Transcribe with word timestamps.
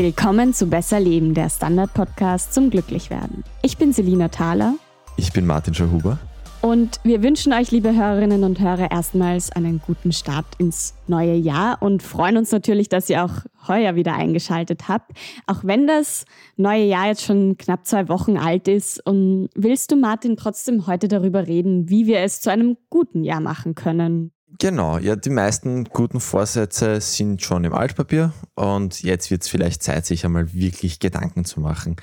Willkommen 0.00 0.54
zu 0.54 0.68
Besser 0.68 1.00
Leben, 1.00 1.34
der 1.34 1.50
Standard-Podcast 1.50 2.54
zum 2.54 2.70
Glücklichwerden. 2.70 3.42
Ich 3.62 3.78
bin 3.78 3.92
Selina 3.92 4.28
Thaler. 4.28 4.76
Ich 5.16 5.32
bin 5.32 5.44
Martin 5.44 5.74
Schauhuber. 5.74 6.20
Und 6.62 7.00
wir 7.02 7.20
wünschen 7.24 7.52
euch, 7.52 7.72
liebe 7.72 7.92
Hörerinnen 7.92 8.44
und 8.44 8.60
Hörer, 8.60 8.92
erstmals 8.92 9.50
einen 9.50 9.80
guten 9.84 10.12
Start 10.12 10.46
ins 10.58 10.94
neue 11.08 11.34
Jahr 11.34 11.82
und 11.82 12.04
freuen 12.04 12.36
uns 12.36 12.52
natürlich, 12.52 12.88
dass 12.88 13.10
ihr 13.10 13.24
auch 13.24 13.42
heuer 13.66 13.96
wieder 13.96 14.14
eingeschaltet 14.14 14.86
habt. 14.86 15.10
Auch 15.48 15.64
wenn 15.64 15.88
das 15.88 16.26
neue 16.56 16.84
Jahr 16.84 17.08
jetzt 17.08 17.24
schon 17.24 17.56
knapp 17.56 17.84
zwei 17.84 18.08
Wochen 18.08 18.36
alt 18.36 18.68
ist. 18.68 19.04
Und 19.04 19.48
willst 19.56 19.90
du, 19.90 19.96
Martin, 19.96 20.36
trotzdem 20.36 20.86
heute 20.86 21.08
darüber 21.08 21.48
reden, 21.48 21.90
wie 21.90 22.06
wir 22.06 22.20
es 22.20 22.40
zu 22.40 22.52
einem 22.52 22.76
guten 22.88 23.24
Jahr 23.24 23.40
machen 23.40 23.74
können? 23.74 24.30
Genau, 24.60 24.98
ja, 24.98 25.14
die 25.14 25.30
meisten 25.30 25.84
guten 25.84 26.18
Vorsätze 26.18 27.00
sind 27.00 27.42
schon 27.42 27.62
im 27.62 27.72
Altpapier 27.72 28.32
und 28.56 29.02
jetzt 29.02 29.30
wird 29.30 29.42
es 29.42 29.48
vielleicht 29.48 29.84
Zeit, 29.84 30.04
sich 30.04 30.24
einmal 30.24 30.52
wirklich 30.52 30.98
Gedanken 30.98 31.44
zu 31.44 31.60
machen. 31.60 31.94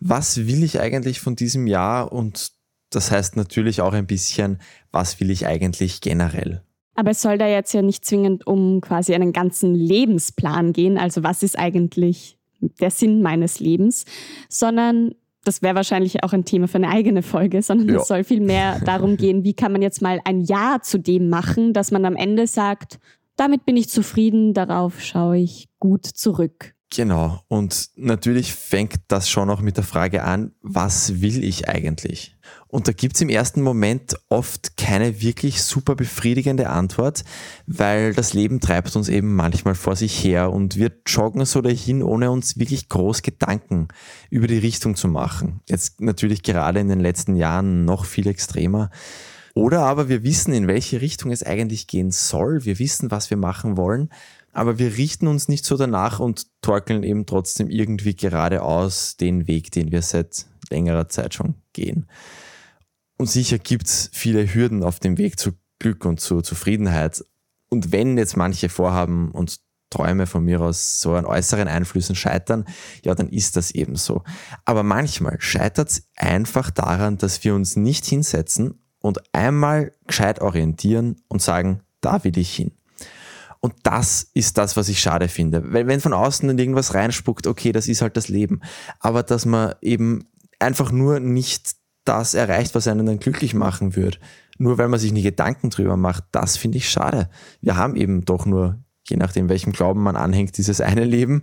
Was 0.00 0.46
will 0.46 0.64
ich 0.64 0.80
eigentlich 0.80 1.20
von 1.20 1.36
diesem 1.36 1.66
Jahr 1.66 2.10
und 2.10 2.52
das 2.88 3.10
heißt 3.10 3.36
natürlich 3.36 3.82
auch 3.82 3.92
ein 3.92 4.06
bisschen, 4.06 4.58
was 4.90 5.20
will 5.20 5.30
ich 5.30 5.46
eigentlich 5.46 6.00
generell? 6.00 6.62
Aber 6.94 7.10
es 7.10 7.20
soll 7.20 7.36
da 7.36 7.46
jetzt 7.46 7.74
ja 7.74 7.82
nicht 7.82 8.06
zwingend 8.06 8.46
um 8.46 8.80
quasi 8.80 9.14
einen 9.14 9.34
ganzen 9.34 9.74
Lebensplan 9.74 10.72
gehen, 10.72 10.96
also 10.96 11.22
was 11.22 11.42
ist 11.42 11.58
eigentlich 11.58 12.38
der 12.80 12.90
Sinn 12.90 13.20
meines 13.20 13.60
Lebens, 13.60 14.06
sondern 14.48 15.14
das 15.48 15.62
wäre 15.62 15.74
wahrscheinlich 15.74 16.22
auch 16.22 16.34
ein 16.34 16.44
Thema 16.44 16.68
für 16.68 16.76
eine 16.76 16.90
eigene 16.90 17.22
Folge, 17.22 17.62
sondern 17.62 17.88
ja. 17.88 17.96
es 17.96 18.08
soll 18.08 18.22
viel 18.22 18.40
mehr 18.40 18.80
darum 18.84 19.16
gehen, 19.16 19.44
wie 19.44 19.54
kann 19.54 19.72
man 19.72 19.80
jetzt 19.80 20.02
mal 20.02 20.20
ein 20.24 20.42
Ja 20.42 20.78
zu 20.82 20.98
dem 20.98 21.30
machen, 21.30 21.72
dass 21.72 21.90
man 21.90 22.04
am 22.04 22.16
Ende 22.16 22.46
sagt, 22.46 22.98
damit 23.36 23.64
bin 23.64 23.76
ich 23.76 23.88
zufrieden, 23.88 24.52
darauf 24.52 25.00
schaue 25.00 25.38
ich 25.38 25.68
gut 25.78 26.04
zurück. 26.04 26.74
Genau. 26.90 27.42
Und 27.48 27.90
natürlich 27.96 28.54
fängt 28.54 29.00
das 29.08 29.28
schon 29.28 29.50
auch 29.50 29.60
mit 29.60 29.76
der 29.76 29.84
Frage 29.84 30.24
an, 30.24 30.52
was 30.62 31.20
will 31.20 31.44
ich 31.44 31.68
eigentlich? 31.68 32.34
Und 32.66 32.88
da 32.88 32.92
gibt's 32.92 33.20
im 33.20 33.28
ersten 33.28 33.60
Moment 33.60 34.16
oft 34.30 34.78
keine 34.78 35.20
wirklich 35.20 35.62
super 35.62 35.94
befriedigende 35.94 36.70
Antwort, 36.70 37.24
weil 37.66 38.14
das 38.14 38.32
Leben 38.32 38.60
treibt 38.60 38.96
uns 38.96 39.10
eben 39.10 39.34
manchmal 39.36 39.74
vor 39.74 39.96
sich 39.96 40.24
her 40.24 40.50
und 40.50 40.76
wir 40.76 40.92
joggen 41.06 41.44
so 41.44 41.60
dahin, 41.60 42.02
ohne 42.02 42.30
uns 42.30 42.58
wirklich 42.58 42.88
groß 42.88 43.20
Gedanken 43.20 43.88
über 44.30 44.46
die 44.46 44.58
Richtung 44.58 44.96
zu 44.96 45.08
machen. 45.08 45.60
Jetzt 45.66 46.00
natürlich 46.00 46.42
gerade 46.42 46.80
in 46.80 46.88
den 46.88 47.00
letzten 47.00 47.36
Jahren 47.36 47.84
noch 47.84 48.06
viel 48.06 48.26
extremer. 48.26 48.90
Oder 49.54 49.80
aber 49.80 50.08
wir 50.08 50.22
wissen, 50.22 50.54
in 50.54 50.68
welche 50.68 51.00
Richtung 51.00 51.32
es 51.32 51.42
eigentlich 51.42 51.86
gehen 51.86 52.12
soll. 52.12 52.64
Wir 52.64 52.78
wissen, 52.78 53.10
was 53.10 53.28
wir 53.28 53.36
machen 53.36 53.76
wollen 53.76 54.08
aber 54.52 54.78
wir 54.78 54.96
richten 54.96 55.26
uns 55.26 55.48
nicht 55.48 55.64
so 55.64 55.76
danach 55.76 56.20
und 56.20 56.46
torkeln 56.62 57.02
eben 57.02 57.26
trotzdem 57.26 57.70
irgendwie 57.70 58.16
geradeaus 58.16 59.16
den 59.16 59.46
Weg, 59.46 59.70
den 59.70 59.92
wir 59.92 60.02
seit 60.02 60.46
längerer 60.70 61.08
Zeit 61.08 61.34
schon 61.34 61.54
gehen. 61.72 62.06
Und 63.18 63.28
sicher 63.28 63.58
gibt's 63.58 64.10
viele 64.12 64.52
Hürden 64.52 64.82
auf 64.82 65.00
dem 65.00 65.18
Weg 65.18 65.38
zu 65.38 65.52
Glück 65.78 66.04
und 66.04 66.20
zu 66.20 66.40
Zufriedenheit. 66.40 67.24
Und 67.68 67.92
wenn 67.92 68.16
jetzt 68.16 68.36
manche 68.36 68.68
vorhaben 68.68 69.30
und 69.32 69.60
Träume 69.90 70.26
von 70.26 70.44
mir 70.44 70.60
aus 70.60 71.00
so 71.00 71.14
an 71.14 71.24
äußeren 71.24 71.66
Einflüssen 71.66 72.14
scheitern, 72.14 72.64
ja, 73.04 73.14
dann 73.14 73.28
ist 73.28 73.56
das 73.56 73.70
eben 73.70 73.96
so. 73.96 74.22
Aber 74.64 74.82
manchmal 74.82 75.36
scheitert's 75.40 76.02
einfach 76.16 76.70
daran, 76.70 77.18
dass 77.18 77.42
wir 77.44 77.54
uns 77.54 77.76
nicht 77.76 78.04
hinsetzen 78.04 78.82
und 79.00 79.34
einmal 79.34 79.92
gescheit 80.06 80.40
orientieren 80.40 81.16
und 81.28 81.40
sagen, 81.40 81.80
da 82.00 82.22
will 82.24 82.36
ich 82.36 82.54
hin. 82.54 82.72
Und 83.60 83.74
das 83.82 84.30
ist 84.34 84.58
das, 84.58 84.76
was 84.76 84.88
ich 84.88 85.00
schade 85.00 85.28
finde. 85.28 85.72
Weil 85.72 85.86
wenn 85.86 86.00
von 86.00 86.12
außen 86.12 86.58
irgendwas 86.58 86.94
reinspuckt, 86.94 87.46
okay, 87.46 87.72
das 87.72 87.88
ist 87.88 88.02
halt 88.02 88.16
das 88.16 88.28
Leben. 88.28 88.60
Aber 89.00 89.22
dass 89.22 89.46
man 89.46 89.74
eben 89.80 90.28
einfach 90.58 90.92
nur 90.92 91.20
nicht 91.20 91.72
das 92.04 92.34
erreicht, 92.34 92.74
was 92.74 92.88
einen 92.88 93.06
dann 93.06 93.18
glücklich 93.18 93.54
machen 93.54 93.96
wird. 93.96 94.18
Nur 94.58 94.78
weil 94.78 94.88
man 94.88 94.98
sich 94.98 95.12
nie 95.12 95.22
Gedanken 95.22 95.70
drüber 95.70 95.96
macht, 95.96 96.24
das 96.32 96.56
finde 96.56 96.78
ich 96.78 96.88
schade. 96.88 97.28
Wir 97.60 97.76
haben 97.76 97.96
eben 97.96 98.24
doch 98.24 98.46
nur, 98.46 98.78
je 99.08 99.16
nachdem, 99.16 99.48
welchem 99.48 99.72
Glauben 99.72 100.02
man 100.02 100.16
anhängt, 100.16 100.56
dieses 100.56 100.80
eine 100.80 101.04
Leben. 101.04 101.42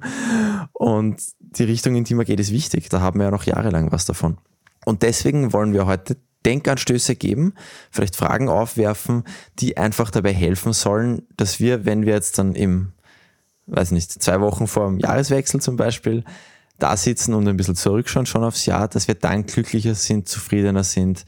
Und 0.73 1.21
die 1.39 1.63
Richtung, 1.63 1.95
in 1.95 2.03
die 2.03 2.15
man 2.15 2.25
geht, 2.25 2.39
ist 2.39 2.51
wichtig. 2.51 2.89
Da 2.89 2.99
haben 2.99 3.19
wir 3.19 3.25
ja 3.25 3.31
noch 3.31 3.43
jahrelang 3.43 3.91
was 3.91 4.05
davon. 4.05 4.37
Und 4.85 5.03
deswegen 5.03 5.53
wollen 5.53 5.73
wir 5.73 5.85
heute 5.85 6.17
Denkanstöße 6.45 7.15
geben, 7.15 7.53
vielleicht 7.91 8.15
Fragen 8.15 8.49
aufwerfen, 8.49 9.23
die 9.59 9.77
einfach 9.77 10.11
dabei 10.11 10.33
helfen 10.33 10.73
sollen, 10.73 11.23
dass 11.35 11.59
wir, 11.59 11.85
wenn 11.85 12.05
wir 12.05 12.13
jetzt 12.13 12.37
dann 12.37 12.55
im, 12.55 12.93
weiß 13.67 13.91
nicht, 13.91 14.11
zwei 14.11 14.39
Wochen 14.41 14.67
vor 14.67 14.87
dem 14.87 14.99
Jahreswechsel 14.99 15.61
zum 15.61 15.75
Beispiel 15.75 16.23
da 16.77 16.95
sitzen 16.97 17.33
und 17.33 17.47
ein 17.47 17.57
bisschen 17.57 17.75
zurückschauen 17.75 18.25
schon 18.25 18.43
aufs 18.43 18.65
Jahr, 18.65 18.87
dass 18.87 19.07
wir 19.07 19.15
dann 19.15 19.45
glücklicher 19.45 19.95
sind, 19.95 20.27
zufriedener 20.27 20.83
sind. 20.83 21.25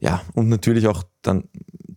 Ja, 0.00 0.22
und 0.34 0.48
natürlich 0.48 0.88
auch 0.88 1.04
dann 1.20 1.44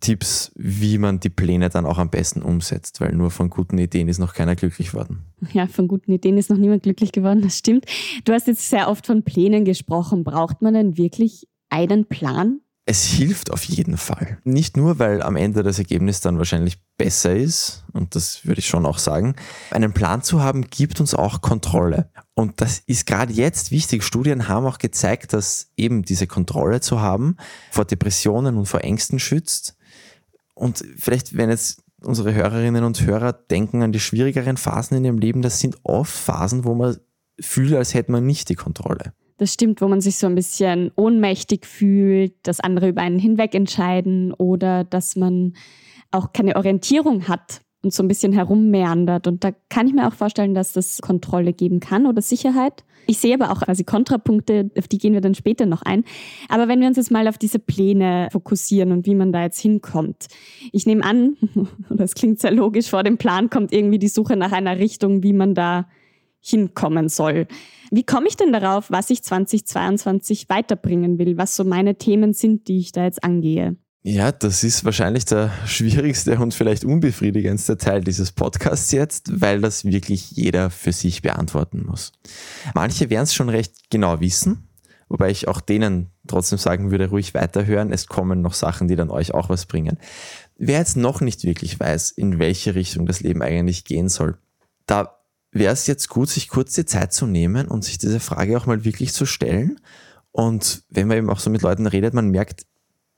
Tipps, 0.00 0.52
wie 0.54 0.98
man 0.98 1.20
die 1.20 1.30
Pläne 1.30 1.70
dann 1.70 1.86
auch 1.86 1.98
am 1.98 2.10
besten 2.10 2.42
umsetzt, 2.42 3.00
weil 3.00 3.12
nur 3.12 3.30
von 3.30 3.50
guten 3.50 3.78
Ideen 3.78 4.08
ist 4.08 4.18
noch 4.18 4.34
keiner 4.34 4.54
glücklich 4.54 4.92
geworden. 4.92 5.24
Ja, 5.52 5.66
von 5.66 5.88
guten 5.88 6.12
Ideen 6.12 6.38
ist 6.38 6.50
noch 6.50 6.58
niemand 6.58 6.82
glücklich 6.82 7.12
geworden, 7.12 7.42
das 7.42 7.58
stimmt. 7.58 7.86
Du 8.24 8.32
hast 8.32 8.46
jetzt 8.46 8.68
sehr 8.68 8.88
oft 8.88 9.06
von 9.06 9.22
Plänen 9.22 9.64
gesprochen. 9.64 10.22
Braucht 10.22 10.62
man 10.62 10.74
denn 10.74 10.96
wirklich 10.96 11.48
einen 11.70 12.06
Plan? 12.06 12.60
Es 12.88 13.02
hilft 13.04 13.50
auf 13.50 13.64
jeden 13.64 13.96
Fall. 13.96 14.38
Nicht 14.44 14.76
nur, 14.76 15.00
weil 15.00 15.20
am 15.20 15.34
Ende 15.34 15.64
das 15.64 15.80
Ergebnis 15.80 16.20
dann 16.20 16.38
wahrscheinlich 16.38 16.78
besser 16.96 17.34
ist, 17.34 17.84
und 17.92 18.14
das 18.14 18.46
würde 18.46 18.60
ich 18.60 18.68
schon 18.68 18.86
auch 18.86 18.98
sagen. 18.98 19.34
Einen 19.72 19.92
Plan 19.92 20.22
zu 20.22 20.40
haben, 20.40 20.68
gibt 20.70 21.00
uns 21.00 21.12
auch 21.12 21.40
Kontrolle. 21.40 22.10
Und 22.34 22.60
das 22.60 22.78
ist 22.86 23.06
gerade 23.06 23.32
jetzt 23.32 23.72
wichtig. 23.72 24.04
Studien 24.04 24.46
haben 24.46 24.66
auch 24.66 24.78
gezeigt, 24.78 25.32
dass 25.32 25.72
eben 25.76 26.02
diese 26.02 26.28
Kontrolle 26.28 26.80
zu 26.80 27.00
haben 27.00 27.36
vor 27.72 27.84
Depressionen 27.84 28.56
und 28.56 28.66
vor 28.66 28.84
Ängsten 28.84 29.18
schützt. 29.18 29.76
Und 30.54 30.84
vielleicht, 30.96 31.36
wenn 31.36 31.50
jetzt 31.50 31.82
unsere 32.02 32.34
Hörerinnen 32.34 32.84
und 32.84 33.04
Hörer 33.04 33.32
denken 33.32 33.82
an 33.82 33.90
die 33.90 34.00
schwierigeren 34.00 34.56
Phasen 34.56 34.96
in 34.96 35.04
ihrem 35.04 35.18
Leben, 35.18 35.42
das 35.42 35.58
sind 35.58 35.76
oft 35.82 36.14
Phasen, 36.14 36.64
wo 36.64 36.74
man 36.74 36.98
fühlt, 37.40 37.74
als 37.74 37.94
hätte 37.94 38.12
man 38.12 38.24
nicht 38.24 38.48
die 38.48 38.54
Kontrolle. 38.54 39.12
Das 39.38 39.52
stimmt, 39.52 39.80
wo 39.80 39.88
man 39.88 40.00
sich 40.00 40.16
so 40.16 40.26
ein 40.26 40.34
bisschen 40.34 40.90
ohnmächtig 40.96 41.66
fühlt, 41.66 42.34
dass 42.42 42.60
andere 42.60 42.88
über 42.88 43.02
einen 43.02 43.18
hinweg 43.18 43.54
entscheiden 43.54 44.32
oder 44.32 44.84
dass 44.84 45.16
man 45.16 45.54
auch 46.10 46.32
keine 46.32 46.56
Orientierung 46.56 47.28
hat 47.28 47.60
und 47.82 47.92
so 47.92 48.02
ein 48.02 48.08
bisschen 48.08 48.32
herummeandert. 48.32 49.26
Und 49.26 49.44
da 49.44 49.52
kann 49.68 49.86
ich 49.86 49.94
mir 49.94 50.08
auch 50.08 50.14
vorstellen, 50.14 50.54
dass 50.54 50.72
das 50.72 51.00
Kontrolle 51.02 51.52
geben 51.52 51.80
kann 51.80 52.06
oder 52.06 52.22
Sicherheit. 52.22 52.84
Ich 53.06 53.18
sehe 53.18 53.34
aber 53.34 53.52
auch 53.52 53.60
quasi 53.60 53.84
Kontrapunkte, 53.84 54.70
auf 54.76 54.88
die 54.88 54.98
gehen 54.98 55.12
wir 55.12 55.20
dann 55.20 55.34
später 55.34 55.66
noch 55.66 55.82
ein. 55.82 56.04
Aber 56.48 56.66
wenn 56.66 56.80
wir 56.80 56.88
uns 56.88 56.96
jetzt 56.96 57.12
mal 57.12 57.28
auf 57.28 57.38
diese 57.38 57.58
Pläne 57.58 58.28
fokussieren 58.32 58.90
und 58.90 59.06
wie 59.06 59.14
man 59.14 59.32
da 59.32 59.42
jetzt 59.42 59.60
hinkommt. 59.60 60.26
Ich 60.72 60.86
nehme 60.86 61.04
an, 61.04 61.36
das 61.90 62.14
klingt 62.14 62.40
sehr 62.40 62.52
logisch, 62.52 62.90
vor 62.90 63.04
dem 63.04 63.18
Plan 63.18 63.50
kommt 63.50 63.72
irgendwie 63.72 63.98
die 63.98 64.08
Suche 64.08 64.36
nach 64.36 64.52
einer 64.52 64.78
Richtung, 64.78 65.22
wie 65.22 65.32
man 65.32 65.54
da 65.54 65.86
hinkommen 66.48 67.08
soll. 67.08 67.46
Wie 67.90 68.04
komme 68.04 68.28
ich 68.28 68.36
denn 68.36 68.52
darauf, 68.52 68.90
was 68.90 69.10
ich 69.10 69.22
2022 69.22 70.48
weiterbringen 70.48 71.18
will, 71.18 71.36
was 71.36 71.56
so 71.56 71.64
meine 71.64 71.96
Themen 71.96 72.32
sind, 72.32 72.68
die 72.68 72.78
ich 72.78 72.92
da 72.92 73.04
jetzt 73.04 73.22
angehe? 73.22 73.76
Ja, 74.08 74.30
das 74.30 74.62
ist 74.62 74.84
wahrscheinlich 74.84 75.24
der 75.24 75.50
schwierigste 75.66 76.38
und 76.38 76.54
vielleicht 76.54 76.84
unbefriedigendste 76.84 77.76
Teil 77.76 78.04
dieses 78.04 78.30
Podcasts 78.30 78.92
jetzt, 78.92 79.40
weil 79.40 79.60
das 79.60 79.84
wirklich 79.84 80.30
jeder 80.30 80.70
für 80.70 80.92
sich 80.92 81.22
beantworten 81.22 81.84
muss. 81.84 82.12
Manche 82.72 83.10
werden 83.10 83.24
es 83.24 83.34
schon 83.34 83.48
recht 83.48 83.90
genau 83.90 84.20
wissen, 84.20 84.68
wobei 85.08 85.30
ich 85.30 85.48
auch 85.48 85.60
denen 85.60 86.12
trotzdem 86.28 86.56
sagen 86.56 86.92
würde, 86.92 87.10
ruhig 87.10 87.34
weiterhören. 87.34 87.90
Es 87.90 88.06
kommen 88.06 88.42
noch 88.42 88.54
Sachen, 88.54 88.86
die 88.86 88.94
dann 88.94 89.10
euch 89.10 89.34
auch 89.34 89.48
was 89.48 89.66
bringen. 89.66 89.98
Wer 90.56 90.78
jetzt 90.78 90.96
noch 90.96 91.20
nicht 91.20 91.42
wirklich 91.42 91.80
weiß, 91.80 92.12
in 92.12 92.38
welche 92.38 92.76
Richtung 92.76 93.06
das 93.06 93.22
Leben 93.22 93.42
eigentlich 93.42 93.84
gehen 93.84 94.08
soll, 94.08 94.38
da 94.86 95.15
wäre 95.58 95.72
es 95.72 95.86
jetzt 95.86 96.08
gut, 96.08 96.28
sich 96.28 96.48
kurz 96.48 96.74
die 96.74 96.84
Zeit 96.84 97.12
zu 97.12 97.26
nehmen 97.26 97.68
und 97.68 97.84
sich 97.84 97.98
diese 97.98 98.20
Frage 98.20 98.56
auch 98.56 98.66
mal 98.66 98.84
wirklich 98.84 99.12
zu 99.12 99.26
stellen. 99.26 99.80
Und 100.32 100.82
wenn 100.90 101.08
man 101.08 101.18
eben 101.18 101.30
auch 101.30 101.38
so 101.38 101.50
mit 101.50 101.62
Leuten 101.62 101.86
redet, 101.86 102.14
man 102.14 102.30
merkt, 102.30 102.66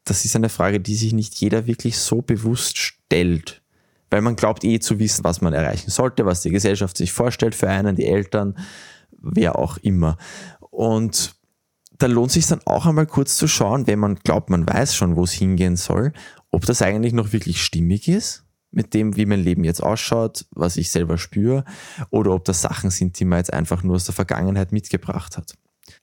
das 0.05 0.25
ist 0.25 0.37
eine 0.37 0.49
Frage, 0.49 0.81
die 0.81 0.95
sich 0.95 1.13
nicht 1.13 1.35
jeder 1.37 1.67
wirklich 1.67 1.99
so 1.99 2.23
bewusst 2.23 2.79
stellt. 2.79 3.63
Weil 4.11 4.23
man 4.23 4.37
glaubt 4.37 4.65
eh 4.65 4.81
zu 4.81 4.99
wissen, 4.99 5.25
was 5.25 5.41
man 5.41 5.53
erreichen 5.53 5.91
sollte, 5.91 6.25
was 6.25 6.41
die 6.41 6.51
Gesellschaft 6.51 6.97
sich 6.97 7.13
vorstellt 7.13 7.55
für 7.55 7.69
einen, 7.69 7.97
die 7.97 8.07
Eltern, 8.07 8.57
wer 9.11 9.59
auch 9.59 9.77
immer. 9.79 10.17
Und 10.71 11.35
da 11.99 12.07
lohnt 12.07 12.31
sich 12.31 12.47
dann 12.47 12.61
auch 12.65 12.87
einmal 12.87 13.07
kurz 13.07 13.37
zu 13.37 13.49
schauen, 13.49 13.87
wenn 13.87 13.99
man 13.99 14.17
glaubt, 14.17 14.51
man 14.51 14.67
weiß 14.67 14.95
schon, 14.95 15.17
wo 15.17 15.25
es 15.25 15.33
hingehen 15.33 15.77
soll, 15.77 16.13
ob 16.51 16.65
das 16.65 16.81
eigentlich 16.81 17.13
noch 17.13 17.33
wirklich 17.33 17.63
stimmig 17.63 18.09
ist 18.09 18.48
mit 18.71 18.95
dem, 18.95 19.17
wie 19.17 19.27
mein 19.27 19.41
Leben 19.41 19.65
jetzt 19.65 19.83
ausschaut, 19.83 20.47
was 20.51 20.77
ich 20.77 20.91
selber 20.91 21.19
spüre, 21.19 21.65
oder 22.11 22.33
ob 22.33 22.45
das 22.45 22.63
Sachen 22.63 22.91
sind, 22.91 23.19
die 23.19 23.25
man 23.25 23.39
jetzt 23.39 23.53
einfach 23.53 23.83
nur 23.83 23.97
aus 23.97 24.05
der 24.05 24.15
Vergangenheit 24.15 24.73
mitgebracht 24.73 25.37
hat. 25.37 25.55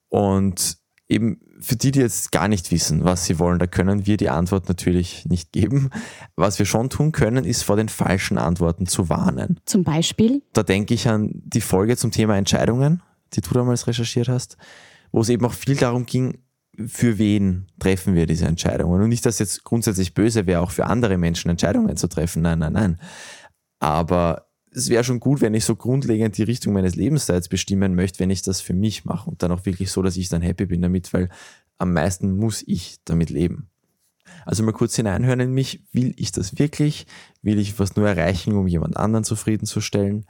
Und 0.09 0.77
eben 1.07 1.39
für 1.59 1.75
die, 1.75 1.91
die 1.91 1.99
jetzt 1.99 2.31
gar 2.31 2.47
nicht 2.47 2.71
wissen, 2.71 3.03
was 3.03 3.25
sie 3.25 3.39
wollen, 3.39 3.59
da 3.59 3.67
können 3.67 4.05
wir 4.05 4.17
die 4.17 4.29
Antwort 4.29 4.67
natürlich 4.67 5.25
nicht 5.25 5.51
geben. 5.51 5.89
Was 6.35 6.59
wir 6.59 6.65
schon 6.65 6.89
tun 6.89 7.11
können, 7.11 7.45
ist 7.45 7.63
vor 7.63 7.75
den 7.75 7.89
falschen 7.89 8.37
Antworten 8.37 8.87
zu 8.87 9.09
warnen. 9.09 9.59
Zum 9.65 9.83
Beispiel? 9.83 10.41
Da 10.53 10.63
denke 10.63 10.93
ich 10.93 11.07
an 11.07 11.31
die 11.33 11.61
Folge 11.61 11.97
zum 11.97 12.11
Thema 12.11 12.37
Entscheidungen, 12.37 13.01
die 13.33 13.41
du 13.41 13.53
damals 13.53 13.87
recherchiert 13.87 14.27
hast, 14.27 14.57
wo 15.11 15.21
es 15.21 15.29
eben 15.29 15.45
auch 15.45 15.53
viel 15.53 15.75
darum 15.75 16.05
ging, 16.05 16.39
für 16.87 17.17
wen 17.17 17.67
treffen 17.79 18.15
wir 18.15 18.25
diese 18.25 18.45
Entscheidungen. 18.45 19.01
Und 19.01 19.09
nicht, 19.09 19.25
dass 19.25 19.39
jetzt 19.39 19.63
grundsätzlich 19.63 20.13
böse 20.13 20.45
wäre, 20.45 20.61
auch 20.61 20.71
für 20.71 20.85
andere 20.85 21.17
Menschen 21.17 21.49
Entscheidungen 21.49 21.95
zu 21.97 22.07
treffen. 22.07 22.41
Nein, 22.41 22.59
nein, 22.59 22.73
nein. 22.73 23.01
Aber 23.79 24.47
es 24.71 24.89
wäre 24.89 25.03
schon 25.03 25.19
gut, 25.19 25.41
wenn 25.41 25.53
ich 25.53 25.65
so 25.65 25.75
grundlegend 25.75 26.37
die 26.37 26.43
Richtung 26.43 26.73
meines 26.73 26.95
Lebens 26.95 27.25
da 27.25 27.33
jetzt 27.33 27.49
bestimmen 27.49 27.95
möchte, 27.95 28.19
wenn 28.19 28.29
ich 28.29 28.41
das 28.41 28.61
für 28.61 28.73
mich 28.73 29.05
mache 29.05 29.29
und 29.29 29.41
dann 29.41 29.51
auch 29.51 29.65
wirklich 29.65 29.89
so, 29.91 30.01
dass 30.01 30.17
ich 30.17 30.29
dann 30.29 30.41
happy 30.41 30.65
bin 30.65 30.81
damit, 30.81 31.13
weil 31.13 31.29
am 31.77 31.93
meisten 31.93 32.35
muss 32.35 32.63
ich 32.67 32.97
damit 33.05 33.29
leben. 33.29 33.69
Also 34.45 34.63
mal 34.63 34.73
kurz 34.73 34.95
hineinhören 34.95 35.39
in 35.39 35.51
mich, 35.51 35.83
will 35.91 36.13
ich 36.17 36.31
das 36.31 36.59
wirklich? 36.59 37.05
Will 37.41 37.59
ich 37.59 37.79
was 37.79 37.95
nur 37.95 38.07
erreichen, 38.07 38.53
um 38.53 38.67
jemand 38.67 38.97
anderen 38.97 39.23
zufriedenzustellen? 39.23 40.25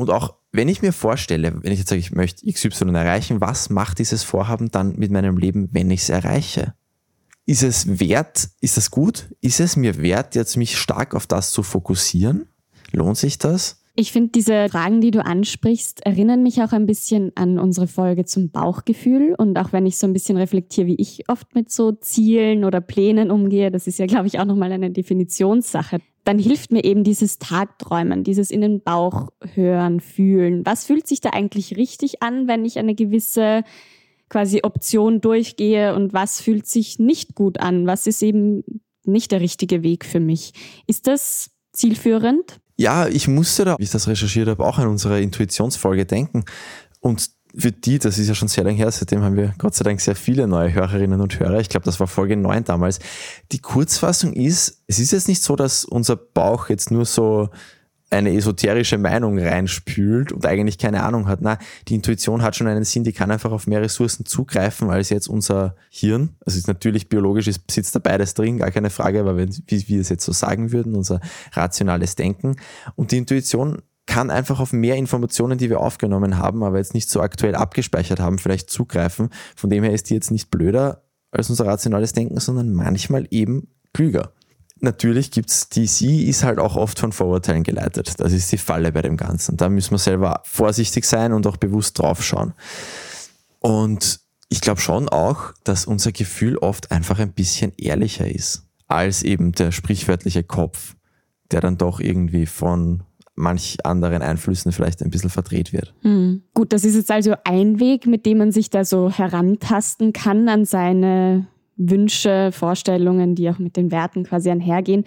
Und 0.00 0.08
auch 0.08 0.36
wenn 0.50 0.68
ich 0.68 0.80
mir 0.80 0.94
vorstelle, 0.94 1.62
wenn 1.62 1.72
ich 1.72 1.78
jetzt 1.78 1.90
sage, 1.90 2.00
ich 2.00 2.12
möchte 2.12 2.50
XY 2.50 2.94
erreichen, 2.94 3.42
was 3.42 3.68
macht 3.68 3.98
dieses 3.98 4.22
Vorhaben 4.22 4.70
dann 4.70 4.96
mit 4.96 5.10
meinem 5.10 5.36
Leben, 5.36 5.68
wenn 5.72 5.90
ich 5.90 6.00
es 6.00 6.08
erreiche? 6.08 6.72
Ist 7.44 7.62
es 7.62 8.00
wert, 8.00 8.48
ist 8.62 8.78
das 8.78 8.90
gut? 8.90 9.28
Ist 9.42 9.60
es 9.60 9.76
mir 9.76 10.00
wert, 10.00 10.34
jetzt 10.36 10.56
mich 10.56 10.78
stark 10.78 11.14
auf 11.14 11.26
das 11.26 11.52
zu 11.52 11.62
fokussieren? 11.62 12.48
Lohnt 12.92 13.18
sich 13.18 13.36
das? 13.36 13.79
Ich 13.96 14.12
finde, 14.12 14.30
diese 14.30 14.68
Fragen, 14.68 15.00
die 15.00 15.10
du 15.10 15.24
ansprichst, 15.24 16.06
erinnern 16.06 16.42
mich 16.42 16.62
auch 16.62 16.72
ein 16.72 16.86
bisschen 16.86 17.32
an 17.34 17.58
unsere 17.58 17.86
Folge 17.86 18.24
zum 18.24 18.50
Bauchgefühl. 18.50 19.34
Und 19.36 19.58
auch 19.58 19.72
wenn 19.72 19.84
ich 19.84 19.98
so 19.98 20.06
ein 20.06 20.12
bisschen 20.12 20.36
reflektiere, 20.36 20.86
wie 20.86 20.94
ich 20.96 21.28
oft 21.28 21.54
mit 21.54 21.70
so 21.70 21.92
Zielen 21.92 22.64
oder 22.64 22.80
Plänen 22.80 23.30
umgehe, 23.30 23.70
das 23.70 23.86
ist 23.86 23.98
ja, 23.98 24.06
glaube 24.06 24.28
ich, 24.28 24.38
auch 24.38 24.44
nochmal 24.44 24.72
eine 24.72 24.90
Definitionssache, 24.90 25.98
dann 26.24 26.38
hilft 26.38 26.70
mir 26.70 26.84
eben 26.84 27.02
dieses 27.02 27.38
Tagträumen, 27.38 28.24
dieses 28.24 28.50
in 28.50 28.60
den 28.60 28.82
Bauch 28.82 29.28
hören, 29.54 30.00
fühlen. 30.00 30.64
Was 30.64 30.84
fühlt 30.84 31.06
sich 31.06 31.20
da 31.20 31.30
eigentlich 31.30 31.76
richtig 31.76 32.22
an, 32.22 32.46
wenn 32.46 32.64
ich 32.64 32.78
eine 32.78 32.94
gewisse 32.94 33.64
quasi 34.28 34.60
Option 34.62 35.20
durchgehe 35.20 35.94
und 35.94 36.12
was 36.12 36.40
fühlt 36.40 36.66
sich 36.66 36.98
nicht 36.98 37.34
gut 37.34 37.58
an? 37.58 37.86
Was 37.86 38.06
ist 38.06 38.22
eben 38.22 38.62
nicht 39.04 39.32
der 39.32 39.40
richtige 39.40 39.82
Weg 39.82 40.04
für 40.04 40.20
mich? 40.20 40.52
Ist 40.86 41.06
das 41.06 41.50
zielführend? 41.72 42.60
Ja, 42.80 43.06
ich 43.06 43.28
musste 43.28 43.66
da, 43.66 43.76
wie 43.78 43.82
ich 43.82 43.90
das 43.90 44.08
recherchiert 44.08 44.48
habe, 44.48 44.64
auch 44.64 44.78
an 44.78 44.88
unsere 44.88 45.20
Intuitionsfolge 45.20 46.06
denken. 46.06 46.46
Und 47.00 47.28
für 47.54 47.72
die, 47.72 47.98
das 47.98 48.16
ist 48.16 48.26
ja 48.26 48.34
schon 48.34 48.48
sehr 48.48 48.64
lange 48.64 48.78
her, 48.78 48.90
seitdem 48.90 49.22
haben 49.22 49.36
wir 49.36 49.52
Gott 49.58 49.74
sei 49.74 49.84
Dank 49.84 50.00
sehr 50.00 50.16
viele 50.16 50.46
neue 50.46 50.72
Hörerinnen 50.72 51.20
und 51.20 51.38
Hörer. 51.38 51.60
Ich 51.60 51.68
glaube, 51.68 51.84
das 51.84 52.00
war 52.00 52.06
Folge 52.06 52.38
9 52.38 52.64
damals. 52.64 52.98
Die 53.52 53.58
Kurzfassung 53.58 54.32
ist, 54.32 54.82
es 54.86 54.98
ist 54.98 55.12
jetzt 55.12 55.28
nicht 55.28 55.42
so, 55.42 55.56
dass 55.56 55.84
unser 55.84 56.16
Bauch 56.16 56.70
jetzt 56.70 56.90
nur 56.90 57.04
so 57.04 57.50
eine 58.10 58.34
esoterische 58.34 58.98
Meinung 58.98 59.38
reinspült 59.38 60.32
und 60.32 60.44
eigentlich 60.44 60.78
keine 60.78 61.04
Ahnung 61.04 61.28
hat. 61.28 61.40
Na, 61.42 61.58
die 61.86 61.94
Intuition 61.94 62.42
hat 62.42 62.56
schon 62.56 62.66
einen 62.66 62.84
Sinn, 62.84 63.04
die 63.04 63.12
kann 63.12 63.30
einfach 63.30 63.52
auf 63.52 63.68
mehr 63.68 63.80
Ressourcen 63.80 64.26
zugreifen 64.26 64.90
als 64.90 65.10
jetzt 65.10 65.28
unser 65.28 65.76
Hirn. 65.90 66.36
Also 66.44 66.58
ist 66.58 66.66
natürlich 66.66 67.08
biologisch 67.08 67.46
ist, 67.46 67.70
sitzt 67.70 67.94
da 67.94 68.00
beides 68.00 68.34
drin, 68.34 68.58
gar 68.58 68.72
keine 68.72 68.90
Frage, 68.90 69.20
aber 69.20 69.36
wenn, 69.36 69.50
wie 69.66 69.88
wir 69.88 70.00
es 70.00 70.08
jetzt 70.08 70.24
so 70.24 70.32
sagen 70.32 70.72
würden, 70.72 70.96
unser 70.96 71.20
rationales 71.52 72.16
Denken. 72.16 72.56
Und 72.96 73.12
die 73.12 73.18
Intuition 73.18 73.80
kann 74.06 74.30
einfach 74.30 74.58
auf 74.58 74.72
mehr 74.72 74.96
Informationen, 74.96 75.56
die 75.56 75.70
wir 75.70 75.78
aufgenommen 75.78 76.36
haben, 76.36 76.64
aber 76.64 76.78
jetzt 76.78 76.94
nicht 76.94 77.08
so 77.08 77.20
aktuell 77.20 77.54
abgespeichert 77.54 78.18
haben, 78.18 78.38
vielleicht 78.38 78.70
zugreifen. 78.70 79.30
Von 79.54 79.70
dem 79.70 79.84
her 79.84 79.92
ist 79.92 80.10
die 80.10 80.14
jetzt 80.14 80.32
nicht 80.32 80.50
blöder 80.50 81.04
als 81.30 81.48
unser 81.48 81.66
rationales 81.66 82.12
Denken, 82.12 82.40
sondern 82.40 82.72
manchmal 82.72 83.28
eben 83.30 83.68
klüger 83.92 84.32
natürlich 84.80 85.30
gibt's 85.30 85.68
die, 85.68 85.86
sie 85.86 86.28
ist 86.28 86.44
halt 86.44 86.58
auch 86.58 86.76
oft 86.76 86.98
von 86.98 87.12
Vorurteilen 87.12 87.62
geleitet. 87.62 88.14
Das 88.18 88.32
ist 88.32 88.50
die 88.52 88.58
Falle 88.58 88.92
bei 88.92 89.02
dem 89.02 89.16
Ganzen. 89.16 89.56
Da 89.56 89.68
müssen 89.68 89.92
wir 89.92 89.98
selber 89.98 90.42
vorsichtig 90.44 91.04
sein 91.04 91.32
und 91.32 91.46
auch 91.46 91.56
bewusst 91.56 91.98
draufschauen. 91.98 92.54
Und 93.58 94.20
ich 94.48 94.60
glaube 94.60 94.80
schon 94.80 95.08
auch, 95.08 95.52
dass 95.64 95.84
unser 95.84 96.12
Gefühl 96.12 96.56
oft 96.58 96.90
einfach 96.90 97.18
ein 97.18 97.32
bisschen 97.32 97.72
ehrlicher 97.76 98.28
ist 98.28 98.66
als 98.88 99.22
eben 99.22 99.52
der 99.52 99.70
sprichwörtliche 99.70 100.42
Kopf, 100.42 100.96
der 101.52 101.60
dann 101.60 101.78
doch 101.78 102.00
irgendwie 102.00 102.46
von 102.46 103.04
manch 103.36 103.78
anderen 103.84 104.20
Einflüssen 104.20 104.72
vielleicht 104.72 105.02
ein 105.02 105.10
bisschen 105.10 105.30
verdreht 105.30 105.72
wird. 105.72 105.94
Hm. 106.02 106.42
Gut, 106.54 106.72
das 106.72 106.84
ist 106.84 106.96
jetzt 106.96 107.10
also 107.10 107.34
ein 107.44 107.78
Weg, 107.78 108.06
mit 108.06 108.26
dem 108.26 108.38
man 108.38 108.52
sich 108.52 108.68
da 108.68 108.84
so 108.84 109.10
herantasten 109.10 110.12
kann 110.12 110.48
an 110.48 110.64
seine 110.64 111.46
Wünsche, 111.80 112.50
Vorstellungen, 112.52 113.34
die 113.34 113.48
auch 113.48 113.58
mit 113.58 113.76
den 113.76 113.90
Werten 113.90 114.24
quasi 114.24 114.50
einhergehen. 114.50 115.04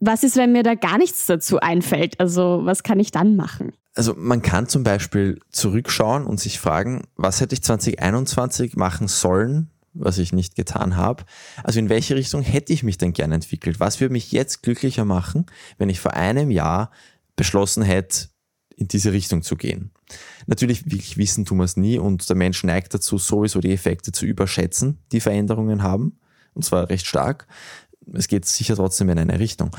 Was 0.00 0.22
ist, 0.22 0.36
wenn 0.36 0.52
mir 0.52 0.62
da 0.62 0.74
gar 0.74 0.98
nichts 0.98 1.26
dazu 1.26 1.60
einfällt? 1.60 2.20
Also 2.20 2.60
was 2.64 2.82
kann 2.82 3.00
ich 3.00 3.10
dann 3.10 3.36
machen? 3.36 3.72
Also 3.94 4.14
man 4.16 4.42
kann 4.42 4.68
zum 4.68 4.82
Beispiel 4.82 5.40
zurückschauen 5.50 6.26
und 6.26 6.40
sich 6.40 6.58
fragen, 6.58 7.04
was 7.16 7.40
hätte 7.40 7.54
ich 7.54 7.62
2021 7.62 8.76
machen 8.76 9.08
sollen, 9.08 9.70
was 9.94 10.18
ich 10.18 10.32
nicht 10.32 10.56
getan 10.56 10.96
habe. 10.96 11.24
Also 11.62 11.78
in 11.78 11.88
welche 11.88 12.16
Richtung 12.16 12.42
hätte 12.42 12.72
ich 12.72 12.82
mich 12.82 12.98
denn 12.98 13.12
gerne 13.12 13.36
entwickelt? 13.36 13.80
Was 13.80 14.00
würde 14.00 14.12
mich 14.12 14.32
jetzt 14.32 14.62
glücklicher 14.62 15.04
machen, 15.04 15.46
wenn 15.78 15.88
ich 15.88 16.00
vor 16.00 16.14
einem 16.14 16.50
Jahr 16.50 16.90
beschlossen 17.36 17.82
hätte, 17.82 18.28
in 18.76 18.88
diese 18.88 19.12
Richtung 19.12 19.42
zu 19.42 19.56
gehen? 19.56 19.92
Natürlich, 20.46 20.84
wirklich 20.86 21.16
wissen 21.16 21.44
tun 21.44 21.58
wir 21.58 21.64
es 21.64 21.76
nie 21.76 21.98
und 21.98 22.28
der 22.28 22.36
Mensch 22.36 22.64
neigt 22.64 22.94
dazu, 22.94 23.18
sowieso 23.18 23.60
die 23.60 23.72
Effekte 23.72 24.12
zu 24.12 24.26
überschätzen, 24.26 24.98
die 25.12 25.20
Veränderungen 25.20 25.82
haben. 25.82 26.18
Und 26.54 26.64
zwar 26.64 26.88
recht 26.88 27.06
stark. 27.06 27.46
Es 28.12 28.28
geht 28.28 28.44
sicher 28.44 28.76
trotzdem 28.76 29.08
in 29.08 29.18
eine 29.18 29.38
Richtung. 29.38 29.70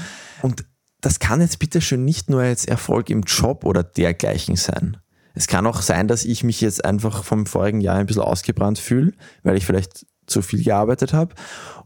Und 0.41 0.65
das 1.01 1.19
kann 1.19 1.41
jetzt 1.41 1.59
bitte 1.59 1.81
schön 1.81 2.03
nicht 2.03 2.29
nur 2.29 2.43
jetzt 2.43 2.67
Erfolg 2.67 3.09
im 3.09 3.21
Job 3.21 3.63
oder 3.63 3.83
dergleichen 3.83 4.55
sein. 4.55 4.97
Es 5.35 5.47
kann 5.47 5.67
auch 5.67 5.81
sein, 5.81 6.07
dass 6.07 6.25
ich 6.25 6.43
mich 6.43 6.61
jetzt 6.61 6.83
einfach 6.83 7.23
vom 7.23 7.45
vorigen 7.45 7.81
Jahr 7.81 7.97
ein 7.97 8.05
bisschen 8.05 8.23
ausgebrannt 8.23 8.79
fühle, 8.79 9.13
weil 9.43 9.57
ich 9.57 9.65
vielleicht 9.65 10.05
zu 10.25 10.41
viel 10.41 10.63
gearbeitet 10.63 11.13
habe 11.13 11.35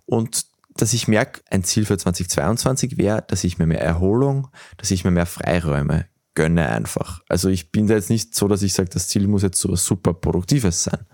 und 0.05 0.45
dass 0.75 0.93
ich 0.93 1.07
merke, 1.07 1.41
ein 1.49 1.63
Ziel 1.63 1.85
für 1.85 1.97
2022 1.97 2.97
wäre, 2.97 3.23
dass 3.27 3.43
ich 3.43 3.57
mir 3.57 3.67
mehr 3.67 3.81
Erholung, 3.81 4.47
dass 4.77 4.91
ich 4.91 5.03
mir 5.03 5.11
mehr 5.11 5.25
Freiräume 5.25 6.05
gönne 6.39 6.69
einfach. 6.69 7.21
Also 7.27 7.49
ich 7.49 7.69
bin 7.69 7.87
da 7.87 7.95
jetzt 7.95 8.09
nicht 8.09 8.33
so, 8.33 8.47
dass 8.47 8.61
ich 8.61 8.71
sage, 8.71 8.87
das 8.87 9.09
Ziel 9.09 9.27
muss 9.27 9.43
jetzt 9.43 9.59
so 9.59 9.73
was 9.73 9.83
super 9.83 10.13
Produktives 10.13 10.85
sein. 10.85 11.05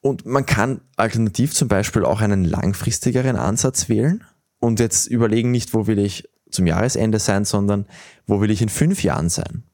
Und 0.00 0.24
man 0.24 0.46
kann 0.46 0.80
alternativ 0.96 1.52
zum 1.52 1.68
Beispiel 1.68 2.02
auch 2.06 2.22
einen 2.22 2.46
langfristigeren 2.46 3.36
Ansatz 3.36 3.90
wählen 3.90 4.24
und 4.60 4.80
jetzt 4.80 5.06
überlegen 5.06 5.50
nicht, 5.50 5.74
wo 5.74 5.86
will 5.86 5.98
ich 5.98 6.30
zum 6.50 6.66
Jahresende 6.66 7.18
sein, 7.18 7.44
sondern 7.44 7.84
wo 8.26 8.40
will 8.40 8.50
ich 8.50 8.62
in 8.62 8.70
fünf 8.70 9.02
Jahren 9.02 9.28
sein? 9.28 9.64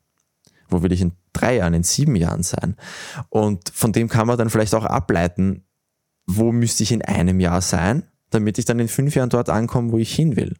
Wo 0.69 0.83
will 0.83 0.91
ich 0.91 1.03
in 1.03 1.13
drei 1.33 1.59
Jahren, 1.59 1.75
in 1.75 1.85
sieben 1.85 2.17
Jahren 2.17 2.43
sein? 2.43 2.75
Und 3.29 3.71
von 3.73 3.93
dem 3.93 4.09
kann 4.09 4.27
man 4.27 4.39
dann 4.39 4.51
vielleicht 4.51 4.75
auch 4.75 4.85
ableiten, 4.85 5.63
wo 6.27 6.51
müsste 6.51 6.83
ich 6.83 6.91
in 6.91 7.03
einem 7.03 7.39
Jahr 7.39 7.61
sein, 7.61 8.03
damit 8.31 8.59
ich 8.59 8.65
dann 8.65 8.81
in 8.81 8.89
fünf 8.89 9.15
Jahren 9.15 9.31
dort 9.31 9.51
ankomme, 9.51 9.93
wo 9.93 9.99
ich 9.99 10.13
hin 10.13 10.35
will 10.35 10.57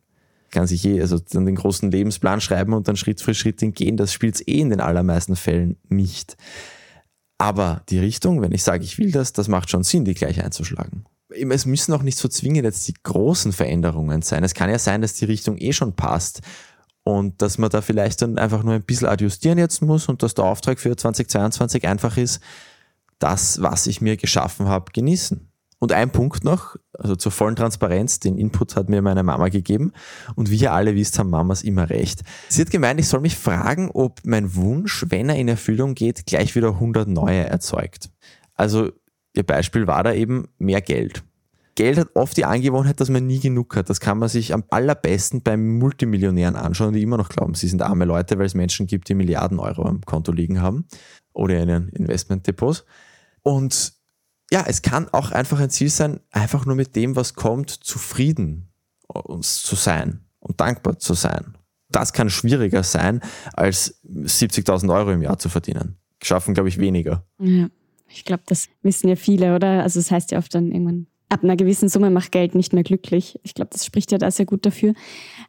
kann 0.51 0.67
sich 0.67 0.85
eh, 0.85 1.01
also 1.01 1.19
dann 1.19 1.47
den 1.47 1.55
großen 1.55 1.91
Lebensplan 1.91 2.41
schreiben 2.41 2.73
und 2.73 2.89
dann 2.89 2.97
Schritt 2.97 3.21
für 3.21 3.35
Schritt 3.35 3.61
gehen. 3.75 3.97
Das 3.97 4.13
spielt 4.13 4.37
es 4.37 4.47
eh 4.47 4.61
in 4.61 4.71
den 4.71 4.81
allermeisten 4.81 5.37
Fällen 5.37 5.77
nicht. 5.89 6.37
Aber 7.39 7.83
die 7.89 7.99
Richtung, 7.99 8.43
wenn 8.43 8.53
ich 8.53 8.63
sage, 8.63 8.85
ich 8.85 8.99
will 8.99 9.13
das, 9.13 9.33
das 9.33 9.49
macht 9.49 9.71
schon 9.71 9.83
Sinn, 9.83 10.05
die 10.05 10.15
gleich 10.15 10.43
einzuschlagen. 10.43 11.05
Es 11.31 11.65
müssen 11.65 11.93
auch 11.95 12.03
nicht 12.03 12.19
so 12.19 12.29
zwingend 12.29 12.65
jetzt 12.65 12.87
die 12.89 12.95
großen 13.03 13.53
Veränderungen 13.53 14.23
sein. 14.23 14.45
Es 14.45 14.55
kann 14.55 14.69
ja 14.69 14.79
sein, 14.79 15.01
dass 15.01 15.15
die 15.15 15.25
Richtung 15.25 15.57
eh 15.59 15.73
schon 15.73 15.95
passt 15.95 16.41
und 17.03 17.41
dass 17.41 17.57
man 17.57 17.71
da 17.71 17.81
vielleicht 17.81 18.21
dann 18.23 18.37
einfach 18.37 18.63
nur 18.63 18.75
ein 18.75 18.83
bisschen 18.83 19.09
adjustieren 19.09 19.59
jetzt 19.59 19.81
muss 19.81 20.09
und 20.09 20.23
dass 20.23 20.35
der 20.35 20.45
Auftrag 20.45 20.81
für 20.81 20.97
2022 20.97 21.87
einfach 21.87 22.17
ist, 22.17 22.41
das, 23.19 23.63
was 23.63 23.87
ich 23.87 24.01
mir 24.01 24.17
geschaffen 24.17 24.69
habe, 24.69 24.93
genießen. 24.93 25.50
Und 25.81 25.93
ein 25.93 26.11
Punkt 26.11 26.45
noch, 26.45 26.77
also 26.93 27.17
zur 27.17 27.33
vollen 27.33 27.57
Transparenz, 27.57 28.21
den 28.21 28.37
Input 28.37 28.77
hat 28.77 28.91
mir 28.91 29.01
meine 29.01 29.23
Mama 29.23 29.49
gegeben 29.49 29.93
und 30.37 30.51
wie 30.51 30.59
ihr 30.59 30.73
alle 30.73 30.95
wisst, 30.95 31.19
haben 31.19 31.31
Mamas 31.31 31.63
immer 31.63 31.89
recht. 31.89 32.21
Sie 32.51 32.61
hat 32.61 32.71
gemeint, 32.71 33.01
ich 33.01 33.09
soll 33.09 33.21
mich 33.21 33.35
fragen, 33.35 33.91
ob 33.91 34.21
mein 34.25 34.55
Wunsch, 34.55 35.07
wenn 35.09 35.31
er 35.31 35.37
in 35.37 35.49
Erfüllung 35.49 35.95
geht, 35.95 36.27
gleich 36.27 36.55
wieder 36.55 36.69
100 36.69 37.09
neue 37.09 37.47
erzeugt. 37.47 38.11
Also 38.55 38.93
ihr 39.35 39.43
Beispiel 39.43 39.87
war 39.87 40.05
da 40.05 40.13
eben 40.13 40.49
mehr 40.59 40.83
Geld. 40.83 41.25
Geld 41.77 41.97
hat 41.97 42.09
oft 42.15 42.37
die 42.37 42.45
Angewohnheit, 42.45 43.01
dass 43.01 43.09
man 43.09 43.27
nie 43.27 43.41
genug 43.41 43.75
hat. 43.75 43.89
Das 43.89 44.01
kann 44.01 44.19
man 44.19 44.29
sich 44.29 44.53
am 44.53 44.65
allerbesten 44.69 45.41
beim 45.41 45.79
Multimillionären 45.79 46.57
anschauen, 46.57 46.93
die 46.93 47.01
immer 47.01 47.17
noch 47.17 47.31
glauben, 47.31 47.55
sie 47.55 47.69
sind 47.69 47.81
arme 47.81 48.05
Leute, 48.05 48.39
weil 48.39 48.45
es 48.45 48.55
Menschen 48.55 48.87
gibt, 48.87 49.09
die 49.09 49.15
Milliarden 49.15 49.59
Euro 49.59 49.87
am 49.87 50.03
Konto 50.03 50.31
liegen 50.31 50.61
haben 50.61 50.85
oder 51.33 51.59
in 51.59 51.71
ihren 51.71 51.89
Investmentdepots. 51.89 52.85
Und 53.43 53.95
ja, 54.53 54.65
es 54.67 54.83
kann 54.83 55.09
auch 55.13 55.31
einfach 55.31 55.61
ein 55.61 55.71
Ziel 55.71 55.91
sein, 55.91 56.21
einfach 56.31 56.67
nur 56.67 56.77
mit 56.77 56.97
dem, 56.97 57.17
was 57.17 57.35
kommt, 57.35 57.71
zufrieden 57.71 58.69
zu 59.41 59.77
sein 59.77 60.21
und 60.41 60.61
dankbar 60.61 60.99
zu 60.99 61.15
sein. 61.15 61.57
Das 61.89 62.13
kann 62.13 62.31
schwieriger 62.31 62.83
sein, 62.83 63.21
als 63.53 64.01
70.000 64.05 64.93
Euro 64.95 65.11
im 65.11 65.23
Jahr 65.23 65.39
zu 65.39 65.49
verdienen. 65.49 65.97
Schaffen, 66.23 66.55
glaube 66.55 66.69
ich, 66.69 66.79
weniger. 66.79 67.25
Ja. 67.39 67.69
Ich 68.13 68.25
glaube, 68.25 68.43
das 68.47 68.69
wissen 68.83 69.09
ja 69.09 69.17
viele, 69.17 69.55
oder? 69.55 69.83
Also 69.83 70.01
es 70.01 70.07
das 70.07 70.11
heißt 70.11 70.31
ja 70.33 70.39
oft 70.39 70.55
dann 70.55 70.73
irgendwann, 70.73 71.07
ab 71.31 71.45
einer 71.45 71.57
gewissen 71.57 71.89
Summe 71.89 72.11
macht 72.11 72.33
Geld 72.33 72.55
nicht 72.55 72.73
mehr 72.73 72.83
glücklich. 72.83 73.39
Ich 73.45 73.55
glaube, 73.55 73.71
das 73.73 73.87
spricht 73.87 74.13
ja 74.13 74.19
da 74.19 74.31
sehr 74.31 74.47
gut 74.47 74.67
dafür. 74.67 74.95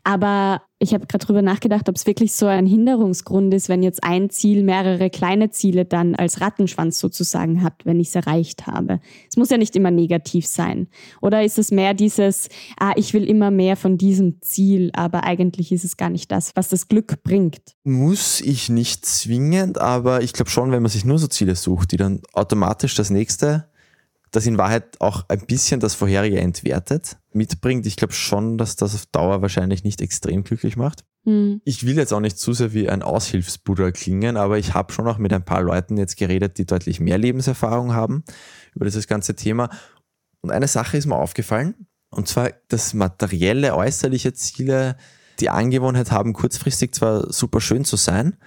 Aber 0.03 0.61
ich 0.77 0.93
habe 0.93 1.05
gerade 1.07 1.25
drüber 1.25 1.41
nachgedacht, 1.41 1.89
ob 1.89 1.95
es 1.95 2.05
wirklich 2.05 2.33
so 2.33 2.45
ein 2.45 2.65
Hinderungsgrund 2.65 3.53
ist, 3.53 3.67
wenn 3.67 3.83
jetzt 3.83 4.03
ein 4.03 4.29
Ziel 4.29 4.63
mehrere 4.63 5.09
kleine 5.09 5.50
Ziele 5.50 5.85
dann 5.85 6.15
als 6.15 6.39
Rattenschwanz 6.39 7.00
sozusagen 7.00 7.63
hat, 7.63 7.83
wenn 7.83 8.00
ich 8.00 8.09
es 8.09 8.15
erreicht 8.15 8.67
habe. 8.67 9.00
Es 9.29 9.38
muss 9.38 9.50
ja 9.50 9.57
nicht 9.57 9.75
immer 9.75 9.91
negativ 9.91 10.45
sein. 10.47 10.88
Oder 11.19 11.43
ist 11.43 11.57
es 11.57 11.71
mehr 11.71 11.93
dieses, 11.93 12.50
ah, 12.79 12.93
ich 12.95 13.13
will 13.13 13.27
immer 13.27 13.50
mehr 13.51 13.75
von 13.75 13.97
diesem 13.97 14.41
Ziel, 14.41 14.91
aber 14.93 15.23
eigentlich 15.23 15.71
ist 15.71 15.83
es 15.83 15.97
gar 15.97 16.09
nicht 16.09 16.31
das, 16.31 16.55
was 16.55 16.69
das 16.69 16.88
Glück 16.88 17.23
bringt. 17.23 17.61
Muss 17.83 18.39
ich 18.39 18.69
nicht 18.69 19.05
zwingend, 19.05 19.79
aber 19.79 20.21
ich 20.21 20.33
glaube 20.33 20.51
schon, 20.51 20.71
wenn 20.71 20.83
man 20.83 20.91
sich 20.91 21.05
nur 21.05 21.17
so 21.17 21.27
Ziele 21.27 21.55
sucht, 21.55 21.91
die 21.91 21.97
dann 21.97 22.21
automatisch 22.33 22.95
das 22.95 23.09
nächste 23.09 23.70
das 24.31 24.45
in 24.45 24.57
Wahrheit 24.57 25.00
auch 25.00 25.25
ein 25.27 25.45
bisschen 25.45 25.81
das 25.81 25.93
vorherige 25.93 26.39
entwertet, 26.39 27.17
mitbringt. 27.33 27.85
Ich 27.85 27.97
glaube 27.97 28.13
schon, 28.13 28.57
dass 28.57 28.77
das 28.77 28.95
auf 28.95 29.05
Dauer 29.07 29.41
wahrscheinlich 29.41 29.83
nicht 29.83 30.01
extrem 30.01 30.43
glücklich 30.43 30.77
macht. 30.77 31.03
Mhm. 31.25 31.61
Ich 31.65 31.85
will 31.85 31.97
jetzt 31.97 32.13
auch 32.13 32.21
nicht 32.21 32.39
zu 32.39 32.53
sehr 32.53 32.73
wie 32.73 32.89
ein 32.89 33.03
Aushilfsbuddha 33.03 33.91
klingen, 33.91 34.38
aber 34.38 34.57
ich 34.57 34.73
habe 34.73 34.93
schon 34.93 35.07
auch 35.07 35.17
mit 35.17 35.33
ein 35.33 35.43
paar 35.43 35.61
Leuten 35.61 35.97
jetzt 35.97 36.15
geredet, 36.15 36.57
die 36.57 36.65
deutlich 36.65 37.01
mehr 37.01 37.17
Lebenserfahrung 37.17 37.93
haben 37.93 38.23
über 38.73 38.85
dieses 38.85 39.07
ganze 39.07 39.35
Thema. 39.35 39.69
Und 40.39 40.50
eine 40.50 40.67
Sache 40.67 40.97
ist 40.97 41.05
mir 41.05 41.17
aufgefallen, 41.17 41.88
und 42.09 42.27
zwar, 42.27 42.51
dass 42.69 42.93
materielle, 42.93 43.75
äußerliche 43.75 44.33
Ziele 44.33 44.95
die 45.39 45.50
Angewohnheit 45.50 46.11
haben, 46.11 46.33
kurzfristig 46.33 46.93
zwar 46.93 47.31
super 47.31 47.59
schön 47.59 47.83
zu 47.83 47.97
sein, 47.97 48.38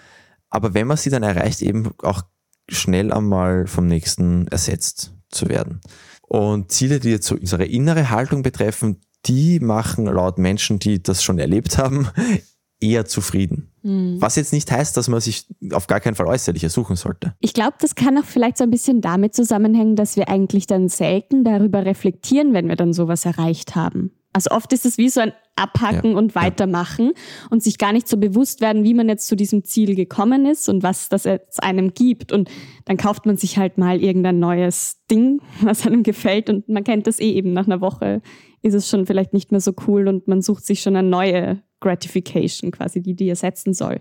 aber 0.49 0.73
wenn 0.73 0.87
man 0.87 0.97
sie 0.97 1.11
dann 1.11 1.23
erreicht, 1.23 1.61
eben 1.63 1.91
auch 2.03 2.23
schnell 2.69 3.13
einmal 3.13 3.67
vom 3.67 3.87
nächsten 3.87 4.49
ersetzt 4.49 5.14
zu 5.35 5.49
werden. 5.49 5.81
Und 6.23 6.73
Ziele, 6.73 7.01
die 7.01 7.11
jetzt 7.11 7.27
so 7.27 7.35
unsere 7.35 7.65
innere 7.65 8.11
Haltung 8.11 8.43
betreffen, 8.43 9.01
die 9.27 9.61
machen 9.61 10.07
laut 10.07 10.39
Menschen, 10.39 10.79
die 10.79 11.03
das 11.03 11.23
schon 11.23 11.39
erlebt 11.39 11.79
haben, 11.79 12.09
eher 12.81 13.05
zufrieden. 13.07 13.73
Mhm. 13.83 14.21
Was 14.21 14.37
jetzt 14.37 14.53
nicht 14.53 14.71
heißt, 14.71 14.97
dass 14.97 15.09
man 15.09 15.21
sich 15.21 15.47
auf 15.73 15.87
gar 15.87 16.01
keinen 16.01 16.15
Fall 16.15 16.27
äußerlich 16.27 16.71
suchen 16.71 16.97
sollte. 16.97 17.35
Ich 17.41 17.55
glaube, 17.55 17.75
das 17.81 17.95
kann 17.95 18.19
auch 18.19 18.25
vielleicht 18.25 18.59
so 18.59 18.65
ein 18.65 18.71
bisschen 18.71 19.01
damit 19.01 19.35
zusammenhängen, 19.35 19.97
dass 19.97 20.17
wir 20.17 20.29
eigentlich 20.29 20.67
dann 20.67 20.89
selten 20.89 21.45
darüber 21.45 21.85
reflektieren, 21.85 22.53
wenn 22.53 22.69
wir 22.69 22.77
dann 22.77 22.93
sowas 22.93 23.25
erreicht 23.25 23.77
haben. 23.77 24.13
Also 24.35 24.51
oft 24.51 24.73
ist 24.73 24.85
es 24.85 24.99
wie 24.99 25.09
so 25.09 25.21
ein 25.21 25.33
Abhacken 25.57 26.13
ja, 26.13 26.19
und 26.19 26.35
Weitermachen 26.35 27.13
ja. 27.15 27.49
und 27.51 27.63
sich 27.63 27.79
gar 27.79 27.93
nicht 27.93 28.09
so 28.09 28.17
bewusst 28.17 28.61
werden, 28.61 28.83
wie 28.83 28.93
man 28.93 29.09
jetzt 29.09 29.29
zu 29.29 29.37
diesem 29.37 29.65
Ziel 29.65 29.95
gekommen 29.95 30.45
ist 30.45 30.69
und 30.69 30.83
was 30.83 31.09
das 31.09 31.25
jetzt 31.25 31.63
einem 31.63 31.95
gibt. 31.95 32.33
Und 32.33 32.51
dann 32.85 32.97
kauft 32.97 33.25
man 33.25 33.37
sich 33.37 33.57
halt 33.57 33.79
mal 33.79 34.03
irgendein 34.03 34.41
neues 34.41 35.05
Ding, 35.11 35.41
was 35.63 35.87
einem 35.87 36.03
gefällt 36.03 36.51
und 36.51 36.69
man 36.69 36.85
kennt 36.85 37.07
das 37.07 37.21
eh 37.21 37.31
eben 37.31 37.53
nach 37.53 37.67
einer 37.67 37.81
Woche 37.81 38.21
ist 38.63 38.75
es 38.75 38.89
schon 38.89 39.05
vielleicht 39.05 39.35
nicht 39.35 39.53
mehr 39.53 39.61
so 39.61 39.75
cool 39.87 40.09
und 40.09 40.27
man 40.27 40.41
sucht 40.41 40.65
sich 40.65 40.81
schon 40.81 40.97
eine 40.97 41.07
neue 41.07 41.63
Gratification 41.81 42.71
quasi, 42.71 43.03
die 43.03 43.15
die 43.15 43.29
ersetzen 43.29 43.75
soll 43.75 44.01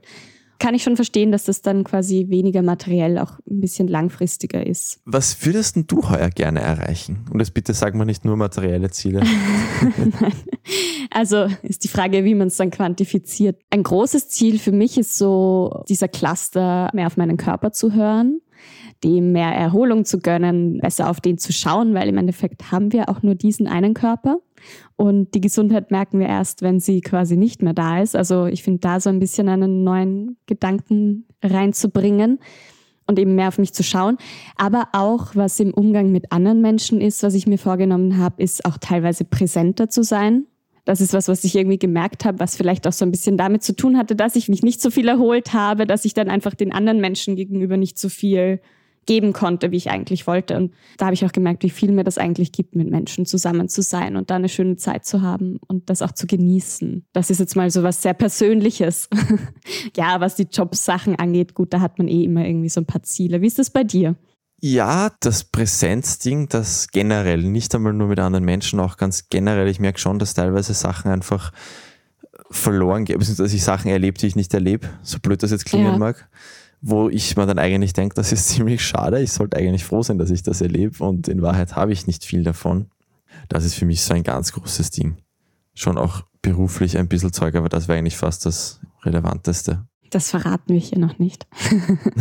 kann 0.59 0.75
ich 0.75 0.83
schon 0.83 0.95
verstehen, 0.95 1.31
dass 1.31 1.45
das 1.45 1.61
dann 1.61 1.83
quasi 1.83 2.27
weniger 2.29 2.61
materiell 2.61 3.17
auch 3.17 3.39
ein 3.49 3.59
bisschen 3.59 3.87
langfristiger 3.87 4.65
ist. 4.65 5.01
Was 5.05 5.45
würdest 5.45 5.77
du 5.87 6.09
heuer 6.09 6.29
gerne 6.29 6.61
erreichen? 6.61 7.25
Und 7.31 7.39
jetzt 7.39 7.53
bitte 7.53 7.73
sag 7.73 7.95
mal 7.95 8.05
nicht 8.05 8.25
nur 8.25 8.37
materielle 8.37 8.89
Ziele. 8.91 9.19
Nein. 9.97 10.33
Also 11.11 11.47
ist 11.61 11.83
die 11.83 11.89
Frage, 11.89 12.23
wie 12.23 12.35
man 12.35 12.47
es 12.47 12.57
dann 12.57 12.71
quantifiziert. 12.71 13.59
Ein 13.69 13.83
großes 13.83 14.29
Ziel 14.29 14.59
für 14.59 14.71
mich 14.71 14.97
ist 14.97 15.17
so, 15.17 15.83
dieser 15.89 16.07
Cluster 16.07 16.89
mehr 16.93 17.07
auf 17.07 17.17
meinen 17.17 17.37
Körper 17.37 17.71
zu 17.71 17.93
hören 17.93 18.39
dem 19.03 19.31
mehr 19.33 19.53
Erholung 19.53 20.05
zu 20.05 20.19
gönnen, 20.19 20.79
besser 20.79 21.09
auf 21.09 21.19
den 21.19 21.37
zu 21.37 21.51
schauen, 21.51 21.93
weil 21.93 22.07
im 22.07 22.17
Endeffekt 22.17 22.71
haben 22.71 22.93
wir 22.93 23.09
auch 23.09 23.21
nur 23.21 23.35
diesen 23.35 23.67
einen 23.67 23.93
Körper. 23.93 24.39
Und 24.95 25.33
die 25.33 25.41
Gesundheit 25.41 25.91
merken 25.91 26.19
wir 26.19 26.27
erst, 26.27 26.61
wenn 26.61 26.79
sie 26.79 27.01
quasi 27.01 27.37
nicht 27.37 27.61
mehr 27.61 27.73
da 27.73 28.01
ist. 28.01 28.15
Also 28.15 28.45
ich 28.45 28.63
finde 28.63 28.79
da 28.79 28.99
so 28.99 29.09
ein 29.09 29.19
bisschen 29.19 29.49
einen 29.49 29.83
neuen 29.83 30.37
Gedanken 30.45 31.25
reinzubringen 31.43 32.39
und 33.07 33.19
eben 33.19 33.35
mehr 33.35 33.49
auf 33.49 33.57
mich 33.57 33.73
zu 33.73 33.83
schauen. 33.83 34.17
Aber 34.55 34.89
auch, 34.93 35.35
was 35.35 35.59
im 35.59 35.73
Umgang 35.73 36.11
mit 36.11 36.31
anderen 36.31 36.61
Menschen 36.61 37.01
ist, 37.01 37.23
was 37.23 37.33
ich 37.33 37.47
mir 37.47 37.57
vorgenommen 37.57 38.17
habe, 38.17 38.41
ist 38.41 38.65
auch 38.65 38.77
teilweise 38.77 39.25
präsenter 39.25 39.89
zu 39.89 40.03
sein. 40.03 40.45
Das 40.85 40.99
ist 40.99 41.13
was, 41.13 41.29
was 41.29 41.43
ich 41.43 41.55
irgendwie 41.55 41.79
gemerkt 41.79 42.25
habe, 42.25 42.39
was 42.39 42.57
vielleicht 42.57 42.87
auch 42.87 42.93
so 42.93 43.05
ein 43.05 43.11
bisschen 43.11 43.37
damit 43.37 43.63
zu 43.63 43.75
tun 43.75 43.97
hatte, 43.97 44.15
dass 44.15 44.35
ich 44.35 44.49
mich 44.49 44.63
nicht 44.63 44.81
so 44.81 44.89
viel 44.89 45.07
erholt 45.07 45.53
habe, 45.53 45.87
dass 45.87 46.03
ich 46.03 46.13
dann 46.13 46.29
einfach 46.29 46.55
den 46.55 46.73
anderen 46.73 46.99
Menschen 46.99 47.35
gegenüber 47.35 47.77
nicht 47.77 47.97
so 47.97 48.09
viel 48.09 48.59
geben 49.05 49.33
konnte, 49.33 49.71
wie 49.71 49.77
ich 49.77 49.89
eigentlich 49.89 50.27
wollte. 50.27 50.55
Und 50.55 50.73
da 50.97 51.05
habe 51.05 51.13
ich 51.13 51.25
auch 51.25 51.31
gemerkt, 51.31 51.63
wie 51.63 51.69
viel 51.69 51.91
mir 51.91 52.03
das 52.03 52.17
eigentlich 52.17 52.51
gibt, 52.51 52.75
mit 52.75 52.89
Menschen 52.89 53.25
zusammen 53.25 53.69
zu 53.69 53.81
sein 53.81 54.15
und 54.15 54.29
da 54.29 54.35
eine 54.35 54.49
schöne 54.49 54.77
Zeit 54.77 55.05
zu 55.05 55.21
haben 55.21 55.59
und 55.67 55.89
das 55.89 56.01
auch 56.01 56.11
zu 56.11 56.27
genießen. 56.27 57.05
Das 57.13 57.29
ist 57.29 57.39
jetzt 57.39 57.55
mal 57.55 57.69
so 57.69 57.83
was 57.83 58.01
sehr 58.01 58.13
Persönliches. 58.13 59.09
ja, 59.97 60.19
was 60.19 60.35
die 60.35 60.47
Jobsachen 60.51 61.15
angeht, 61.17 61.53
gut, 61.53 61.73
da 61.73 61.81
hat 61.81 61.97
man 61.97 62.07
eh 62.07 62.23
immer 62.23 62.45
irgendwie 62.45 62.69
so 62.69 62.81
ein 62.81 62.85
paar 62.85 63.03
Ziele. 63.03 63.41
Wie 63.41 63.47
ist 63.47 63.59
das 63.59 63.69
bei 63.69 63.83
dir? 63.83 64.15
Ja, 64.59 65.11
das 65.19 65.43
Präsenzding, 65.43 66.47
das 66.47 66.87
generell, 66.87 67.41
nicht 67.41 67.75
einmal 67.75 67.91
nur 67.91 68.07
mit 68.07 68.19
anderen 68.19 68.45
Menschen, 68.45 68.79
auch 68.79 68.95
ganz 68.95 69.27
generell. 69.29 69.67
Ich 69.67 69.81
merke 69.81 69.99
schon, 69.99 70.19
dass 70.19 70.35
teilweise 70.35 70.73
Sachen 70.73 71.11
einfach 71.11 71.51
verloren 72.49 73.03
gehen, 73.03 73.19
beziehungsweise 73.19 73.55
ich 73.55 73.63
Sachen 73.63 73.91
erlebe, 73.91 74.17
die 74.17 74.27
ich 74.27 74.35
nicht 74.35 74.53
erlebe, 74.53 74.87
so 75.01 75.17
blöd 75.19 75.43
das 75.43 75.51
jetzt 75.51 75.65
klingen 75.65 75.93
ja. 75.93 75.97
mag 75.97 76.29
wo 76.85 77.07
ich 77.07 77.37
mir 77.37 77.45
dann 77.45 77.59
eigentlich 77.59 77.93
denke, 77.93 78.13
das 78.13 78.31
ist 78.33 78.47
ziemlich 78.49 78.85
schade. 78.85 79.21
Ich 79.21 79.31
sollte 79.31 79.57
eigentlich 79.57 79.85
froh 79.85 80.03
sein, 80.03 80.17
dass 80.17 80.29
ich 80.29 80.43
das 80.43 80.61
erlebe 80.61 81.03
und 81.03 81.27
in 81.27 81.41
Wahrheit 81.41 81.75
habe 81.75 81.93
ich 81.93 82.05
nicht 82.05 82.25
viel 82.25 82.43
davon. 82.43 82.89
Das 83.47 83.63
ist 83.63 83.75
für 83.75 83.85
mich 83.85 84.01
so 84.03 84.13
ein 84.13 84.23
ganz 84.23 84.51
großes 84.51 84.91
Ding. 84.91 85.17
Schon 85.73 85.97
auch 85.97 86.23
beruflich 86.41 86.97
ein 86.97 87.07
bisschen 87.07 87.33
Zeug, 87.33 87.55
aber 87.55 87.69
das 87.69 87.87
wäre 87.87 87.97
eigentlich 87.97 88.17
fast 88.17 88.45
das 88.45 88.81
Relevanteste. 89.03 89.87
Das 90.09 90.29
verraten 90.29 90.71
wir 90.71 90.79
hier 90.79 90.99
noch 90.99 91.17
nicht. 91.17 91.47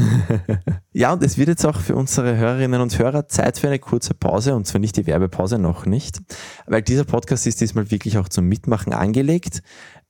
ja, 0.92 1.12
und 1.12 1.22
es 1.22 1.36
wird 1.36 1.48
jetzt 1.48 1.66
auch 1.66 1.78
für 1.78 1.94
unsere 1.94 2.38
Hörerinnen 2.38 2.80
und 2.80 2.98
Hörer 2.98 3.28
Zeit 3.28 3.58
für 3.58 3.66
eine 3.66 3.80
kurze 3.80 4.14
Pause, 4.14 4.54
und 4.54 4.66
zwar 4.66 4.80
nicht 4.80 4.96
die 4.96 5.06
Werbepause 5.06 5.58
noch 5.58 5.84
nicht, 5.84 6.22
weil 6.66 6.80
dieser 6.80 7.04
Podcast 7.04 7.46
ist 7.46 7.60
diesmal 7.60 7.90
wirklich 7.90 8.16
auch 8.16 8.30
zum 8.30 8.46
Mitmachen 8.46 8.94
angelegt. 8.94 9.62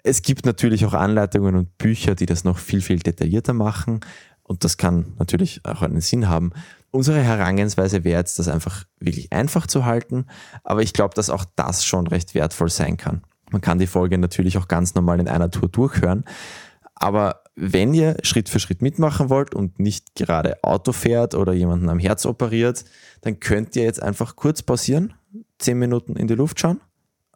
Es 0.05 0.23
gibt 0.23 0.47
natürlich 0.47 0.85
auch 0.85 0.95
Anleitungen 0.95 1.57
und 1.57 1.77
Bücher, 1.79 2.15
die 2.15 2.27
das 2.27 2.45
noch 2.45 2.59
viel, 2.59 2.83
viel 2.83 3.01
detaillierter 3.01 3.53
machen. 3.53 4.01
Und 4.45 4.65
das 4.65 4.77
kann 4.77 5.15
natürlich 5.19 5.61
auch 5.65 5.83
einen 5.83 6.01
Sinn 6.01 6.29
haben. 6.29 6.53
Unsere 6.91 7.23
Herangehensweise 7.23 8.05
wäre 8.05 8.19
jetzt, 8.19 8.39
das 8.39 8.49
einfach 8.49 8.85
wirklich 9.01 9.33
einfach 9.33 9.67
zu 9.67 9.85
halten, 9.85 10.27
aber 10.65 10.83
ich 10.83 10.93
glaube, 10.93 11.15
dass 11.15 11.31
auch 11.31 11.45
das 11.57 11.85
schon 11.85 12.07
recht 12.07 12.35
wertvoll 12.35 12.69
sein 12.69 12.97
kann. 12.97 13.23
Man 13.51 13.61
kann 13.61 13.79
die 13.79 13.87
Folge 13.87 14.19
natürlich 14.19 14.59
auch 14.59 14.69
ganz 14.69 14.95
normal 14.95 15.21
in 15.21 15.29
einer 15.29 15.51
Tour 15.51 15.69
durchhören, 15.69 16.25
aber 16.95 17.43
wenn 17.55 17.95
ihr 17.95 18.17
Schritt 18.23 18.49
für 18.49 18.61
Schritt 18.61 18.81
mitmachen 18.81 19.29
wollt 19.29 19.55
und 19.55 19.79
nicht 19.79 20.15
gerade 20.15 20.63
Auto 20.63 20.93
fährt 20.93 21.35
oder 21.35 21.53
jemanden 21.53 21.89
am 21.89 21.99
Herz 21.99 22.25
operiert, 22.27 22.85
dann 23.23 23.41
könnt 23.41 23.77
ihr 23.77 23.83
jetzt 23.83 24.03
einfach 24.03 24.37
kurz 24.37 24.63
pausieren, 24.63 25.15
zehn 25.59 25.79
Minuten 25.79 26.17
in 26.17 26.29
die 26.29 26.35
Luft 26.35 26.61
schauen, 26.61 26.81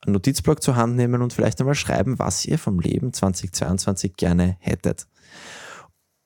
einen 0.03 0.13
Notizblock 0.15 0.63
zur 0.63 0.77
Hand 0.77 0.97
nehmen 0.97 1.21
und 1.21 1.33
vielleicht 1.33 1.61
einmal 1.61 1.75
schreiben, 1.75 2.19
was 2.19 2.45
ihr 2.47 2.59
vom 2.59 2.79
Leben 2.81 3.13
2022 3.13 4.17
gerne 4.17 4.57
hättet. 4.61 5.07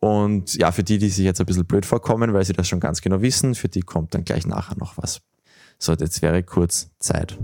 Und 0.00 0.54
ja, 0.57 0.73
für 0.73 0.83
die, 0.83 0.97
die 0.97 1.11
sich 1.11 1.26
jetzt 1.26 1.40
ein 1.40 1.47
bisschen 1.47 1.66
blöd 1.66 1.85
vorkommen, 1.85 2.33
weil 2.33 2.45
sie 2.45 2.54
das 2.54 2.66
schon 2.66 2.80
ganz 2.80 3.02
genau 3.02 3.21
wissen, 3.21 3.54
für 3.54 3.69
die 3.69 3.83
kommt 3.83 4.14
dann 4.14 4.25
gleich 4.25 4.47
nachher 4.47 4.76
noch 4.78 4.97
was. 4.97 5.21
So, 5.78 5.92
jetzt 5.92 6.23
wäre 6.23 6.42
kurz 6.42 6.90
Zeit. 6.99 7.38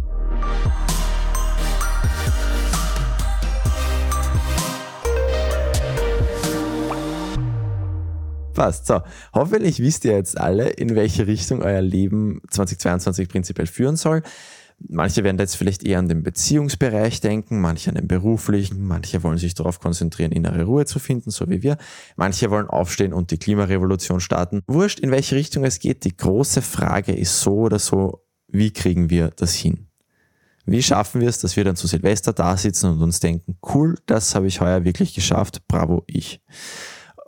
Passt. 8.54 8.86
So, 8.86 9.02
hoffentlich 9.34 9.80
wisst 9.80 10.06
ihr 10.06 10.12
jetzt 10.12 10.40
alle, 10.40 10.70
in 10.70 10.94
welche 10.94 11.26
Richtung 11.26 11.60
euer 11.60 11.82
Leben 11.82 12.40
2022 12.50 13.28
prinzipiell 13.28 13.66
führen 13.66 13.96
soll. 13.96 14.22
Manche 14.78 15.24
werden 15.24 15.38
jetzt 15.38 15.56
vielleicht 15.56 15.84
eher 15.84 15.98
an 15.98 16.08
den 16.08 16.22
Beziehungsbereich 16.22 17.20
denken, 17.20 17.60
manche 17.60 17.90
an 17.90 17.96
den 17.96 18.06
beruflichen, 18.06 18.86
manche 18.86 19.22
wollen 19.22 19.38
sich 19.38 19.54
darauf 19.54 19.80
konzentrieren, 19.80 20.32
innere 20.32 20.64
Ruhe 20.64 20.84
zu 20.84 20.98
finden, 20.98 21.30
so 21.30 21.48
wie 21.48 21.62
wir. 21.62 21.78
Manche 22.16 22.50
wollen 22.50 22.68
aufstehen 22.68 23.14
und 23.14 23.30
die 23.30 23.38
Klimarevolution 23.38 24.20
starten. 24.20 24.62
Wurscht, 24.66 25.00
in 25.00 25.10
welche 25.10 25.34
Richtung 25.34 25.64
es 25.64 25.78
geht, 25.78 26.04
die 26.04 26.16
große 26.16 26.60
Frage 26.60 27.12
ist 27.12 27.40
so 27.40 27.54
oder 27.60 27.78
so, 27.78 28.22
wie 28.48 28.70
kriegen 28.70 29.08
wir 29.08 29.30
das 29.30 29.54
hin? 29.54 29.86
Wie 30.66 30.82
schaffen 30.82 31.20
wir 31.20 31.28
es, 31.28 31.38
dass 31.38 31.56
wir 31.56 31.64
dann 31.64 31.76
zu 31.76 31.86
Silvester 31.86 32.32
da 32.32 32.56
sitzen 32.56 32.90
und 32.90 33.02
uns 33.02 33.20
denken, 33.20 33.56
cool, 33.72 33.96
das 34.06 34.34
habe 34.34 34.46
ich 34.46 34.60
heuer 34.60 34.84
wirklich 34.84 35.14
geschafft, 35.14 35.62
bravo 35.68 36.02
ich. 36.06 36.42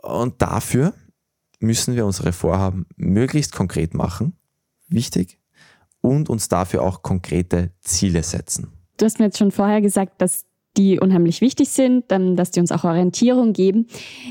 Und 0.01 0.41
dafür 0.41 0.93
müssen 1.59 1.95
wir 1.95 2.05
unsere 2.05 2.31
Vorhaben 2.31 2.85
möglichst 2.95 3.53
konkret 3.53 3.93
machen. 3.93 4.33
Wichtig, 4.87 5.38
und 6.01 6.29
uns 6.29 6.47
dafür 6.49 6.83
auch 6.83 7.01
konkrete 7.01 7.71
Ziele 7.81 8.23
setzen. 8.23 8.71
Du 8.97 9.05
hast 9.05 9.19
mir 9.19 9.25
jetzt 9.25 9.37
schon 9.37 9.51
vorher 9.51 9.81
gesagt, 9.81 10.21
dass 10.21 10.45
die 10.77 10.99
unheimlich 10.99 11.41
wichtig 11.41 11.69
sind, 11.69 12.05
dass 12.09 12.51
die 12.51 12.59
uns 12.59 12.71
auch 12.71 12.83
Orientierung 12.83 13.53
geben. 13.53 13.87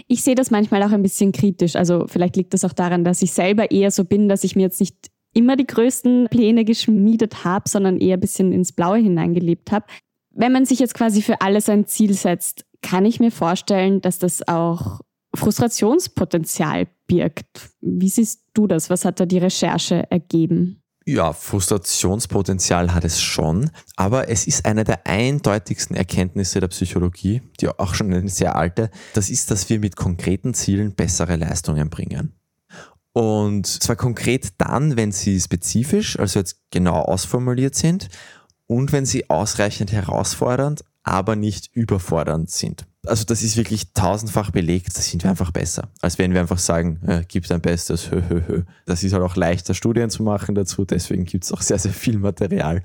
Ich 0.06 0.22
sehe 0.22 0.34
das 0.34 0.50
manchmal 0.50 0.82
auch 0.82 0.92
ein 0.92 1.02
bisschen 1.02 1.32
kritisch. 1.32 1.76
Also 1.76 2.06
vielleicht 2.06 2.36
liegt 2.36 2.54
das 2.54 2.64
auch 2.64 2.72
daran, 2.72 3.04
dass 3.04 3.22
ich 3.22 3.32
selber 3.32 3.70
eher 3.70 3.90
so 3.90 4.04
bin, 4.04 4.28
dass 4.28 4.44
ich 4.44 4.56
mir 4.56 4.62
jetzt 4.62 4.80
nicht 4.80 5.10
immer 5.34 5.56
die 5.56 5.66
größten 5.66 6.28
Pläne 6.30 6.64
geschmiedet 6.64 7.44
habe, 7.44 7.68
sondern 7.68 7.98
eher 7.98 8.16
ein 8.16 8.20
bisschen 8.20 8.52
ins 8.52 8.72
Blaue 8.72 8.98
hineingelebt 8.98 9.72
habe. 9.72 9.86
Wenn 10.30 10.52
man 10.52 10.64
sich 10.64 10.78
jetzt 10.78 10.94
quasi 10.94 11.22
für 11.22 11.40
alles 11.40 11.68
ein 11.68 11.86
Ziel 11.86 12.14
setzt, 12.14 12.64
kann 12.82 13.04
ich 13.04 13.20
mir 13.20 13.32
vorstellen, 13.32 14.00
dass 14.00 14.18
das 14.18 14.46
auch 14.46 15.00
Frustrationspotenzial 15.34 16.86
birgt. 17.06 17.70
Wie 17.80 18.08
siehst 18.08 18.44
du 18.54 18.66
das? 18.66 18.88
Was 18.88 19.04
hat 19.04 19.20
da 19.20 19.26
die 19.26 19.38
Recherche 19.38 20.10
ergeben? 20.10 20.82
Ja, 21.10 21.32
Frustrationspotenzial 21.32 22.92
hat 22.92 23.02
es 23.02 23.22
schon, 23.22 23.70
aber 23.96 24.28
es 24.28 24.46
ist 24.46 24.66
eine 24.66 24.84
der 24.84 25.06
eindeutigsten 25.06 25.96
Erkenntnisse 25.96 26.60
der 26.60 26.68
Psychologie, 26.68 27.40
die 27.60 27.68
auch 27.70 27.94
schon 27.94 28.12
eine 28.12 28.28
sehr 28.28 28.56
alte, 28.56 28.90
das 29.14 29.30
ist, 29.30 29.50
dass 29.50 29.70
wir 29.70 29.78
mit 29.78 29.96
konkreten 29.96 30.52
Zielen 30.52 30.94
bessere 30.94 31.36
Leistungen 31.36 31.88
bringen. 31.88 32.34
Und 33.14 33.66
zwar 33.66 33.96
konkret 33.96 34.48
dann, 34.58 34.98
wenn 34.98 35.10
sie 35.10 35.40
spezifisch, 35.40 36.18
also 36.18 36.40
jetzt 36.40 36.60
genau 36.70 37.00
ausformuliert 37.00 37.74
sind 37.74 38.10
und 38.66 38.92
wenn 38.92 39.06
sie 39.06 39.30
ausreichend 39.30 39.92
herausfordernd, 39.92 40.84
aber 41.08 41.36
nicht 41.36 41.70
überfordernd 41.74 42.50
sind 42.50 42.86
also 43.08 43.24
das 43.24 43.42
ist 43.42 43.56
wirklich 43.56 43.92
tausendfach 43.92 44.50
belegt, 44.50 44.96
da 44.96 45.00
sind 45.00 45.22
wir 45.22 45.30
einfach 45.30 45.50
besser, 45.50 45.88
als 46.00 46.18
wenn 46.18 46.32
wir 46.32 46.40
einfach 46.40 46.58
sagen, 46.58 47.00
äh, 47.06 47.24
gib 47.26 47.46
dein 47.46 47.60
Bestes, 47.60 48.10
hö, 48.10 48.22
hö, 48.28 48.42
hö. 48.46 48.62
Das 48.86 49.02
ist 49.02 49.12
halt 49.12 49.22
auch 49.22 49.36
leichter, 49.36 49.74
Studien 49.74 50.10
zu 50.10 50.22
machen 50.22 50.54
dazu, 50.54 50.84
deswegen 50.84 51.24
gibt 51.24 51.44
es 51.44 51.52
auch 51.52 51.62
sehr, 51.62 51.78
sehr 51.78 51.92
viel 51.92 52.18
Material. 52.18 52.82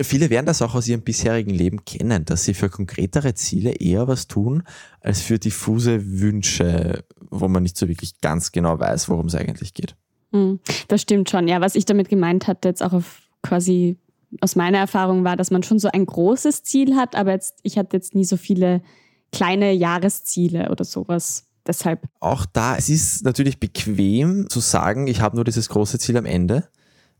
Viele 0.00 0.30
werden 0.30 0.46
das 0.46 0.62
auch 0.62 0.74
aus 0.74 0.88
ihrem 0.88 1.02
bisherigen 1.02 1.50
Leben 1.50 1.84
kennen, 1.84 2.24
dass 2.24 2.44
sie 2.44 2.54
für 2.54 2.68
konkretere 2.68 3.34
Ziele 3.34 3.72
eher 3.72 4.08
was 4.08 4.28
tun, 4.28 4.62
als 5.00 5.20
für 5.20 5.38
diffuse 5.38 6.20
Wünsche, 6.20 7.04
wo 7.30 7.48
man 7.48 7.62
nicht 7.62 7.76
so 7.76 7.88
wirklich 7.88 8.20
ganz 8.20 8.52
genau 8.52 8.78
weiß, 8.78 9.08
worum 9.08 9.26
es 9.26 9.34
eigentlich 9.34 9.74
geht. 9.74 9.94
Hm, 10.32 10.60
das 10.88 11.02
stimmt 11.02 11.28
schon. 11.30 11.48
Ja, 11.48 11.60
was 11.60 11.74
ich 11.74 11.84
damit 11.84 12.08
gemeint 12.08 12.46
hatte, 12.46 12.68
jetzt 12.68 12.82
auch 12.82 12.92
auf 12.92 13.22
quasi 13.42 13.98
aus 14.40 14.56
meiner 14.56 14.78
Erfahrung 14.78 15.24
war, 15.24 15.36
dass 15.36 15.50
man 15.50 15.62
schon 15.62 15.78
so 15.78 15.88
ein 15.88 16.06
großes 16.06 16.62
Ziel 16.62 16.96
hat, 16.96 17.14
aber 17.14 17.32
jetzt, 17.32 17.58
ich 17.62 17.78
hatte 17.78 17.96
jetzt 17.96 18.14
nie 18.14 18.24
so 18.24 18.36
viele 18.36 18.82
kleine 19.30 19.72
Jahresziele 19.72 20.70
oder 20.70 20.84
sowas. 20.84 21.46
Deshalb. 21.66 22.08
Auch 22.20 22.44
da, 22.44 22.76
es 22.76 22.88
ist 22.88 23.24
natürlich 23.24 23.60
bequem 23.60 24.48
zu 24.48 24.60
sagen, 24.60 25.06
ich 25.06 25.20
habe 25.20 25.36
nur 25.36 25.44
dieses 25.44 25.68
große 25.68 25.98
Ziel 25.98 26.16
am 26.16 26.26
Ende, 26.26 26.68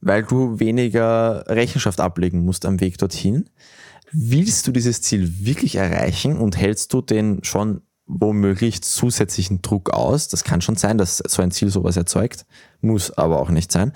weil 0.00 0.24
du 0.24 0.58
weniger 0.58 1.44
Rechenschaft 1.46 2.00
ablegen 2.00 2.44
musst 2.44 2.66
am 2.66 2.80
Weg 2.80 2.98
dorthin. 2.98 3.48
Willst 4.10 4.66
du 4.66 4.72
dieses 4.72 5.00
Ziel 5.00 5.44
wirklich 5.46 5.76
erreichen 5.76 6.38
und 6.38 6.56
hältst 6.56 6.92
du 6.92 7.00
den 7.00 7.44
schon 7.44 7.82
womöglich 8.06 8.82
zusätzlichen 8.82 9.62
Druck 9.62 9.90
aus? 9.90 10.28
Das 10.28 10.44
kann 10.44 10.60
schon 10.60 10.76
sein, 10.76 10.98
dass 10.98 11.18
so 11.18 11.40
ein 11.40 11.52
Ziel 11.52 11.70
sowas 11.70 11.96
erzeugt, 11.96 12.44
muss 12.80 13.12
aber 13.12 13.40
auch 13.40 13.50
nicht 13.50 13.70
sein. 13.70 13.92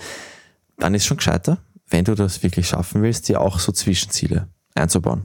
Dann 0.78 0.94
ist 0.94 1.06
schon 1.06 1.16
gescheiter, 1.16 1.58
wenn 1.88 2.04
du 2.04 2.14
das 2.14 2.42
wirklich 2.42 2.68
schaffen 2.68 3.02
willst, 3.02 3.28
dir 3.28 3.40
auch 3.40 3.58
so 3.58 3.72
Zwischenziele 3.72 4.48
einzubauen. 4.74 5.24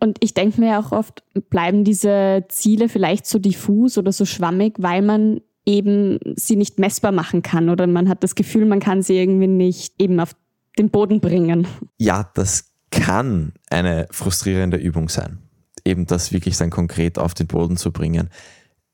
Und 0.00 0.18
ich 0.20 0.34
denke 0.34 0.60
mir 0.60 0.78
auch 0.78 0.92
oft, 0.92 1.22
bleiben 1.50 1.84
diese 1.84 2.44
Ziele 2.48 2.88
vielleicht 2.88 3.26
so 3.26 3.38
diffus 3.38 3.98
oder 3.98 4.12
so 4.12 4.24
schwammig, 4.24 4.74
weil 4.78 5.02
man 5.02 5.40
eben 5.66 6.18
sie 6.36 6.56
nicht 6.56 6.78
messbar 6.78 7.12
machen 7.12 7.42
kann 7.42 7.68
oder 7.68 7.86
man 7.86 8.08
hat 8.08 8.24
das 8.24 8.34
Gefühl, 8.34 8.64
man 8.64 8.80
kann 8.80 9.02
sie 9.02 9.18
irgendwie 9.18 9.48
nicht 9.48 10.00
eben 10.00 10.18
auf 10.18 10.34
den 10.78 10.90
Boden 10.90 11.20
bringen. 11.20 11.66
Ja, 11.98 12.30
das 12.34 12.72
kann 12.90 13.52
eine 13.68 14.06
frustrierende 14.10 14.78
Übung 14.78 15.10
sein, 15.10 15.38
eben 15.84 16.06
das 16.06 16.32
wirklich 16.32 16.56
dann 16.56 16.70
konkret 16.70 17.18
auf 17.18 17.34
den 17.34 17.46
Boden 17.46 17.76
zu 17.76 17.92
bringen. 17.92 18.30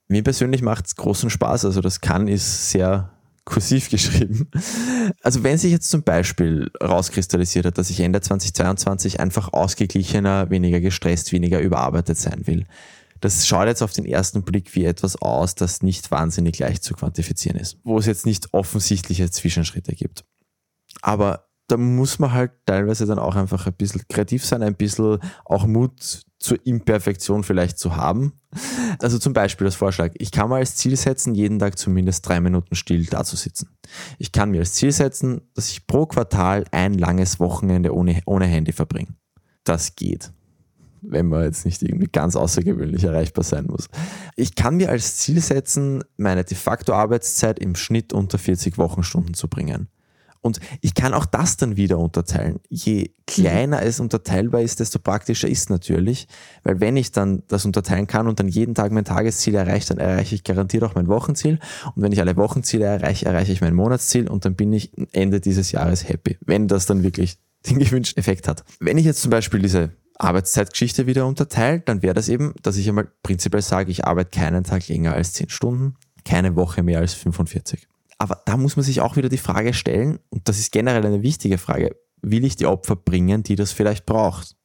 Mir 0.09 0.25
persönlich 0.25 0.63
macht 0.63 0.87
es 0.87 0.97
großen 0.97 1.31
Spaß, 1.31 1.65
also 1.65 1.81
das 1.81 2.01
kann 2.01 2.27
ist 2.27 2.71
sehr 2.71 3.11
kursiv 3.45 3.89
geschrieben. 3.91 4.51
Also 5.23 5.43
wenn 5.43 5.59
sich 5.59 5.73
jetzt 5.73 5.91
zum 5.91 6.03
Beispiel 6.03 6.71
rauskristallisiert 6.83 7.67
hat, 7.67 7.79
dass 7.79 7.91
ich 7.91 8.01
Ende 8.01 8.21
2022 8.21 9.21
einfach 9.21 9.53
ausgeglichener, 9.53 10.51
weniger 10.51 10.81
gestresst, 10.81 11.33
weniger 11.33 11.61
überarbeitet 11.61 12.19
sein 12.19 12.47
will, 12.47 12.65
das 13.21 13.47
schaut 13.47 13.67
jetzt 13.69 13.83
auf 13.83 13.93
den 13.93 14.05
ersten 14.05 14.43
Blick 14.43 14.75
wie 14.75 14.85
etwas 14.85 15.17
aus, 15.17 15.55
das 15.55 15.83
nicht 15.83 16.11
wahnsinnig 16.11 16.59
leicht 16.59 16.85
zu 16.85 16.95
quantifizieren 16.95 17.59
ist, 17.59 17.79
wo 17.83 17.99
es 17.99 18.07
jetzt 18.07 18.27
nicht 18.27 18.53
offensichtliche 18.53 19.31
Zwischenschritte 19.31 19.95
gibt. 19.95 20.25
Aber 21.01 21.49
da 21.69 21.79
muss 21.79 22.19
man 22.19 22.33
halt 22.33 22.53
teilweise 22.67 23.07
dann 23.07 23.19
auch 23.19 23.37
einfach 23.37 23.67
ein 23.67 23.73
bisschen 23.73 24.03
kreativ 24.09 24.45
sein, 24.45 24.63
ein 24.63 24.75
bisschen 24.75 25.19
auch 25.47 25.67
Mut 25.67 26.23
zur 26.45 26.65
Imperfektion 26.67 27.43
vielleicht 27.43 27.79
zu 27.79 27.97
haben. 27.97 28.35
Also 29.01 29.19
zum 29.19 29.33
Beispiel 29.33 29.65
das 29.65 29.75
Vorschlag, 29.75 30.13
ich 30.19 30.31
kann 30.31 30.51
mal 30.51 30.59
als 30.59 30.77
Ziel 30.77 30.95
setzen, 30.95 31.35
jeden 31.35 31.59
Tag 31.59 31.79
zumindest 31.79 32.29
drei 32.29 32.39
Minuten 32.41 32.75
still 32.75 33.07
dazusitzen. 33.07 33.71
Ich 34.19 34.31
kann 34.31 34.51
mir 34.51 34.61
als 34.61 34.75
Ziel 34.75 34.93
setzen, 34.93 35.41
dass 35.55 35.71
ich 35.71 35.87
pro 35.87 36.07
Quartal 36.07 36.65
ein 36.71 36.95
langes 36.95 37.41
Wochenende 37.41 37.95
ohne, 37.95 38.21
ohne 38.27 38.45
Handy 38.45 38.73
verbringe. 38.73 39.15
Das 39.65 39.97
geht 39.97 40.31
wenn 41.07 41.27
man 41.27 41.45
jetzt 41.45 41.67
nicht 41.67 41.83
irgendwie 41.83 42.09
ganz 42.11 42.35
außergewöhnlich 42.35 43.05
erreichbar 43.05 43.45
sein 43.45 43.67
muss. 43.67 43.89
Ich 44.37 44.55
kann 44.55 44.77
mir 44.77 44.89
als 44.89 45.19
Ziel 45.19 45.41
setzen, 45.41 46.03
meine 46.17 46.45
de 46.45 46.57
facto 46.57 46.95
Arbeitszeit 46.95 47.59
im 47.59 47.77
Schnitt 47.77 48.15
unter 48.15 48.39
40 48.39 48.79
Wochenstunden 48.79 49.35
zu 49.35 49.49
bringen. 49.49 49.89
Und 50.45 50.61
ich 50.83 50.93
kann 50.93 51.15
auch 51.15 51.25
das 51.25 51.57
dann 51.57 51.79
wieder 51.79 51.99
unterteilen. 51.99 52.61
Je 52.69 53.13
kleiner 53.27 53.81
es 53.81 53.99
unterteilbar 53.99 54.61
ist, 54.61 54.79
desto 54.79 54.99
praktischer 54.99 55.49
ist 55.49 55.71
natürlich. 55.71 56.29
Weil 56.65 56.81
wenn 56.81 56.99
ich 56.99 57.13
dann 57.13 57.45
das 57.49 57.65
unterteilen 57.65 58.07
kann 58.07 58.29
und 58.29 58.41
dann 58.41 58.49
jeden 58.49 58.75
Tag 58.75 58.93
mein 58.93 59.07
Tagesziel 59.07 59.55
erreiche, 59.55 59.89
dann 59.89 59.97
erreiche 59.97 60.35
ich 60.35 60.45
garantiert 60.45 60.85
auch 60.85 60.95
mein 60.97 61.09
Wochenziel. 61.09 61.59
Und 61.97 62.03
wenn 62.03 62.13
ich 62.13 62.21
alle 62.21 62.37
Wochenziele 62.37 62.85
erreiche, 62.85 63.25
erreiche 63.25 63.53
ich 63.53 63.63
mein 63.63 63.73
Monatsziel 63.73 64.29
und 64.29 64.45
dann 64.45 64.55
bin 64.55 64.71
ich 64.75 64.93
Ende 65.13 65.41
dieses 65.41 65.73
Jahres 65.73 66.07
happy. 66.11 66.37
Wenn 66.45 66.69
das 66.69 66.85
dann 66.85 67.03
wirklich 67.03 67.39
den 67.71 67.79
gewünschten 67.79 68.21
Effekt 68.21 68.47
hat. 68.47 68.65
Wenn 68.81 68.99
ich 68.99 69.07
jetzt 69.07 69.23
zum 69.23 69.31
Beispiel 69.31 69.61
diese 69.61 69.93
Arbeitszeitgeschichte 70.19 71.07
wieder 71.07 71.27
unterteile, 71.27 71.81
dann 71.81 72.03
wäre 72.03 72.13
das 72.13 72.29
eben, 72.29 72.53
dass 72.61 72.77
ich 72.77 72.87
einmal 72.87 73.09
prinzipiell 73.23 73.63
sage, 73.63 73.91
ich 73.91 74.05
arbeite 74.05 74.39
keinen 74.39 74.63
Tag 74.63 74.87
länger 74.89 75.15
als 75.15 75.33
10 75.33 75.49
Stunden, 75.49 75.95
keine 76.27 76.55
Woche 76.55 76.83
mehr 76.83 76.99
als 76.99 77.15
45. 77.15 77.89
Aber 78.25 78.41
da 78.47 78.57
muss 78.57 78.75
man 78.75 78.85
sich 78.87 79.03
auch 79.03 79.17
wieder 79.17 79.29
die 79.29 79.37
Frage 79.37 79.75
stellen, 79.75 80.19
und 80.31 80.49
das 80.49 80.59
ist 80.59 80.73
generell 80.73 81.05
eine 81.05 81.23
wichtige 81.23 81.59
Frage, 81.59 81.95
will 82.23 82.43
ich 82.47 82.57
die 82.57 82.65
Opfer 82.65 82.97
bringen, 82.97 83.43
die 83.43 83.55
das 83.55 83.71
vielleicht 83.71 84.07
braucht? 84.07 84.57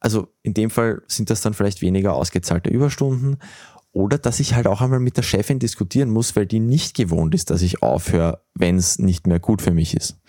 Also 0.00 0.28
in 0.42 0.52
dem 0.52 0.68
Fall 0.68 1.00
sind 1.06 1.30
das 1.30 1.40
dann 1.40 1.54
vielleicht 1.54 1.80
weniger 1.80 2.12
ausgezahlte 2.12 2.68
Überstunden 2.68 3.38
oder 3.92 4.18
dass 4.18 4.38
ich 4.38 4.54
halt 4.54 4.66
auch 4.66 4.82
einmal 4.82 5.00
mit 5.00 5.16
der 5.16 5.22
Chefin 5.22 5.58
diskutieren 5.58 6.10
muss, 6.10 6.36
weil 6.36 6.44
die 6.44 6.60
nicht 6.60 6.94
gewohnt 6.94 7.34
ist, 7.34 7.48
dass 7.48 7.62
ich 7.62 7.82
aufhöre, 7.82 8.42
wenn 8.52 8.76
es 8.76 8.98
nicht 8.98 9.26
mehr 9.26 9.40
gut 9.40 9.62
für 9.62 9.72
mich 9.72 9.96
ist. 9.96 10.20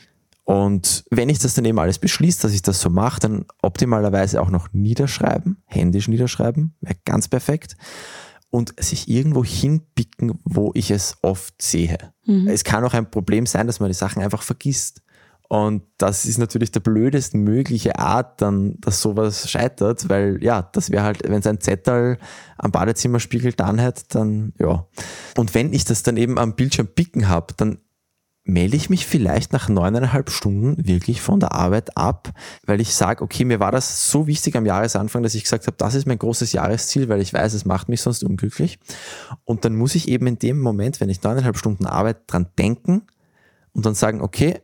Und 0.45 1.03
wenn 1.11 1.27
ich 1.27 1.39
das 1.39 1.55
dann 1.55 1.65
eben 1.65 1.79
alles 1.79 1.99
beschließe, 1.99 2.41
dass 2.41 2.53
ich 2.53 2.61
das 2.61 2.79
so 2.79 2.89
mache, 2.89 3.19
dann 3.19 3.43
optimalerweise 3.61 4.41
auch 4.41 4.49
noch 4.49 4.71
niederschreiben, 4.71 5.61
händisch 5.65 6.07
niederschreiben, 6.07 6.73
wäre 6.79 6.95
ganz 7.03 7.27
perfekt 7.27 7.75
und 8.49 8.73
sich 8.81 9.09
irgendwo 9.09 9.43
hinpicken, 9.43 10.39
wo 10.43 10.71
ich 10.73 10.91
es 10.91 11.17
oft 11.21 11.61
sehe. 11.61 11.97
Mhm. 12.25 12.47
Es 12.47 12.63
kann 12.63 12.83
auch 12.83 12.93
ein 12.93 13.09
Problem 13.09 13.45
sein, 13.45 13.67
dass 13.67 13.79
man 13.79 13.89
die 13.89 13.95
Sachen 13.95 14.23
einfach 14.23 14.41
vergisst. 14.41 15.01
Und 15.47 15.83
das 15.97 16.25
ist 16.25 16.39
natürlich 16.39 16.71
der 16.71 16.79
blödest 16.79 17.35
mögliche 17.35 17.99
Art, 17.99 18.41
dann, 18.41 18.79
dass 18.79 19.01
sowas 19.01 19.49
scheitert, 19.49 20.09
weil 20.09 20.43
ja, 20.43 20.63
das 20.73 20.89
wäre 20.89 21.03
halt, 21.03 21.21
wenn 21.23 21.39
es 21.39 21.47
ein 21.47 21.61
Zettel 21.61 22.17
am 22.57 22.71
Badezimmerspiegel 22.71 23.53
dann 23.53 23.79
hat, 23.79 24.15
dann 24.15 24.53
ja. 24.59 24.87
Und 25.37 25.53
wenn 25.53 25.71
ich 25.71 25.85
das 25.85 26.01
dann 26.01 26.17
eben 26.17 26.39
am 26.39 26.55
Bildschirm 26.55 26.87
picken 26.87 27.27
habe, 27.27 27.53
dann 27.57 27.77
melde 28.45 28.77
ich 28.77 28.91
mich 28.91 29.07
vielleicht 29.07 29.53
nach 29.53 29.69
neuneinhalb 29.69 30.29
Stunden 30.29 30.87
wirklich 30.87 31.19
von 31.19 31.39
der 31.39 31.53
Arbeit 31.53 31.97
ab, 31.97 32.31
weil 32.65 32.79
ich 32.79 32.93
sage, 32.93 33.23
okay, 33.23 33.43
mir 33.43 33.59
war 33.59 33.71
das 33.71 34.09
so 34.11 34.27
wichtig 34.27 34.55
am 34.55 34.67
Jahresanfang, 34.67 35.23
dass 35.23 35.33
ich 35.33 35.43
gesagt 35.43 35.65
habe, 35.65 35.75
das 35.77 35.95
ist 35.95 36.05
mein 36.05 36.19
großes 36.19 36.53
Jahresziel, 36.53 37.09
weil 37.09 37.21
ich 37.21 37.33
weiß, 37.33 37.53
es 37.53 37.65
macht 37.65 37.89
mich 37.89 38.01
sonst 38.01 38.23
unglücklich. 38.23 38.77
Und 39.45 39.65
dann 39.65 39.75
muss 39.75 39.95
ich 39.95 40.07
eben 40.07 40.27
in 40.27 40.37
dem 40.37 40.61
Moment, 40.61 41.01
wenn 41.01 41.09
ich 41.09 41.23
neuneinhalb 41.23 41.57
Stunden 41.57 41.87
Arbeit, 41.87 42.17
dran 42.27 42.47
denken 42.59 43.01
und 43.73 43.85
dann 43.85 43.95
sagen, 43.95 44.21
okay, 44.21 44.61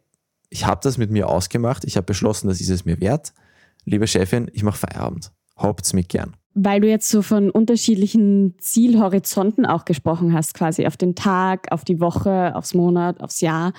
ich 0.49 0.67
habe 0.67 0.81
das 0.83 0.97
mit 0.97 1.09
mir 1.09 1.27
ausgemacht, 1.27 1.83
ich 1.83 1.97
habe 1.97 2.05
beschlossen, 2.05 2.49
das 2.49 2.61
ist 2.61 2.69
es 2.69 2.85
mir 2.85 3.01
wert. 3.01 3.33
Liebe 3.83 4.05
Chefin, 4.05 4.51
ich 4.53 4.61
mache 4.61 4.77
Feierabend. 4.77 5.31
Haupt's 5.57 5.93
mich 5.93 6.07
gern. 6.07 6.35
Weil 6.53 6.81
du 6.81 6.89
jetzt 6.89 7.09
so 7.09 7.21
von 7.21 7.49
unterschiedlichen 7.49 8.55
Zielhorizonten 8.59 9.65
auch 9.65 9.85
gesprochen 9.85 10.33
hast, 10.33 10.53
quasi 10.53 10.85
auf 10.85 10.97
den 10.97 11.15
Tag, 11.15 11.71
auf 11.71 11.85
die 11.85 12.01
Woche, 12.01 12.55
aufs 12.55 12.73
Monat, 12.73 13.21
aufs 13.21 13.39
Jahr. 13.39 13.71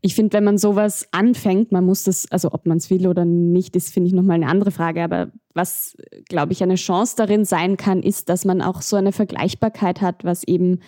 Ich 0.00 0.14
finde, 0.14 0.34
wenn 0.34 0.44
man 0.44 0.56
sowas 0.56 1.08
anfängt, 1.10 1.72
man 1.72 1.84
muss 1.84 2.04
das, 2.04 2.30
also 2.30 2.52
ob 2.52 2.66
man 2.66 2.78
es 2.78 2.88
will 2.88 3.08
oder 3.08 3.24
nicht, 3.24 3.74
ist, 3.74 3.92
finde 3.92 4.08
ich 4.08 4.14
nochmal 4.14 4.36
eine 4.36 4.46
andere 4.46 4.70
Frage. 4.70 5.02
Aber 5.02 5.32
was, 5.54 5.96
glaube 6.28 6.52
ich, 6.52 6.62
eine 6.62 6.76
Chance 6.76 7.16
darin 7.16 7.44
sein 7.44 7.76
kann, 7.76 8.02
ist, 8.02 8.28
dass 8.28 8.44
man 8.44 8.62
auch 8.62 8.80
so 8.80 8.96
eine 8.96 9.12
Vergleichbarkeit 9.12 10.00
hat, 10.00 10.24
was 10.24 10.44
eben 10.44 10.78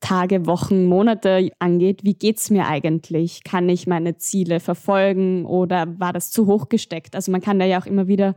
Tage, 0.00 0.46
Wochen, 0.46 0.84
Monate 0.84 1.50
angeht. 1.60 2.04
Wie 2.04 2.14
geht's 2.14 2.50
mir 2.50 2.66
eigentlich? 2.66 3.44
Kann 3.44 3.68
ich 3.68 3.86
meine 3.86 4.18
Ziele 4.18 4.60
verfolgen 4.60 5.46
oder 5.46 5.98
war 5.98 6.12
das 6.12 6.30
zu 6.30 6.46
hoch 6.46 6.68
gesteckt? 6.68 7.14
Also 7.14 7.30
man 7.30 7.40
kann 7.40 7.58
da 7.58 7.64
ja 7.64 7.80
auch 7.80 7.86
immer 7.86 8.08
wieder 8.08 8.34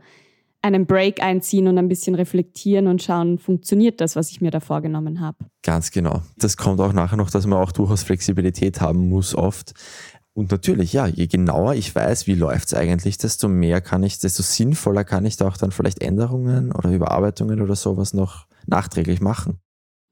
einen 0.66 0.86
Break 0.86 1.22
einziehen 1.22 1.68
und 1.68 1.78
ein 1.78 1.88
bisschen 1.88 2.14
reflektieren 2.14 2.86
und 2.86 3.02
schauen, 3.02 3.38
funktioniert 3.38 4.00
das, 4.00 4.16
was 4.16 4.30
ich 4.30 4.40
mir 4.40 4.50
da 4.50 4.60
vorgenommen 4.60 5.20
habe. 5.20 5.38
Ganz 5.62 5.90
genau. 5.90 6.22
Das 6.36 6.56
kommt 6.56 6.80
auch 6.80 6.92
nachher 6.92 7.16
noch, 7.16 7.30
dass 7.30 7.46
man 7.46 7.58
auch 7.58 7.72
durchaus 7.72 8.02
Flexibilität 8.02 8.80
haben 8.80 9.08
muss 9.08 9.34
oft. 9.34 9.74
Und 10.34 10.50
natürlich, 10.50 10.92
ja, 10.92 11.06
je 11.06 11.28
genauer 11.28 11.74
ich 11.74 11.94
weiß, 11.94 12.26
wie 12.26 12.34
läuft 12.34 12.66
es 12.66 12.74
eigentlich, 12.74 13.16
desto 13.16 13.48
mehr 13.48 13.80
kann 13.80 14.02
ich, 14.02 14.18
desto 14.18 14.42
sinnvoller 14.42 15.02
kann 15.02 15.24
ich 15.24 15.36
da 15.38 15.48
auch 15.48 15.56
dann 15.56 15.70
vielleicht 15.70 16.02
Änderungen 16.02 16.72
oder 16.72 16.90
Überarbeitungen 16.90 17.62
oder 17.62 17.74
sowas 17.74 18.12
noch 18.12 18.46
nachträglich 18.66 19.22
machen. 19.22 19.60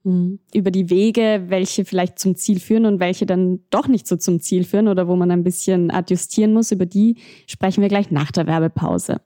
Mhm. 0.05 0.39
Über 0.55 0.71
die 0.71 0.89
Wege, 0.89 1.45
welche 1.49 1.85
vielleicht 1.85 2.19
zum 2.19 2.37
Ziel 2.37 2.61
führen 2.61 2.87
und 2.87 3.01
welche 3.01 3.27
dann 3.27 3.61
doch 3.71 3.87
nicht 3.87 4.07
so 4.07 4.17
zum 4.17 4.41
Ziel 4.41 4.65
führen 4.65 4.89
oder 4.89 5.09
wo 5.09 5.17
man 5.17 5.31
ein 5.31 5.45
bisschen 5.45 5.91
adjustieren 5.91 6.55
muss, 6.55 6.73
über 6.73 6.87
die 6.87 7.19
sprechen 7.47 7.83
wir 7.83 7.89
gleich 7.89 8.11
nach 8.11 8.31
der 8.31 8.47
Werbepause. 8.47 9.21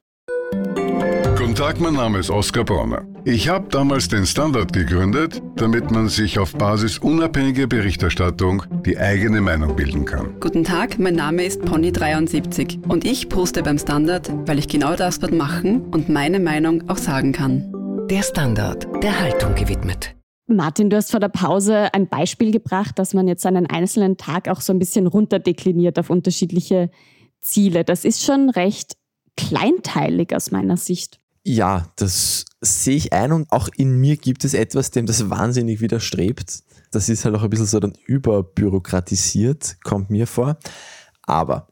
Guten 1.58 1.70
Tag, 1.70 1.80
mein 1.80 1.94
Name 1.94 2.18
ist 2.20 2.30
Oskar 2.30 2.62
Bronner. 2.62 3.04
Ich 3.24 3.48
habe 3.48 3.68
damals 3.68 4.06
den 4.06 4.26
Standard 4.26 4.72
gegründet, 4.72 5.42
damit 5.56 5.90
man 5.90 6.08
sich 6.08 6.38
auf 6.38 6.52
Basis 6.52 6.98
unabhängiger 6.98 7.66
Berichterstattung 7.66 8.62
die 8.86 8.96
eigene 8.96 9.40
Meinung 9.40 9.74
bilden 9.74 10.04
kann. 10.04 10.38
Guten 10.38 10.62
Tag, 10.62 11.00
mein 11.00 11.16
Name 11.16 11.42
ist 11.42 11.60
Pony73 11.62 12.88
und 12.88 13.04
ich 13.04 13.28
poste 13.28 13.64
beim 13.64 13.76
Standard, 13.76 14.30
weil 14.46 14.60
ich 14.60 14.68
genau 14.68 14.94
das 14.94 15.18
dort 15.18 15.32
machen 15.32 15.80
und 15.90 16.08
meine 16.08 16.38
Meinung 16.38 16.88
auch 16.88 16.96
sagen 16.96 17.32
kann. 17.32 18.06
Der 18.08 18.22
Standard, 18.22 18.86
der 19.02 19.18
Haltung 19.18 19.56
gewidmet. 19.56 20.14
Martin, 20.46 20.90
du 20.90 20.96
hast 20.96 21.10
vor 21.10 21.18
der 21.18 21.28
Pause 21.28 21.92
ein 21.92 22.06
Beispiel 22.06 22.52
gebracht, 22.52 23.00
dass 23.00 23.14
man 23.14 23.26
jetzt 23.26 23.44
einen 23.44 23.66
einzelnen 23.66 24.16
Tag 24.16 24.46
auch 24.46 24.60
so 24.60 24.72
ein 24.72 24.78
bisschen 24.78 25.08
runterdekliniert 25.08 25.98
auf 25.98 26.08
unterschiedliche 26.08 26.88
Ziele. 27.40 27.82
Das 27.82 28.04
ist 28.04 28.24
schon 28.24 28.48
recht 28.48 28.92
kleinteilig 29.36 30.36
aus 30.36 30.52
meiner 30.52 30.76
Sicht. 30.76 31.18
Ja, 31.48 31.88
das 31.96 32.44
sehe 32.60 32.96
ich 32.96 33.14
ein 33.14 33.32
und 33.32 33.50
auch 33.50 33.70
in 33.74 33.98
mir 33.98 34.18
gibt 34.18 34.44
es 34.44 34.52
etwas, 34.52 34.90
dem 34.90 35.06
das 35.06 35.30
wahnsinnig 35.30 35.80
widerstrebt. 35.80 36.62
Das 36.90 37.08
ist 37.08 37.24
halt 37.24 37.34
auch 37.36 37.42
ein 37.42 37.48
bisschen 37.48 37.64
so 37.64 37.80
dann 37.80 37.94
überbürokratisiert, 38.04 39.78
kommt 39.82 40.10
mir 40.10 40.26
vor. 40.26 40.58
Aber 41.22 41.68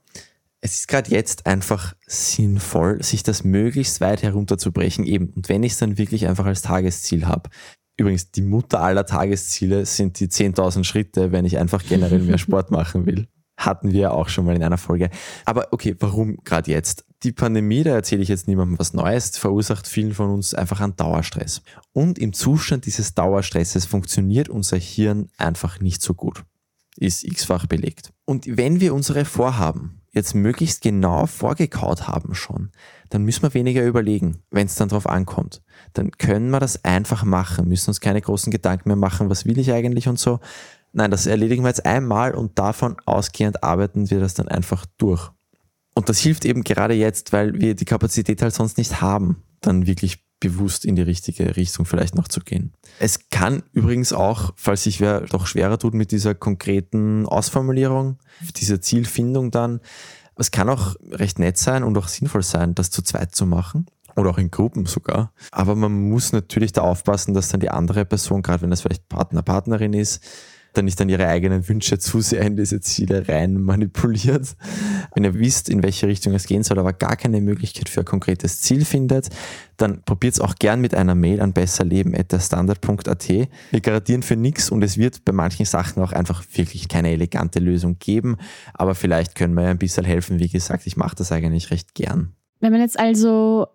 es 0.62 0.76
ist 0.76 0.88
gerade 0.88 1.10
jetzt 1.10 1.44
einfach 1.44 1.94
sinnvoll, 2.06 3.02
sich 3.02 3.22
das 3.22 3.44
möglichst 3.44 4.00
weit 4.00 4.22
herunterzubrechen 4.22 5.04
eben. 5.04 5.28
Und 5.36 5.50
wenn 5.50 5.62
ich 5.62 5.72
es 5.72 5.78
dann 5.78 5.98
wirklich 5.98 6.26
einfach 6.26 6.46
als 6.46 6.62
Tagesziel 6.62 7.26
habe, 7.26 7.50
Übrigens, 7.98 8.30
die 8.30 8.42
Mutter 8.42 8.82
aller 8.82 9.06
Tagesziele 9.06 9.86
sind 9.86 10.20
die 10.20 10.28
10.000 10.28 10.84
Schritte, 10.84 11.32
wenn 11.32 11.46
ich 11.46 11.56
einfach 11.56 11.82
generell 11.82 12.18
mehr 12.18 12.36
Sport 12.38 12.70
machen 12.70 13.06
will. 13.06 13.26
Hatten 13.56 13.92
wir 13.92 14.12
auch 14.12 14.28
schon 14.28 14.44
mal 14.44 14.54
in 14.54 14.62
einer 14.62 14.76
Folge. 14.76 15.08
Aber 15.46 15.68
okay, 15.70 15.96
warum 15.98 16.36
gerade 16.44 16.70
jetzt? 16.70 17.05
Die 17.22 17.32
Pandemie, 17.32 17.82
da 17.82 17.94
erzähle 17.94 18.22
ich 18.22 18.28
jetzt 18.28 18.46
niemandem 18.46 18.78
was 18.78 18.92
Neues, 18.92 19.38
verursacht 19.38 19.86
vielen 19.86 20.12
von 20.12 20.30
uns 20.30 20.52
einfach 20.52 20.80
einen 20.80 20.96
Dauerstress. 20.96 21.62
Und 21.92 22.18
im 22.18 22.32
Zustand 22.32 22.84
dieses 22.86 23.14
Dauerstresses 23.14 23.86
funktioniert 23.86 24.48
unser 24.48 24.76
Hirn 24.76 25.30
einfach 25.38 25.80
nicht 25.80 26.02
so 26.02 26.14
gut. 26.14 26.44
Ist 26.96 27.24
x-fach 27.24 27.66
belegt. 27.66 28.12
Und 28.24 28.44
wenn 28.46 28.80
wir 28.80 28.94
unsere 28.94 29.24
Vorhaben 29.24 30.02
jetzt 30.12 30.34
möglichst 30.34 30.82
genau 30.82 31.26
vorgekaut 31.26 32.08
haben 32.08 32.34
schon, 32.34 32.70
dann 33.10 33.22
müssen 33.22 33.42
wir 33.42 33.54
weniger 33.54 33.84
überlegen, 33.84 34.42
wenn 34.50 34.66
es 34.66 34.74
dann 34.74 34.88
drauf 34.88 35.06
ankommt. 35.06 35.62
Dann 35.92 36.10
können 36.12 36.50
wir 36.50 36.60
das 36.60 36.84
einfach 36.84 37.22
machen, 37.24 37.68
müssen 37.68 37.90
uns 37.90 38.00
keine 38.00 38.20
großen 38.20 38.50
Gedanken 38.50 38.88
mehr 38.88 38.96
machen, 38.96 39.30
was 39.30 39.44
will 39.44 39.58
ich 39.58 39.72
eigentlich 39.72 40.08
und 40.08 40.18
so. 40.18 40.40
Nein, 40.92 41.10
das 41.10 41.26
erledigen 41.26 41.62
wir 41.62 41.68
jetzt 41.68 41.84
einmal 41.84 42.34
und 42.34 42.58
davon 42.58 42.96
ausgehend 43.04 43.62
arbeiten 43.62 44.10
wir 44.10 44.20
das 44.20 44.32
dann 44.32 44.48
einfach 44.48 44.86
durch. 44.96 45.30
Und 45.96 46.10
das 46.10 46.18
hilft 46.18 46.44
eben 46.44 46.62
gerade 46.62 46.92
jetzt, 46.92 47.32
weil 47.32 47.58
wir 47.58 47.74
die 47.74 47.86
Kapazität 47.86 48.42
halt 48.42 48.52
sonst 48.52 48.76
nicht 48.76 49.00
haben, 49.00 49.42
dann 49.62 49.86
wirklich 49.86 50.22
bewusst 50.40 50.84
in 50.84 50.94
die 50.94 51.02
richtige 51.02 51.56
Richtung 51.56 51.86
vielleicht 51.86 52.14
noch 52.14 52.28
zu 52.28 52.40
gehen. 52.40 52.74
Es 52.98 53.30
kann 53.30 53.62
übrigens 53.72 54.12
auch, 54.12 54.52
falls 54.56 54.82
sich 54.82 55.00
wer 55.00 55.22
doch 55.22 55.46
schwerer 55.46 55.78
tut 55.78 55.94
mit 55.94 56.12
dieser 56.12 56.34
konkreten 56.34 57.24
Ausformulierung, 57.24 58.18
dieser 58.56 58.82
Zielfindung 58.82 59.50
dann, 59.50 59.80
es 60.36 60.50
kann 60.50 60.68
auch 60.68 60.96
recht 61.12 61.38
nett 61.38 61.56
sein 61.56 61.82
und 61.82 61.96
auch 61.96 62.08
sinnvoll 62.08 62.42
sein, 62.42 62.74
das 62.74 62.90
zu 62.90 63.00
zweit 63.00 63.34
zu 63.34 63.46
machen 63.46 63.86
oder 64.16 64.28
auch 64.28 64.38
in 64.38 64.50
Gruppen 64.50 64.84
sogar. 64.84 65.32
Aber 65.50 65.74
man 65.74 66.10
muss 66.10 66.32
natürlich 66.32 66.72
da 66.72 66.82
aufpassen, 66.82 67.32
dass 67.32 67.48
dann 67.48 67.60
die 67.60 67.70
andere 67.70 68.04
Person, 68.04 68.42
gerade 68.42 68.60
wenn 68.60 68.70
das 68.70 68.82
vielleicht 68.82 69.08
Partner, 69.08 69.40
Partnerin 69.40 69.94
ist, 69.94 70.22
dann 70.76 70.84
nicht 70.84 70.98
dann 71.00 71.08
ihre 71.08 71.26
eigenen 71.26 71.68
Wünsche 71.68 71.98
zu 71.98 72.20
sehr 72.20 72.42
in 72.42 72.56
diese 72.56 72.80
Ziele 72.80 73.28
rein 73.28 73.60
manipuliert. 73.60 74.56
Wenn 75.14 75.24
ihr 75.24 75.34
wisst, 75.34 75.68
in 75.68 75.82
welche 75.82 76.06
Richtung 76.06 76.34
es 76.34 76.46
gehen 76.46 76.62
soll, 76.62 76.78
aber 76.78 76.92
gar 76.92 77.16
keine 77.16 77.40
Möglichkeit 77.40 77.88
für 77.88 78.00
ein 78.00 78.06
konkretes 78.06 78.60
Ziel 78.60 78.84
findet, 78.84 79.28
dann 79.76 80.02
probiert 80.02 80.34
es 80.34 80.40
auch 80.40 80.54
gern 80.56 80.80
mit 80.80 80.94
einer 80.94 81.14
Mail 81.14 81.40
an 81.40 81.52
besserleben.standard.at. 81.52 83.28
Wir 83.28 83.80
garantieren 83.80 84.22
für 84.22 84.36
nichts 84.36 84.70
und 84.70 84.82
es 84.82 84.96
wird 84.96 85.24
bei 85.24 85.32
manchen 85.32 85.66
Sachen 85.66 86.02
auch 86.02 86.12
einfach 86.12 86.44
wirklich 86.54 86.88
keine 86.88 87.10
elegante 87.10 87.58
Lösung 87.58 87.98
geben, 87.98 88.36
aber 88.74 88.94
vielleicht 88.94 89.34
können 89.34 89.54
wir 89.54 89.64
ja 89.64 89.70
ein 89.70 89.78
bisschen 89.78 90.04
helfen. 90.04 90.38
Wie 90.38 90.48
gesagt, 90.48 90.86
ich 90.86 90.96
mache 90.96 91.16
das 91.16 91.32
eigentlich 91.32 91.70
recht 91.70 91.94
gern. 91.94 92.32
Wenn 92.60 92.72
man 92.72 92.80
jetzt 92.80 92.98
also 92.98 93.66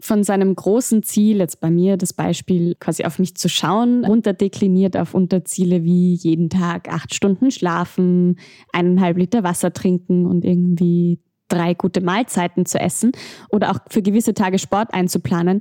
von 0.00 0.24
seinem 0.24 0.54
großen 0.54 1.02
Ziel, 1.02 1.38
jetzt 1.38 1.60
bei 1.60 1.70
mir 1.70 1.96
das 1.96 2.12
Beispiel, 2.12 2.74
quasi 2.74 3.04
auf 3.04 3.18
mich 3.18 3.36
zu 3.36 3.48
schauen, 3.48 4.04
runterdekliniert 4.04 4.96
auf 4.96 5.14
Unterziele 5.14 5.84
wie 5.84 6.14
jeden 6.14 6.50
Tag 6.50 6.88
acht 6.88 7.14
Stunden 7.14 7.50
schlafen, 7.50 8.38
eineinhalb 8.72 9.16
Liter 9.16 9.42
Wasser 9.42 9.72
trinken 9.72 10.26
und 10.26 10.44
irgendwie 10.44 11.20
drei 11.48 11.74
gute 11.74 12.00
Mahlzeiten 12.00 12.64
zu 12.64 12.78
essen 12.78 13.12
oder 13.50 13.70
auch 13.70 13.78
für 13.88 14.02
gewisse 14.02 14.34
Tage 14.34 14.58
Sport 14.58 14.94
einzuplanen. 14.94 15.60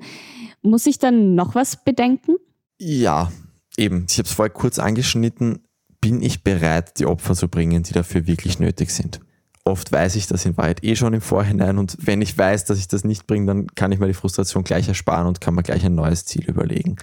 Muss 0.62 0.86
ich 0.86 0.99
dann 0.99 1.36
noch 1.36 1.56
was 1.56 1.84
bedenken? 1.84 2.36
Ja, 2.80 3.32
eben. 3.78 4.06
Ich 4.10 4.17
habe 4.17 4.28
es 4.28 4.34
vorher 4.34 4.54
kurz 4.54 4.80
angeschnitten. 4.80 5.63
Bin 6.02 6.21
ich 6.21 6.43
bereit, 6.43 6.99
die 6.99 7.06
Opfer 7.06 7.36
zu 7.36 7.49
bringen, 7.49 7.84
die 7.84 7.93
dafür 7.93 8.25
wirklich 8.25 8.60
nötig 8.60 8.91
sind? 8.91 9.19
Oft 9.65 9.91
weiß 9.91 10.15
ich 10.15 10.28
das 10.28 10.45
in 10.45 10.58
Wahrheit 10.58 10.84
eh 10.84 10.95
schon 10.95 11.13
im 11.13 11.22
Vorhinein 11.22 11.78
und 11.78 11.98
wenn 12.00 12.22
ich 12.22 12.38
weiß, 12.38 12.65
dass 12.65 12.80
ich 12.80 12.88
das 12.88 13.04
nicht 13.04 13.28
bringe, 13.28 13.45
dann 13.45 13.67
kann 13.67 13.91
ich 13.91 14.00
mir 14.00 14.08
die 14.08 14.13
Frustration 14.13 14.63
gleich 14.63 14.88
ersparen 14.88 15.28
und 15.28 15.41
kann 15.41 15.54
mir 15.54 15.63
gleich 15.63 15.86
ein 15.86 15.95
neues 15.95 16.26
Ziel 16.26 16.45
überlegen. 16.45 16.95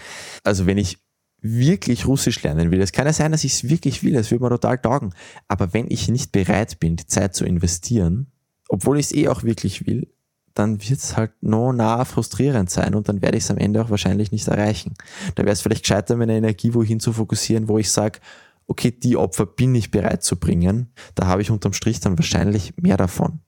Also 0.42 0.66
wenn 0.66 0.79
ich 0.79 0.99
wirklich 1.42 2.07
Russisch 2.07 2.42
lernen 2.42 2.71
will, 2.71 2.81
es 2.81 2.92
kann 2.92 3.07
ja 3.07 3.12
sein, 3.12 3.31
dass 3.31 3.45
ich 3.45 3.53
es 3.53 3.69
wirklich 3.69 4.03
will, 4.03 4.16
es 4.16 4.31
würde 4.31 4.45
mir 4.45 4.51
total 4.51 4.79
taugen, 4.79 5.14
aber 5.49 5.75
wenn 5.75 5.87
ich 5.90 6.09
nicht 6.09 6.33
bereit 6.33 6.81
bin, 6.81 6.97
die 6.97 7.07
Zeit 7.07 7.35
zu 7.35 7.45
investieren, 7.45 8.33
obwohl 8.69 8.99
ich 8.99 9.07
es 9.07 9.14
eh 9.14 9.29
auch 9.29 9.45
wirklich 9.45 9.87
will, 9.87 10.09
dann 10.55 10.81
wird 10.81 10.99
es 10.99 11.16
halt 11.16 11.33
no 11.42 11.73
nah 11.73 12.05
frustrierend 12.05 12.71
sein 12.71 12.95
und 12.95 13.09
dann 13.09 13.21
werde 13.21 13.37
ich 13.37 13.45
es 13.45 13.51
am 13.51 13.59
Ende 13.59 13.83
auch 13.83 13.90
wahrscheinlich 13.90 14.33
nicht 14.33 14.49
erreichen. 14.49 14.95
Da 15.35 15.42
wäre 15.42 15.53
es 15.53 15.61
vielleicht 15.61 15.83
gescheiter, 15.83 16.16
meine 16.16 16.37
Energie 16.37 16.73
wohin 16.73 16.99
zu 16.99 17.12
fokussieren, 17.12 17.69
wo 17.69 17.79
ich 17.79 17.90
sage, 17.90 18.21
okay, 18.66 18.90
die 18.90 19.16
Opfer 19.16 19.46
bin 19.46 19.74
ich 19.74 19.90
bereit 19.90 20.22
zu 20.22 20.37
bringen, 20.37 20.92
da 21.14 21.26
habe 21.26 21.42
ich 21.42 21.50
unterm 21.50 21.72
Strich 21.72 22.00
dann 22.00 22.18
wahrscheinlich 22.18 22.76
mehr 22.76 22.96
davon. 22.96 23.40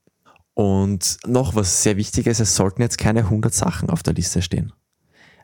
Und 0.54 1.18
noch 1.26 1.54
was 1.54 1.82
sehr 1.82 1.96
wichtig 1.96 2.26
ist, 2.26 2.40
es 2.40 2.56
sollten 2.56 2.82
jetzt 2.82 2.98
keine 2.98 3.20
100 3.20 3.54
Sachen 3.54 3.90
auf 3.90 4.02
der 4.02 4.14
Liste 4.14 4.42
stehen. 4.42 4.72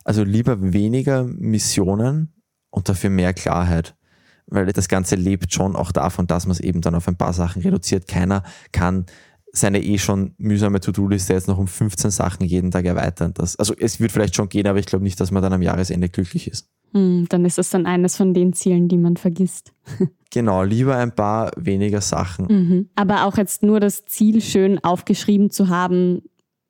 Also 0.04 0.24
lieber 0.24 0.72
weniger 0.72 1.24
Missionen 1.24 2.34
und 2.70 2.88
dafür 2.88 3.10
mehr 3.10 3.32
Klarheit. 3.32 3.94
Weil 4.46 4.66
das 4.66 4.88
Ganze 4.88 5.14
lebt 5.14 5.54
schon 5.54 5.76
auch 5.76 5.92
davon, 5.92 6.26
dass 6.26 6.46
man 6.46 6.52
es 6.52 6.60
eben 6.60 6.80
dann 6.80 6.94
auf 6.94 7.08
ein 7.08 7.16
paar 7.16 7.32
Sachen 7.32 7.62
reduziert. 7.62 8.08
Keiner 8.08 8.42
kann 8.72 9.06
seine 9.56 9.82
eh 9.82 9.98
schon 9.98 10.34
mühsame 10.36 10.80
To-Do-Liste 10.80 11.32
jetzt 11.32 11.48
noch 11.48 11.58
um 11.58 11.68
15 11.68 12.10
Sachen 12.10 12.44
jeden 12.44 12.70
Tag 12.70 12.84
erweitern. 12.84 13.32
Das, 13.34 13.56
also 13.56 13.72
es 13.78 14.00
wird 14.00 14.10
vielleicht 14.10 14.34
schon 14.34 14.48
gehen, 14.48 14.66
aber 14.66 14.78
ich 14.78 14.86
glaube 14.86 15.04
nicht, 15.04 15.20
dass 15.20 15.30
man 15.30 15.42
dann 15.42 15.52
am 15.52 15.62
Jahresende 15.62 16.08
glücklich 16.08 16.48
ist. 16.48 16.68
Hm, 16.92 17.26
dann 17.28 17.44
ist 17.44 17.58
es 17.58 17.70
dann 17.70 17.86
eines 17.86 18.16
von 18.16 18.34
den 18.34 18.52
Zielen, 18.52 18.88
die 18.88 18.98
man 18.98 19.16
vergisst. 19.16 19.72
genau, 20.32 20.64
lieber 20.64 20.96
ein 20.96 21.14
paar 21.14 21.52
weniger 21.56 22.00
Sachen. 22.00 22.46
Mhm. 22.46 22.88
Aber 22.96 23.26
auch 23.26 23.36
jetzt 23.36 23.62
nur 23.62 23.78
das 23.78 24.04
Ziel 24.04 24.40
schön 24.40 24.82
aufgeschrieben 24.82 25.50
zu 25.50 25.68
haben, 25.68 26.22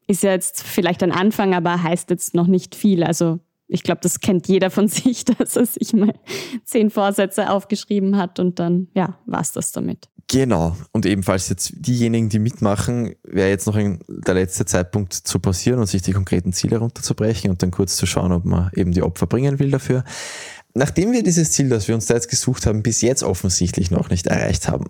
ist 0.06 0.22
ja 0.22 0.32
jetzt 0.32 0.62
vielleicht 0.62 1.02
ein 1.02 1.12
Anfang, 1.12 1.54
aber 1.54 1.82
heißt 1.82 2.10
jetzt 2.10 2.34
noch 2.34 2.46
nicht 2.46 2.74
viel. 2.74 3.02
Also 3.02 3.40
ich 3.66 3.82
glaube, 3.82 4.00
das 4.02 4.20
kennt 4.20 4.48
jeder 4.48 4.70
von 4.70 4.88
sich, 4.88 5.24
dass 5.24 5.56
er 5.56 5.66
sich 5.66 5.92
mal 5.92 6.14
zehn 6.64 6.90
Vorsätze 6.90 7.50
aufgeschrieben 7.50 8.16
hat 8.16 8.38
und 8.38 8.58
dann, 8.58 8.88
ja, 8.94 9.18
war 9.26 9.40
es 9.40 9.52
das 9.52 9.72
damit. 9.72 10.08
Genau. 10.28 10.76
Und 10.92 11.04
ebenfalls 11.04 11.48
jetzt 11.50 11.74
diejenigen, 11.76 12.30
die 12.30 12.38
mitmachen, 12.38 13.14
wäre 13.24 13.50
jetzt 13.50 13.66
noch 13.66 13.76
der 13.76 14.34
letzte 14.34 14.64
Zeitpunkt 14.64 15.12
zu 15.12 15.38
passieren 15.38 15.80
und 15.80 15.86
sich 15.86 16.00
die 16.00 16.12
konkreten 16.12 16.52
Ziele 16.52 16.78
runterzubrechen 16.78 17.50
und 17.50 17.62
dann 17.62 17.70
kurz 17.70 17.96
zu 17.96 18.06
schauen, 18.06 18.32
ob 18.32 18.44
man 18.44 18.70
eben 18.74 18.92
die 18.92 19.02
Opfer 19.02 19.26
bringen 19.26 19.58
will 19.58 19.70
dafür. 19.70 20.02
Nachdem 20.72 21.12
wir 21.12 21.22
dieses 21.22 21.52
Ziel, 21.52 21.68
das 21.68 21.88
wir 21.88 21.94
uns 21.94 22.06
da 22.06 22.14
jetzt 22.14 22.30
gesucht 22.30 22.66
haben, 22.66 22.82
bis 22.82 23.00
jetzt 23.02 23.22
offensichtlich 23.22 23.90
noch 23.90 24.08
nicht 24.08 24.26
erreicht 24.26 24.68
haben, 24.68 24.86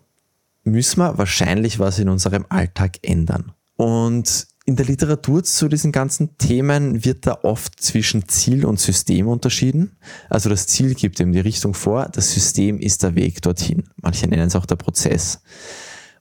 müssen 0.63 1.01
wir 1.01 1.19
wahrscheinlich 1.19 1.79
was 1.79 1.99
in 1.99 2.09
unserem 2.09 2.47
Alltag 2.49 2.99
ändern. 3.03 3.53
Und 3.77 4.47
in 4.66 4.77
der 4.77 4.87
Literatur 4.87 5.44
zu 5.44 5.68
diesen 5.68 5.92
ganzen 5.92 6.38
Themen 6.38 7.05
wird 7.05 7.27
da 7.27 7.38
oft 7.42 7.81
zwischen 7.81 8.29
Ziel 8.29 8.64
und 8.64 8.81
System 8.81 9.29
unterschieden. 9.29 9.96
Also 10.31 10.48
das 10.48 10.66
Ziel 10.66 10.94
gibt 10.94 11.20
eben 11.20 11.33
die 11.33 11.40
Richtung 11.40 11.74
vor, 11.74 12.09
das 12.11 12.33
System 12.33 12.79
ist 12.79 13.03
der 13.03 13.14
Weg 13.14 13.42
dorthin. 13.42 13.85
Manche 14.00 14.27
nennen 14.27 14.48
es 14.48 14.57
auch 14.57 14.66
der 14.66 14.77
Prozess. 14.77 15.42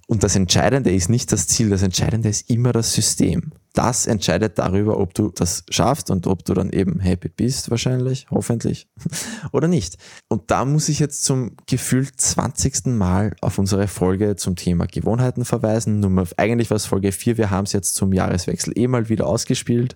Und 0.07 0.23
das 0.23 0.35
Entscheidende 0.35 0.91
ist 0.91 1.09
nicht 1.09 1.31
das 1.31 1.47
Ziel, 1.47 1.69
das 1.69 1.81
Entscheidende 1.81 2.29
ist 2.29 2.49
immer 2.49 2.73
das 2.73 2.93
System. 2.93 3.53
Das 3.73 4.05
entscheidet 4.05 4.59
darüber, 4.59 4.99
ob 4.99 5.15
du 5.15 5.31
das 5.33 5.63
schaffst 5.69 6.11
und 6.11 6.27
ob 6.27 6.45
du 6.45 6.53
dann 6.53 6.69
eben 6.69 6.99
happy 6.99 7.29
bist, 7.29 7.71
wahrscheinlich, 7.71 8.27
hoffentlich, 8.29 8.87
oder 9.51 9.67
nicht. 9.67 9.97
Und 10.27 10.51
da 10.51 10.63
muss 10.65 10.89
ich 10.89 10.99
jetzt 10.99 11.23
zum 11.23 11.55
gefühlt 11.65 12.19
20. 12.19 12.85
Mal 12.87 13.35
auf 13.41 13.57
unsere 13.57 13.87
Folge 13.87 14.35
zum 14.35 14.55
Thema 14.55 14.85
Gewohnheiten 14.85 15.43
verweisen. 15.43 16.01
Nummer, 16.01 16.27
eigentlich 16.37 16.69
war 16.69 16.77
es 16.77 16.85
Folge 16.85 17.11
4, 17.11 17.37
wir 17.37 17.49
haben 17.49 17.63
es 17.63 17.73
jetzt 17.73 17.95
zum 17.95 18.13
Jahreswechsel 18.13 18.77
eh 18.77 18.87
mal 18.87 19.09
wieder 19.09 19.25
ausgespielt. 19.25 19.95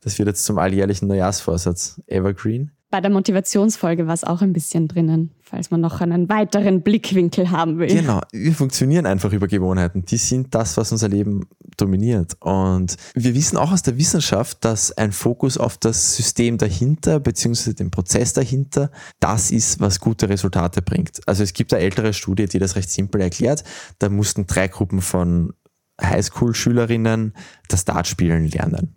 Das 0.00 0.18
wird 0.18 0.28
jetzt 0.28 0.44
zum 0.44 0.58
alljährlichen 0.58 1.08
Neujahrsvorsatz 1.08 2.02
Evergreen. 2.06 2.72
Bei 2.90 3.02
der 3.02 3.10
Motivationsfolge 3.10 4.06
war 4.06 4.14
es 4.14 4.24
auch 4.24 4.40
ein 4.40 4.54
bisschen 4.54 4.88
drinnen, 4.88 5.34
falls 5.42 5.70
man 5.70 5.82
noch 5.82 6.00
einen 6.00 6.30
weiteren 6.30 6.80
Blickwinkel 6.80 7.50
haben 7.50 7.78
will. 7.78 7.88
Genau, 7.88 8.22
wir 8.32 8.54
funktionieren 8.54 9.04
einfach 9.04 9.30
über 9.30 9.46
Gewohnheiten. 9.46 10.06
Die 10.06 10.16
sind 10.16 10.54
das, 10.54 10.78
was 10.78 10.90
unser 10.90 11.08
Leben 11.08 11.46
dominiert. 11.76 12.38
Und 12.40 12.96
wir 13.14 13.34
wissen 13.34 13.58
auch 13.58 13.72
aus 13.72 13.82
der 13.82 13.98
Wissenschaft, 13.98 14.64
dass 14.64 14.96
ein 14.96 15.12
Fokus 15.12 15.58
auf 15.58 15.76
das 15.76 16.16
System 16.16 16.56
dahinter, 16.56 17.20
beziehungsweise 17.20 17.74
den 17.74 17.90
Prozess 17.90 18.32
dahinter, 18.32 18.90
das 19.20 19.50
ist, 19.50 19.80
was 19.80 20.00
gute 20.00 20.30
Resultate 20.30 20.80
bringt. 20.80 21.20
Also 21.26 21.42
es 21.42 21.52
gibt 21.52 21.74
eine 21.74 21.82
ältere 21.82 22.14
Studie, 22.14 22.46
die 22.46 22.58
das 22.58 22.74
recht 22.74 22.88
simpel 22.88 23.20
erklärt. 23.20 23.64
Da 23.98 24.08
mussten 24.08 24.46
drei 24.46 24.66
Gruppen 24.66 25.02
von 25.02 25.52
Highschool-Schülerinnen 26.00 27.34
das 27.68 27.84
Dartspielen 27.84 28.48
lernen 28.48 28.94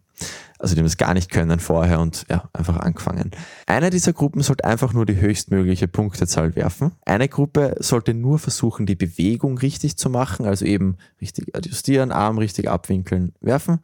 also 0.62 0.76
die 0.76 0.84
das 0.84 0.98
gar 0.98 1.14
nicht 1.14 1.32
können 1.32 1.60
vorher 1.60 2.00
und 2.00 2.26
ja, 2.30 2.50
einfach 2.54 2.78
angefangen. 2.78 3.32
Eine 3.66 3.90
dieser 3.90 4.14
Gruppen 4.14 4.44
sollte 4.44 4.66
einfach 4.66 4.94
nur 4.94 5.08
die 5.08 5.20
höchstmögliche 5.20 5.88
Punktezahl 5.88 6.56
werfen. 6.56 6.92
Eine 7.04 7.28
Gruppe 7.28 7.76
sollte 7.80 8.14
nur 8.14 8.38
versuchen, 8.38 8.86
die 8.86 8.96
Bewegung 8.96 9.58
richtig 9.58 9.98
zu 9.98 10.10
machen, 10.10 10.46
also 10.46 10.66
eben 10.66 10.98
richtig 11.20 11.56
adjustieren, 11.56 12.12
Arm 12.12 12.38
richtig 12.38 12.70
abwinkeln, 12.70 13.34
werfen. 13.42 13.80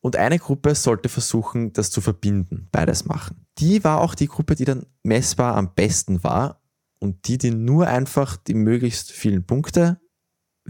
Und 0.00 0.16
eine 0.16 0.38
Gruppe 0.38 0.74
sollte 0.74 1.10
versuchen, 1.10 1.74
das 1.74 1.90
zu 1.90 2.00
verbinden, 2.00 2.68
beides 2.72 3.04
machen. 3.04 3.44
Die 3.58 3.84
war 3.84 4.00
auch 4.00 4.14
die 4.14 4.28
Gruppe, 4.28 4.54
die 4.54 4.64
dann 4.64 4.86
messbar 5.02 5.54
am 5.56 5.74
besten 5.74 6.24
war 6.24 6.62
und 6.98 7.28
die, 7.28 7.36
die 7.36 7.50
nur 7.50 7.86
einfach 7.86 8.38
die 8.38 8.54
möglichst 8.54 9.12
vielen 9.12 9.44
Punkte 9.44 10.00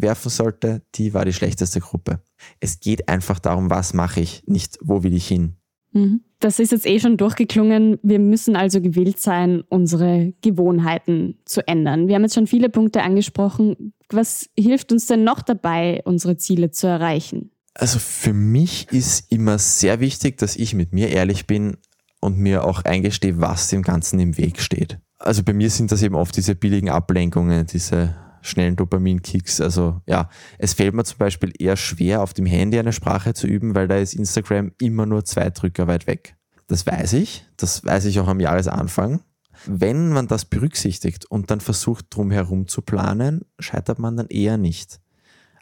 werfen 0.03 0.31
sollte, 0.31 0.83
die 0.95 1.15
war 1.15 1.25
die 1.25 1.33
schlechteste 1.33 1.81
Gruppe. 1.81 2.21
Es 2.61 2.81
geht 2.81 3.09
einfach 3.09 3.39
darum, 3.39 3.71
was 3.71 3.95
mache 3.95 4.21
ich, 4.21 4.43
nicht 4.47 4.79
wo 4.83 5.03
will 5.03 5.15
ich 5.15 5.27
hin. 5.27 5.57
Mhm. 5.93 6.21
Das 6.39 6.59
ist 6.59 6.73
jetzt 6.73 6.87
eh 6.87 6.99
schon 6.99 7.19
durchgeklungen. 7.19 7.99
Wir 8.03 8.19
müssen 8.19 8.57
also 8.57 8.81
gewillt 8.81 9.21
sein, 9.21 9.63
unsere 9.69 10.33
Gewohnheiten 10.41 11.39
zu 11.45 11.67
ändern. 11.69 12.09
Wir 12.09 12.15
haben 12.15 12.23
jetzt 12.23 12.35
schon 12.35 12.47
viele 12.47 12.71
Punkte 12.71 13.03
angesprochen. 13.03 13.93
Was 14.11 14.49
hilft 14.59 14.91
uns 14.91 15.07
denn 15.07 15.23
noch 15.23 15.43
dabei, 15.43 16.01
unsere 16.05 16.39
Ziele 16.39 16.71
zu 16.71 16.87
erreichen? 16.87 17.51
Also 17.75 17.99
für 17.99 18.33
mich 18.33 18.89
ist 18.91 19.31
immer 19.31 19.59
sehr 19.59 20.01
wichtig, 20.01 20.39
dass 20.39 20.57
ich 20.57 20.75
mit 20.75 20.93
mir 20.93 21.11
ehrlich 21.11 21.47
bin 21.47 21.77
und 22.21 22.39
mir 22.39 22.65
auch 22.65 22.85
eingestehe, 22.85 23.41
was 23.41 23.69
dem 23.69 23.83
Ganzen 23.83 24.19
im 24.19 24.37
Weg 24.39 24.61
steht. 24.61 24.99
Also 25.19 25.43
bei 25.43 25.53
mir 25.53 25.71
sind 25.71 25.93
das 25.93 26.03
eben 26.03 26.15
oft 26.15 26.37
diese 26.37 26.55
billigen 26.55 26.89
Ablenkungen, 26.89 27.67
diese 27.67 28.17
schnellen 28.43 28.77
Dopaminkicks. 28.77 29.61
Also 29.61 30.01
ja, 30.07 30.29
es 30.59 30.75
fällt 30.75 30.95
mir 30.95 31.05
zum 31.05 31.19
Beispiel 31.19 31.53
eher 31.59 31.77
schwer, 31.77 32.23
auf 32.23 32.35
dem 32.35 32.47
Handy 32.47 32.79
eine 32.79 32.93
Sprache 32.93 33.35
zu 33.35 33.47
üben, 33.47 33.75
weil 33.75 33.89
da 33.89 33.97
ist 33.97 34.15
Instagram 34.15 34.73
immer 34.81 35.07
nur 35.07 35.25
zwei 35.25 35.51
Drücker 35.51 35.87
weit 35.87 36.07
weg. 36.07 36.37
Das 36.67 36.87
weiß 36.87 37.15
ich, 37.15 37.45
das 37.57 37.85
weiß 37.85 38.05
ich 38.05 38.21
auch 38.21 38.29
am 38.29 38.41
Jahresanfang. 38.41 39.21
Wenn 39.67 40.11
man 40.11 40.27
das 40.27 40.45
berücksichtigt 40.45 41.27
und 41.27 41.51
dann 41.51 41.61
versucht, 41.61 42.07
drum 42.11 42.31
herum 42.31 42.67
zu 42.67 42.81
planen, 42.81 43.43
scheitert 43.59 43.99
man 43.99 44.17
dann 44.17 44.29
eher 44.29 44.57
nicht. 44.57 45.01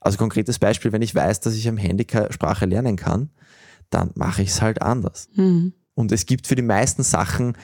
Also 0.00 0.18
konkretes 0.18 0.58
Beispiel, 0.58 0.92
wenn 0.92 1.02
ich 1.02 1.14
weiß, 1.14 1.40
dass 1.40 1.54
ich 1.54 1.68
am 1.68 1.76
Handy 1.76 2.06
Sprache 2.30 2.66
lernen 2.66 2.96
kann, 2.96 3.30
dann 3.90 4.10
mache 4.14 4.42
ich 4.42 4.50
es 4.50 4.62
halt 4.62 4.82
anders. 4.82 5.28
Mhm. 5.34 5.72
Und 5.94 6.12
es 6.12 6.26
gibt 6.26 6.46
für 6.46 6.54
die 6.54 6.62
meisten 6.62 7.02
Sachen 7.02 7.56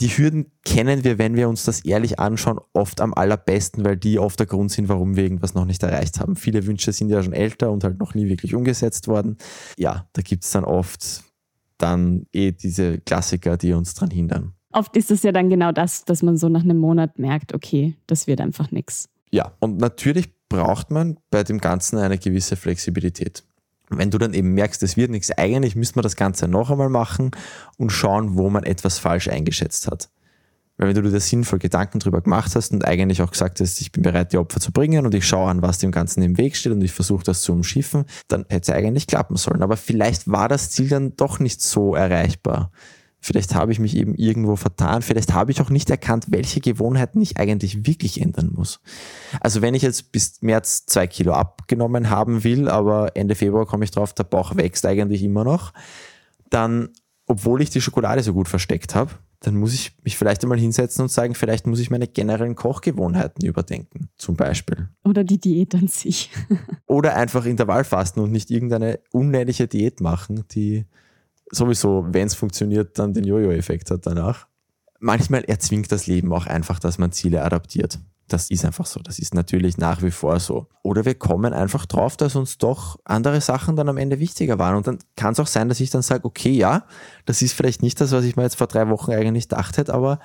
die 0.00 0.08
Hürden 0.08 0.52
kennen 0.64 1.02
wir, 1.02 1.18
wenn 1.18 1.34
wir 1.34 1.48
uns 1.48 1.64
das 1.64 1.84
ehrlich 1.84 2.18
anschauen, 2.18 2.60
oft 2.72 3.00
am 3.00 3.14
allerbesten, 3.14 3.84
weil 3.84 3.96
die 3.96 4.18
oft 4.18 4.38
der 4.38 4.46
Grund 4.46 4.70
sind, 4.70 4.88
warum 4.88 5.16
wir 5.16 5.24
irgendwas 5.24 5.54
noch 5.54 5.64
nicht 5.64 5.82
erreicht 5.82 6.20
haben. 6.20 6.36
Viele 6.36 6.66
Wünsche 6.66 6.92
sind 6.92 7.08
ja 7.08 7.22
schon 7.22 7.32
älter 7.32 7.70
und 7.72 7.82
halt 7.82 7.98
noch 7.98 8.14
nie 8.14 8.28
wirklich 8.28 8.54
umgesetzt 8.54 9.08
worden. 9.08 9.36
Ja, 9.76 10.08
da 10.12 10.22
gibt 10.22 10.44
es 10.44 10.52
dann 10.52 10.64
oft 10.64 11.24
dann 11.78 12.26
eh 12.32 12.52
diese 12.52 12.98
Klassiker, 12.98 13.56
die 13.56 13.72
uns 13.72 13.94
daran 13.94 14.10
hindern. 14.10 14.52
Oft 14.72 14.96
ist 14.96 15.10
es 15.10 15.22
ja 15.22 15.32
dann 15.32 15.48
genau 15.48 15.72
das, 15.72 16.04
dass 16.04 16.22
man 16.22 16.36
so 16.36 16.48
nach 16.48 16.62
einem 16.62 16.78
Monat 16.78 17.18
merkt, 17.18 17.54
okay, 17.54 17.96
das 18.06 18.26
wird 18.26 18.40
einfach 18.40 18.70
nichts. 18.70 19.08
Ja, 19.30 19.52
und 19.60 19.78
natürlich 19.78 20.28
braucht 20.48 20.90
man 20.90 21.18
bei 21.30 21.44
dem 21.44 21.58
Ganzen 21.58 21.98
eine 21.98 22.18
gewisse 22.18 22.56
Flexibilität 22.56 23.44
wenn 23.90 24.10
du 24.10 24.18
dann 24.18 24.34
eben 24.34 24.54
merkst, 24.54 24.82
es 24.82 24.96
wird 24.96 25.10
nichts, 25.10 25.30
eigentlich 25.30 25.76
müsste 25.76 25.96
man 25.96 26.02
das 26.02 26.16
Ganze 26.16 26.48
noch 26.48 26.70
einmal 26.70 26.90
machen 26.90 27.30
und 27.76 27.90
schauen, 27.90 28.36
wo 28.36 28.50
man 28.50 28.64
etwas 28.64 28.98
falsch 28.98 29.28
eingeschätzt 29.28 29.86
hat. 29.88 30.10
Weil 30.78 30.88
wenn 30.88 30.94
du 30.94 31.02
dir 31.02 31.10
da 31.10 31.20
sinnvoll 31.20 31.58
Gedanken 31.58 31.98
drüber 31.98 32.20
gemacht 32.20 32.54
hast 32.54 32.70
und 32.70 32.86
eigentlich 32.86 33.20
auch 33.20 33.32
gesagt 33.32 33.60
hast, 33.60 33.80
ich 33.80 33.90
bin 33.90 34.04
bereit, 34.04 34.32
die 34.32 34.38
Opfer 34.38 34.60
zu 34.60 34.70
bringen 34.70 35.04
und 35.04 35.14
ich 35.14 35.26
schaue 35.26 35.50
an, 35.50 35.60
was 35.60 35.78
dem 35.78 35.90
Ganzen 35.90 36.22
im 36.22 36.38
Weg 36.38 36.56
steht 36.56 36.72
und 36.72 36.82
ich 36.82 36.92
versuche 36.92 37.24
das 37.24 37.42
zu 37.42 37.52
umschiffen, 37.52 38.04
dann 38.28 38.46
hätte 38.48 38.70
es 38.70 38.76
eigentlich 38.76 39.08
klappen 39.08 39.36
sollen. 39.36 39.62
Aber 39.62 39.76
vielleicht 39.76 40.30
war 40.30 40.48
das 40.48 40.70
Ziel 40.70 40.88
dann 40.88 41.16
doch 41.16 41.40
nicht 41.40 41.60
so 41.60 41.96
erreichbar. 41.96 42.70
Vielleicht 43.20 43.54
habe 43.54 43.72
ich 43.72 43.80
mich 43.80 43.96
eben 43.96 44.14
irgendwo 44.14 44.56
vertan. 44.56 45.02
Vielleicht 45.02 45.34
habe 45.34 45.50
ich 45.50 45.60
auch 45.60 45.70
nicht 45.70 45.90
erkannt, 45.90 46.26
welche 46.28 46.60
Gewohnheiten 46.60 47.20
ich 47.20 47.36
eigentlich 47.36 47.86
wirklich 47.86 48.20
ändern 48.20 48.52
muss. 48.54 48.80
Also 49.40 49.60
wenn 49.60 49.74
ich 49.74 49.82
jetzt 49.82 50.12
bis 50.12 50.40
März 50.40 50.86
zwei 50.86 51.06
Kilo 51.06 51.32
abgenommen 51.32 52.10
haben 52.10 52.44
will, 52.44 52.68
aber 52.68 53.16
Ende 53.16 53.34
Februar 53.34 53.66
komme 53.66 53.84
ich 53.84 53.90
drauf, 53.90 54.12
der 54.12 54.24
Bauch 54.24 54.56
wächst 54.56 54.86
eigentlich 54.86 55.22
immer 55.22 55.44
noch, 55.44 55.72
dann, 56.50 56.90
obwohl 57.26 57.60
ich 57.60 57.70
die 57.70 57.80
Schokolade 57.80 58.22
so 58.22 58.32
gut 58.32 58.48
versteckt 58.48 58.94
habe, 58.94 59.10
dann 59.40 59.56
muss 59.56 59.72
ich 59.72 59.96
mich 60.02 60.16
vielleicht 60.16 60.42
einmal 60.42 60.58
hinsetzen 60.58 61.02
und 61.02 61.10
sagen, 61.10 61.34
vielleicht 61.34 61.66
muss 61.66 61.78
ich 61.78 61.90
meine 61.90 62.08
generellen 62.08 62.56
Kochgewohnheiten 62.56 63.46
überdenken, 63.46 64.08
zum 64.16 64.36
Beispiel. 64.36 64.88
Oder 65.04 65.22
die 65.22 65.38
Diät 65.38 65.74
an 65.74 65.86
sich. 65.86 66.30
Oder 66.86 67.14
einfach 67.14 67.44
Intervallfasten 67.44 68.22
und 68.22 68.32
nicht 68.32 68.50
irgendeine 68.50 68.98
unnötige 69.12 69.68
Diät 69.68 70.00
machen, 70.00 70.44
die 70.50 70.86
sowieso, 71.50 72.06
wenn 72.10 72.26
es 72.26 72.34
funktioniert, 72.34 72.98
dann 72.98 73.12
den 73.12 73.24
Jojo-Effekt 73.24 73.90
hat 73.90 74.06
danach. 74.06 74.46
Manchmal 75.00 75.44
erzwingt 75.44 75.92
das 75.92 76.06
Leben 76.06 76.32
auch 76.32 76.46
einfach, 76.46 76.78
dass 76.78 76.98
man 76.98 77.12
Ziele 77.12 77.42
adaptiert. 77.42 77.98
Das 78.26 78.50
ist 78.50 78.64
einfach 78.64 78.84
so. 78.84 79.00
Das 79.00 79.18
ist 79.18 79.34
natürlich 79.34 79.78
nach 79.78 80.02
wie 80.02 80.10
vor 80.10 80.38
so. 80.38 80.66
Oder 80.82 81.04
wir 81.04 81.14
kommen 81.14 81.54
einfach 81.54 81.86
drauf, 81.86 82.16
dass 82.16 82.36
uns 82.36 82.58
doch 82.58 82.98
andere 83.04 83.40
Sachen 83.40 83.76
dann 83.76 83.88
am 83.88 83.96
Ende 83.96 84.18
wichtiger 84.18 84.58
waren. 84.58 84.76
Und 84.76 84.86
dann 84.86 84.98
kann 85.16 85.32
es 85.32 85.40
auch 85.40 85.46
sein, 85.46 85.68
dass 85.68 85.80
ich 85.80 85.90
dann 85.90 86.02
sage, 86.02 86.24
okay, 86.24 86.50
ja, 86.50 86.84
das 87.24 87.40
ist 87.40 87.54
vielleicht 87.54 87.82
nicht 87.82 88.00
das, 88.00 88.12
was 88.12 88.24
ich 88.24 88.36
mir 88.36 88.42
jetzt 88.42 88.56
vor 88.56 88.66
drei 88.66 88.88
Wochen 88.90 89.12
eigentlich 89.12 89.48
gedacht 89.48 89.78
hätte, 89.78 89.94
aber 89.94 90.18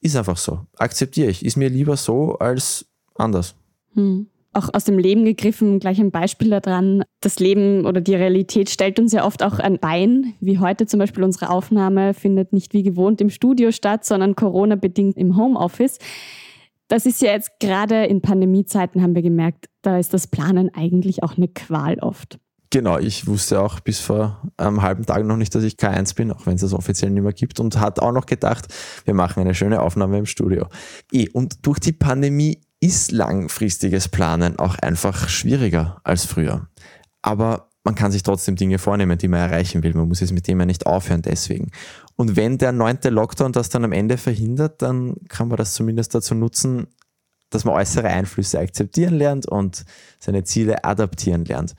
ist 0.00 0.16
einfach 0.16 0.36
so. 0.36 0.66
Akzeptiere 0.78 1.30
ich. 1.30 1.44
Ist 1.44 1.56
mir 1.56 1.68
lieber 1.68 1.96
so 1.96 2.38
als 2.38 2.86
anders. 3.14 3.54
Hm 3.94 4.28
auch 4.58 4.68
aus 4.72 4.84
dem 4.84 4.98
Leben 4.98 5.24
gegriffen, 5.24 5.78
gleich 5.80 5.98
ein 6.00 6.10
Beispiel 6.10 6.50
daran. 6.50 7.04
Das 7.20 7.38
Leben 7.38 7.86
oder 7.86 8.00
die 8.00 8.14
Realität 8.14 8.68
stellt 8.68 8.98
uns 8.98 9.12
ja 9.12 9.24
oft 9.24 9.42
auch 9.42 9.58
ein 9.58 9.78
Bein, 9.78 10.34
wie 10.40 10.58
heute 10.58 10.86
zum 10.86 10.98
Beispiel 10.98 11.24
unsere 11.24 11.50
Aufnahme 11.50 12.12
findet 12.14 12.52
nicht 12.52 12.74
wie 12.74 12.82
gewohnt 12.82 13.20
im 13.20 13.30
Studio 13.30 13.70
statt, 13.70 14.04
sondern 14.04 14.36
Corona-bedingt 14.36 15.16
im 15.16 15.36
Homeoffice. 15.36 15.98
Das 16.88 17.06
ist 17.06 17.22
ja 17.22 17.32
jetzt 17.32 17.60
gerade 17.60 18.06
in 18.06 18.20
Pandemiezeiten 18.20 19.02
haben 19.02 19.14
wir 19.14 19.22
gemerkt, 19.22 19.66
da 19.82 19.98
ist 19.98 20.14
das 20.14 20.26
Planen 20.26 20.70
eigentlich 20.74 21.22
auch 21.22 21.36
eine 21.36 21.48
Qual 21.48 21.98
oft. 22.00 22.38
Genau, 22.70 22.98
ich 22.98 23.26
wusste 23.26 23.62
auch 23.62 23.80
bis 23.80 23.98
vor 23.98 24.42
einem 24.58 24.82
halben 24.82 25.06
Tag 25.06 25.24
noch 25.24 25.38
nicht, 25.38 25.54
dass 25.54 25.64
ich 25.64 25.74
K1 25.74 26.14
bin, 26.14 26.30
auch 26.30 26.44
wenn 26.44 26.56
es 26.56 26.60
das 26.60 26.74
offiziell 26.74 27.10
nicht 27.10 27.22
mehr 27.22 27.32
gibt 27.32 27.60
und 27.60 27.80
hat 27.80 27.98
auch 28.00 28.12
noch 28.12 28.26
gedacht, 28.26 28.66
wir 29.06 29.14
machen 29.14 29.40
eine 29.40 29.54
schöne 29.54 29.80
Aufnahme 29.80 30.18
im 30.18 30.26
Studio. 30.26 30.66
Eh, 31.10 31.28
und 31.32 31.66
durch 31.66 31.78
die 31.78 31.92
Pandemie 31.92 32.60
ist 32.80 33.12
langfristiges 33.12 34.08
Planen 34.08 34.58
auch 34.58 34.76
einfach 34.76 35.28
schwieriger 35.28 36.00
als 36.04 36.24
früher. 36.24 36.68
Aber 37.22 37.68
man 37.84 37.94
kann 37.94 38.12
sich 38.12 38.22
trotzdem 38.22 38.56
Dinge 38.56 38.78
vornehmen, 38.78 39.18
die 39.18 39.28
man 39.28 39.40
erreichen 39.40 39.82
will. 39.82 39.94
Man 39.94 40.08
muss 40.08 40.20
jetzt 40.20 40.32
mit 40.32 40.46
dem 40.46 40.60
ja 40.60 40.66
nicht 40.66 40.86
aufhören 40.86 41.22
deswegen. 41.22 41.70
Und 42.16 42.36
wenn 42.36 42.58
der 42.58 42.72
neunte 42.72 43.10
Lockdown 43.10 43.52
das 43.52 43.70
dann 43.70 43.84
am 43.84 43.92
Ende 43.92 44.18
verhindert, 44.18 44.82
dann 44.82 45.16
kann 45.28 45.48
man 45.48 45.56
das 45.56 45.74
zumindest 45.74 46.14
dazu 46.14 46.34
nutzen, 46.34 46.88
dass 47.50 47.64
man 47.64 47.74
äußere 47.74 48.08
Einflüsse 48.08 48.58
akzeptieren 48.58 49.14
lernt 49.14 49.46
und 49.46 49.84
seine 50.18 50.44
Ziele 50.44 50.84
adaptieren 50.84 51.44
lernt. 51.44 51.74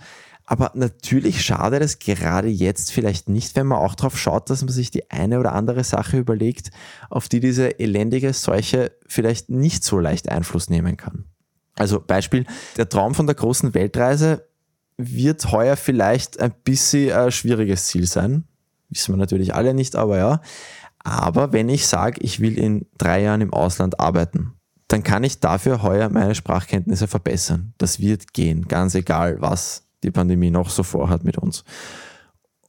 Aber 0.51 0.71
natürlich 0.73 1.45
schadet 1.45 1.83
es 1.83 1.99
gerade 1.99 2.47
jetzt 2.47 2.91
vielleicht 2.91 3.29
nicht, 3.29 3.55
wenn 3.55 3.67
man 3.67 3.77
auch 3.77 3.93
darauf 3.93 4.17
schaut, 4.17 4.49
dass 4.49 4.63
man 4.63 4.73
sich 4.73 4.89
die 4.89 5.11
eine 5.11 5.39
oder 5.39 5.53
andere 5.53 5.83
Sache 5.83 6.17
überlegt, 6.17 6.71
auf 7.11 7.29
die 7.29 7.39
diese 7.39 7.79
elendige 7.79 8.33
Seuche 8.33 8.91
vielleicht 9.05 9.51
nicht 9.51 9.83
so 9.83 9.99
leicht 9.99 10.27
Einfluss 10.27 10.67
nehmen 10.71 10.97
kann. 10.97 11.25
Also 11.75 11.99
Beispiel, 11.99 12.47
der 12.77 12.89
Traum 12.89 13.13
von 13.13 13.27
der 13.27 13.35
großen 13.35 13.75
Weltreise 13.75 14.47
wird 14.97 15.51
heuer 15.51 15.77
vielleicht 15.77 16.39
ein 16.39 16.51
bisschen 16.63 17.11
ein 17.13 17.31
schwieriges 17.31 17.85
Ziel 17.85 18.07
sein. 18.07 18.45
Wissen 18.89 19.13
wir 19.13 19.19
natürlich 19.19 19.53
alle 19.53 19.75
nicht, 19.75 19.95
aber 19.95 20.17
ja. 20.17 20.41
Aber 20.97 21.53
wenn 21.53 21.69
ich 21.69 21.85
sage, 21.85 22.21
ich 22.21 22.39
will 22.39 22.57
in 22.57 22.87
drei 22.97 23.21
Jahren 23.21 23.41
im 23.41 23.53
Ausland 23.53 23.99
arbeiten, 23.99 24.55
dann 24.87 25.03
kann 25.03 25.23
ich 25.23 25.41
dafür 25.41 25.83
heuer 25.83 26.09
meine 26.09 26.33
Sprachkenntnisse 26.33 27.07
verbessern. 27.07 27.75
Das 27.77 27.99
wird 27.99 28.33
gehen, 28.33 28.67
ganz 28.67 28.95
egal, 28.95 29.39
was 29.41 29.88
die 30.03 30.11
Pandemie 30.11 30.51
noch 30.51 30.69
so 30.69 30.83
vorhat 30.83 31.23
mit 31.23 31.37
uns. 31.37 31.63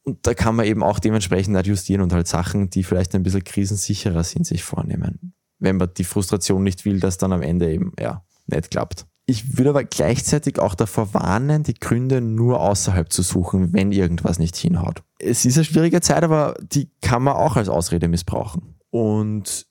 Und 0.03 0.27
da 0.27 0.35
kann 0.35 0.57
man 0.57 0.67
eben 0.67 0.83
auch 0.83 0.99
dementsprechend 0.99 1.57
adjustieren 1.57 2.03
und 2.03 2.13
halt 2.13 2.27
Sachen, 2.27 2.71
die 2.71 2.85
vielleicht 2.85 3.15
ein 3.15 3.23
bisschen 3.23 3.45
krisensicherer 3.45 4.25
sind, 4.25 4.47
sich 4.47 4.65
vornehmen. 4.65 5.35
Wenn 5.59 5.77
man 5.77 5.91
die 5.97 6.05
Frustration 6.05 6.63
nicht 6.63 6.85
will, 6.85 7.01
dass 7.01 7.19
dann 7.19 7.33
am 7.33 7.43
Ende 7.43 7.71
eben, 7.71 7.93
ja, 7.99 8.25
nicht 8.47 8.71
klappt. 8.71 9.07
Ich 9.27 9.57
würde 9.57 9.71
aber 9.71 9.85
gleichzeitig 9.85 10.59
auch 10.59 10.75
davor 10.75 11.15
warnen, 11.15 11.63
die 11.63 11.75
Gründe 11.75 12.21
nur 12.21 12.61
außerhalb 12.61 13.13
zu 13.13 13.23
suchen, 13.23 13.73
wenn 13.73 13.93
irgendwas 13.93 14.41
nicht 14.41 14.57
hinhaut. 14.57 15.05
Es 15.19 15.45
ist 15.45 15.57
eine 15.57 15.65
schwierige 15.65 16.01
Zeit, 16.01 16.25
aber 16.25 16.57
die 16.61 16.91
kann 17.01 17.23
man 17.23 17.35
auch 17.35 17.57
als 17.57 17.69
Ausrede 17.69 18.09
missbrauchen. 18.09 18.75
Und 18.91 19.69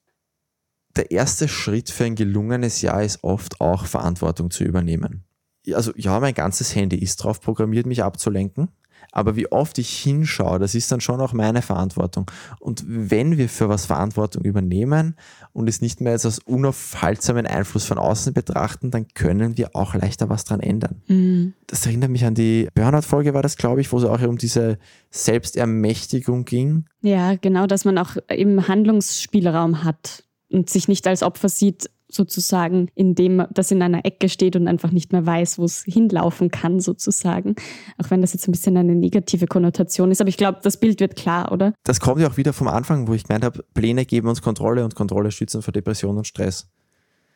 der 0.96 1.12
erste 1.12 1.48
Schritt 1.48 1.90
für 1.90 2.06
ein 2.06 2.16
gelungenes 2.16 2.82
Jahr 2.82 3.04
ist 3.04 3.24
oft 3.24 3.60
auch 3.60 3.86
Verantwortung 3.86 4.50
zu 4.50 4.64
übernehmen. 4.64 5.26
Also 5.74 5.92
ja, 5.96 6.20
mein 6.20 6.34
ganzes 6.34 6.76
Handy 6.76 6.98
ist 6.98 7.18
drauf 7.18 7.42
programmiert, 7.42 7.86
mich 7.86 8.04
abzulenken. 8.04 8.70
Aber 9.12 9.36
wie 9.36 9.52
oft 9.52 9.78
ich 9.78 9.90
hinschaue, 9.90 10.60
das 10.60 10.76
ist 10.76 10.92
dann 10.92 11.02
schon 11.02 11.20
auch 11.20 11.34
meine 11.34 11.62
Verantwortung. 11.62 12.30
Und 12.60 12.84
wenn 12.88 13.38
wir 13.38 13.50
für 13.50 13.70
was 13.70 13.86
Verantwortung 13.86 14.44
übernehmen 14.44 15.16
und 15.52 15.68
es 15.68 15.82
nicht 15.82 16.02
mehr 16.02 16.14
als 16.14 16.26
aus 16.26 16.40
unaufhaltsamen 16.40 17.48
Einfluss 17.48 17.86
von 17.86 17.98
außen 17.98 18.34
betrachten, 18.34 18.92
dann 18.92 19.08
können 19.14 19.58
wir 19.58 19.76
auch 19.76 19.96
leichter 19.96 20.30
was 20.30 20.44
dran 20.44 20.60
ändern. 20.60 21.02
Mhm. 21.08 21.54
Das 21.68 21.86
erinnert 21.86 22.12
mich 22.12 22.26
an 22.26 22.36
die 22.36 22.68
Burnout-Folge, 22.76 23.34
war 23.34 23.42
das, 23.42 23.58
glaube 23.58 23.82
ich, 23.82 23.92
wo 23.92 23.98
es 23.98 24.04
auch 24.04 24.22
um 24.22 24.38
diese 24.38 24.78
Selbstermächtigung 25.10 26.46
ging. 26.46 26.86
Ja, 27.02 27.36
genau, 27.36 27.66
dass 27.66 27.86
man 27.86 27.98
auch 27.98 28.18
eben 28.30 28.68
Handlungsspielraum 28.68 29.84
hat 29.84 30.24
und 30.52 30.70
sich 30.70 30.88
nicht 30.88 31.08
als 31.08 31.24
Opfer 31.24 31.50
sieht, 31.50 31.90
sozusagen, 32.10 32.90
indem 32.96 33.46
das 33.52 33.72
in 33.72 33.82
einer 33.82 34.06
Ecke 34.06 34.30
steht 34.30 34.56
und 34.56 34.68
einfach 34.68 34.92
nicht 34.92 35.12
mehr 35.12 35.26
weiß, 35.26 35.60
wo 35.60 35.66
es 35.66 35.84
hinlaufen 35.84 36.50
kann, 36.50 36.80
sozusagen. 36.80 37.56
Auch 37.98 38.10
wenn 38.10 38.22
das 38.22 38.34
jetzt 38.34 38.48
ein 38.48 38.52
bisschen 38.52 38.78
eine 38.78 38.96
negative 38.96 39.48
Konnotation 39.48 40.12
ist. 40.12 40.22
Aber 40.22 40.30
ich 40.30 40.38
glaube, 40.38 40.60
das 40.64 40.80
Bild 40.80 41.00
wird 41.00 41.16
klar, 41.16 41.52
oder? 41.52 41.74
Das 41.84 42.00
kommt 42.00 42.22
ja 42.22 42.30
auch 42.30 42.38
wieder 42.38 42.54
vom 42.54 42.68
Anfang, 42.68 43.08
wo 43.08 43.14
ich 43.14 43.24
gemeint 43.26 43.44
habe, 43.44 43.64
Pläne 43.74 44.06
geben 44.06 44.28
uns 44.28 44.42
Kontrolle 44.42 44.84
und 44.84 44.96
Kontrolle 44.96 45.32
schützen 45.32 45.62
vor 45.62 45.72
Depression 45.72 46.18
und 46.18 46.28
Stress. 46.28 46.70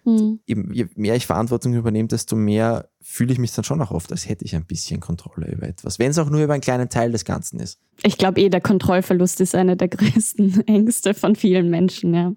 Mhm. 0.06 0.40
Je 0.46 0.88
mehr 0.96 1.16
ich 1.16 1.26
Verantwortung 1.26 1.74
übernehme, 1.74 2.08
desto 2.08 2.36
mehr 2.36 2.90
fühle 3.02 3.32
ich 3.32 3.40
mich 3.40 3.54
dann 3.54 3.64
schon 3.64 3.82
auch 3.82 3.92
oft, 3.92 4.12
als 4.12 4.28
hätte 4.28 4.44
ich 4.44 4.56
ein 4.56 4.66
bisschen 4.66 5.00
Kontrolle 5.00 5.52
über 5.52 5.68
etwas. 5.68 6.00
Wenn 6.00 6.12
es 6.12 6.18
auch 6.18 6.30
nur 6.30 6.44
über 6.44 6.54
einen 6.54 6.62
kleinen 6.62 6.90
Teil 6.90 7.12
des 7.12 7.26
Ganzen 7.26 7.60
ist. 7.60 7.80
Ich 8.04 8.18
glaube 8.18 8.42
eh, 8.42 8.50
der 8.50 8.62
Kontrollverlust 8.62 9.40
ist 9.42 9.56
eine 9.56 9.78
der 9.78 9.88
größten 9.90 10.68
Ängste 10.68 11.14
von 11.14 11.36
vielen 11.36 11.70
Menschen, 11.70 12.14
ja. 12.14 12.34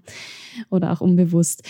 Oder 0.70 0.92
auch 0.92 1.00
unbewusst. 1.00 1.62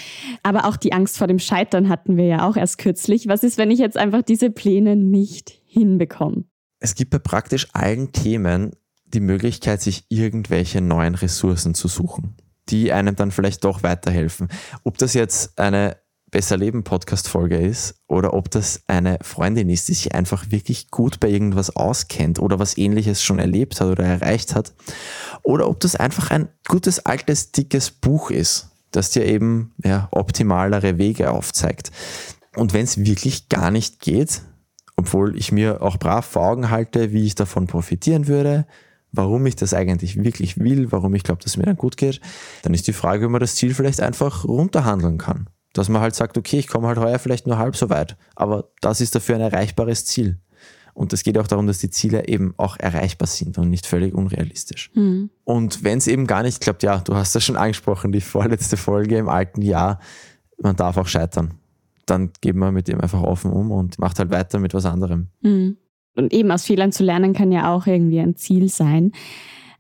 Aber 0.43 0.67
auch 0.67 0.77
die 0.77 0.93
Angst 0.93 1.19
vor 1.19 1.27
dem 1.27 1.39
Scheitern 1.39 1.89
hatten 1.89 2.17
wir 2.17 2.27
ja 2.27 2.49
auch 2.49 2.57
erst 2.57 2.79
kürzlich. 2.79 3.27
Was 3.27 3.43
ist, 3.43 3.59
wenn 3.59 3.71
ich 3.71 3.79
jetzt 3.79 3.97
einfach 3.97 4.23
diese 4.23 4.51
Pläne 4.51 4.97
nicht 4.97 5.51
hinbekomme? 5.65 6.45
Es 6.79 6.95
gibt 6.95 7.11
bei 7.11 7.19
praktisch 7.19 7.69
allen 7.73 8.13
Themen 8.13 8.73
die 9.07 9.21
Möglichkeit, 9.21 9.81
sich 9.81 10.05
irgendwelche 10.09 10.81
neuen 10.81 11.15
Ressourcen 11.15 11.75
zu 11.75 11.89
suchen 11.89 12.37
die 12.69 12.93
einem 12.93 13.17
dann 13.17 13.31
vielleicht 13.31 13.65
doch 13.65 13.83
weiterhelfen. 13.83 14.49
Ob 14.85 14.99
das 14.99 15.15
jetzt 15.15 15.59
eine 15.59 15.97
Besser 16.33 16.57
Leben 16.57 16.83
Podcast-Folge 16.83 17.57
ist 17.57 18.03
oder 18.09 18.35
ob 18.35 18.51
das 18.51 18.83
eine 18.89 19.19
Freundin 19.23 19.71
ist, 19.71 19.89
die 19.89 19.95
sich 19.95 20.15
einfach 20.15 20.51
wirklich 20.51 20.91
gut 20.91 21.21
bei 21.21 21.29
irgendwas 21.29 21.77
auskennt 21.77 22.41
oder 22.41 22.59
was 22.59 22.77
ähnliches 22.77 23.23
schon 23.23 23.39
erlebt 23.39 23.81
hat 23.81 23.89
oder 23.89 24.05
erreicht 24.05 24.57
hat. 24.57 24.75
Oder 25.45 25.69
ob 25.69 25.79
das 25.81 25.95
einfach 25.95 26.33
ein 26.33 26.49
gutes, 26.67 27.07
altes, 27.07 27.53
dickes 27.53 27.93
Buch 27.93 28.31
ist, 28.33 28.71
das 28.91 29.11
dir 29.11 29.25
eben 29.25 29.73
ja, 29.85 30.09
optimalere 30.11 30.99
Wege 30.99 31.31
aufzeigt. 31.31 31.93
Und 32.57 32.73
wenn 32.73 32.85
es 32.85 32.99
wirklich 32.99 33.49
gar 33.49 33.71
nicht 33.71 34.01
geht, 34.01 34.43
obwohl 34.97 35.39
ich 35.39 35.53
mir 35.53 35.81
auch 35.81 35.97
brav 35.97 36.27
vor 36.27 36.49
Augen 36.49 36.71
halte, 36.71 37.13
wie 37.13 37.25
ich 37.25 37.37
davon 37.37 37.69
profitieren 37.69 38.27
würde, 38.27 38.67
warum 39.13 39.47
ich 39.47 39.57
das 39.57 39.75
eigentlich 39.75 40.23
wirklich 40.23 40.59
will, 40.59 40.93
warum 40.93 41.15
ich 41.15 41.23
glaube, 41.23 41.43
dass 41.43 41.53
es 41.53 41.57
mir 41.57 41.65
dann 41.65 41.77
gut 41.77 41.97
geht, 41.97 42.21
dann 42.63 42.75
ist 42.75 42.87
die 42.87 42.93
Frage, 42.93 43.27
ob 43.27 43.33
man 43.33 43.41
das 43.41 43.57
Ziel 43.57 43.75
vielleicht 43.75 44.01
einfach 44.01 44.45
runterhandeln 44.45 45.19
kann. 45.19 45.49
Dass 45.73 45.89
man 45.89 46.01
halt 46.01 46.15
sagt, 46.15 46.39
okay, 46.39 46.59
ich 46.59 46.69
komme 46.69 46.89
halt 46.89 46.99
heuer 46.99 47.19
vielleicht 47.19 47.47
nur 47.47 47.59
halb 47.59 47.77
so 47.77 47.91
weit, 47.91 48.17
aber 48.35 48.71
das 48.81 49.01
ist 49.01 49.15
dafür 49.15 49.37
ein 49.37 49.43
erreichbares 49.43 50.05
Ziel. 50.07 50.39
Und 50.95 51.13
es 51.13 51.23
geht 51.23 51.37
auch 51.37 51.47
darum, 51.47 51.67
dass 51.67 51.79
die 51.79 51.91
Ziele 51.91 52.27
eben 52.27 52.55
auch 52.57 52.79
erreichbar 52.79 53.29
sind 53.29 53.59
und 53.59 53.69
nicht 53.69 53.85
völlig 53.85 54.15
unrealistisch. 54.15 54.91
Mhm. 54.95 55.29
Und 55.45 55.85
wenn 55.85 55.99
es 55.99 56.07
eben 56.07 56.27
gar 56.27 56.43
nicht 56.43 56.63
klappt, 56.63 56.83
ja, 56.83 56.99
du 57.01 57.15
hast 57.15 57.35
das 57.35 57.45
schon 57.45 57.57
angesprochen, 57.57 58.13
die 58.13 58.23
vorletzte 58.23 58.79
Folge 58.79 59.19
im 59.19 59.29
alten 59.29 59.61
Jahr, 59.61 60.01
man 60.59 60.75
darf 60.75 60.97
auch 60.97 61.07
scheitern. 61.07 61.55
Dann 62.07 62.31
geht 62.41 62.55
man 62.55 62.73
mit 62.73 62.89
dem 62.89 62.99
einfach 62.99 63.23
offen 63.23 63.53
um 63.53 63.73
und 63.73 63.99
macht 63.99 64.19
halt 64.19 64.31
weiter 64.31 64.59
mit 64.59 64.73
was 64.73 64.87
anderem. 64.87 65.29
Mhm 65.43 65.77
und 66.17 66.33
eben 66.33 66.51
aus 66.51 66.65
Fehlern 66.65 66.93
zu 66.93 67.05
lernen 67.05 67.33
kann 67.33 67.53
ja 67.53 67.75
auch 67.75 67.87
irgendwie 67.87 68.21
ein 68.21 68.37
Ziel 68.37 68.69
sein. 68.69 69.13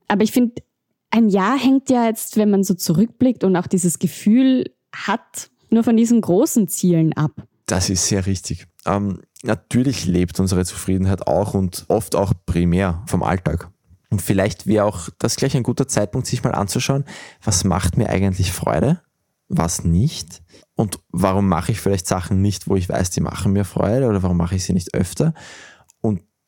Aber 0.08 0.22
ich 0.22 0.32
finde, 0.32 0.62
ein 1.10 1.28
Jahr 1.28 1.58
hängt 1.58 1.90
ja 1.90 2.06
jetzt, 2.06 2.36
wenn 2.36 2.50
man 2.50 2.64
so 2.64 2.74
zurückblickt 2.74 3.44
und 3.44 3.56
auch 3.56 3.66
dieses 3.66 3.98
Gefühl 3.98 4.70
hat, 4.94 5.50
nur 5.70 5.84
von 5.84 5.96
diesen 5.96 6.20
großen 6.20 6.68
Zielen 6.68 7.12
ab. 7.14 7.32
Das 7.66 7.90
ist 7.90 8.06
sehr 8.06 8.26
richtig. 8.26 8.66
Ähm, 8.84 9.20
natürlich 9.42 10.06
lebt 10.06 10.38
unsere 10.38 10.64
Zufriedenheit 10.64 11.26
auch 11.26 11.54
und 11.54 11.84
oft 11.88 12.14
auch 12.14 12.32
primär 12.46 13.02
vom 13.06 13.22
Alltag. 13.22 13.70
Und 14.10 14.22
vielleicht 14.22 14.66
wäre 14.66 14.84
auch 14.84 15.08
das 15.18 15.36
gleich 15.36 15.56
ein 15.56 15.64
guter 15.64 15.88
Zeitpunkt, 15.88 16.26
sich 16.26 16.44
mal 16.44 16.54
anzuschauen, 16.54 17.04
was 17.42 17.64
macht 17.64 17.96
mir 17.96 18.08
eigentlich 18.08 18.52
Freude, 18.52 19.00
was 19.48 19.84
nicht 19.84 20.42
und 20.76 21.00
warum 21.10 21.48
mache 21.48 21.72
ich 21.72 21.80
vielleicht 21.80 22.06
Sachen 22.06 22.40
nicht, 22.40 22.68
wo 22.68 22.76
ich 22.76 22.88
weiß, 22.88 23.10
die 23.10 23.20
machen 23.20 23.52
mir 23.52 23.64
Freude 23.64 24.06
oder 24.06 24.22
warum 24.22 24.36
mache 24.36 24.54
ich 24.54 24.64
sie 24.64 24.72
nicht 24.72 24.94
öfter 24.94 25.34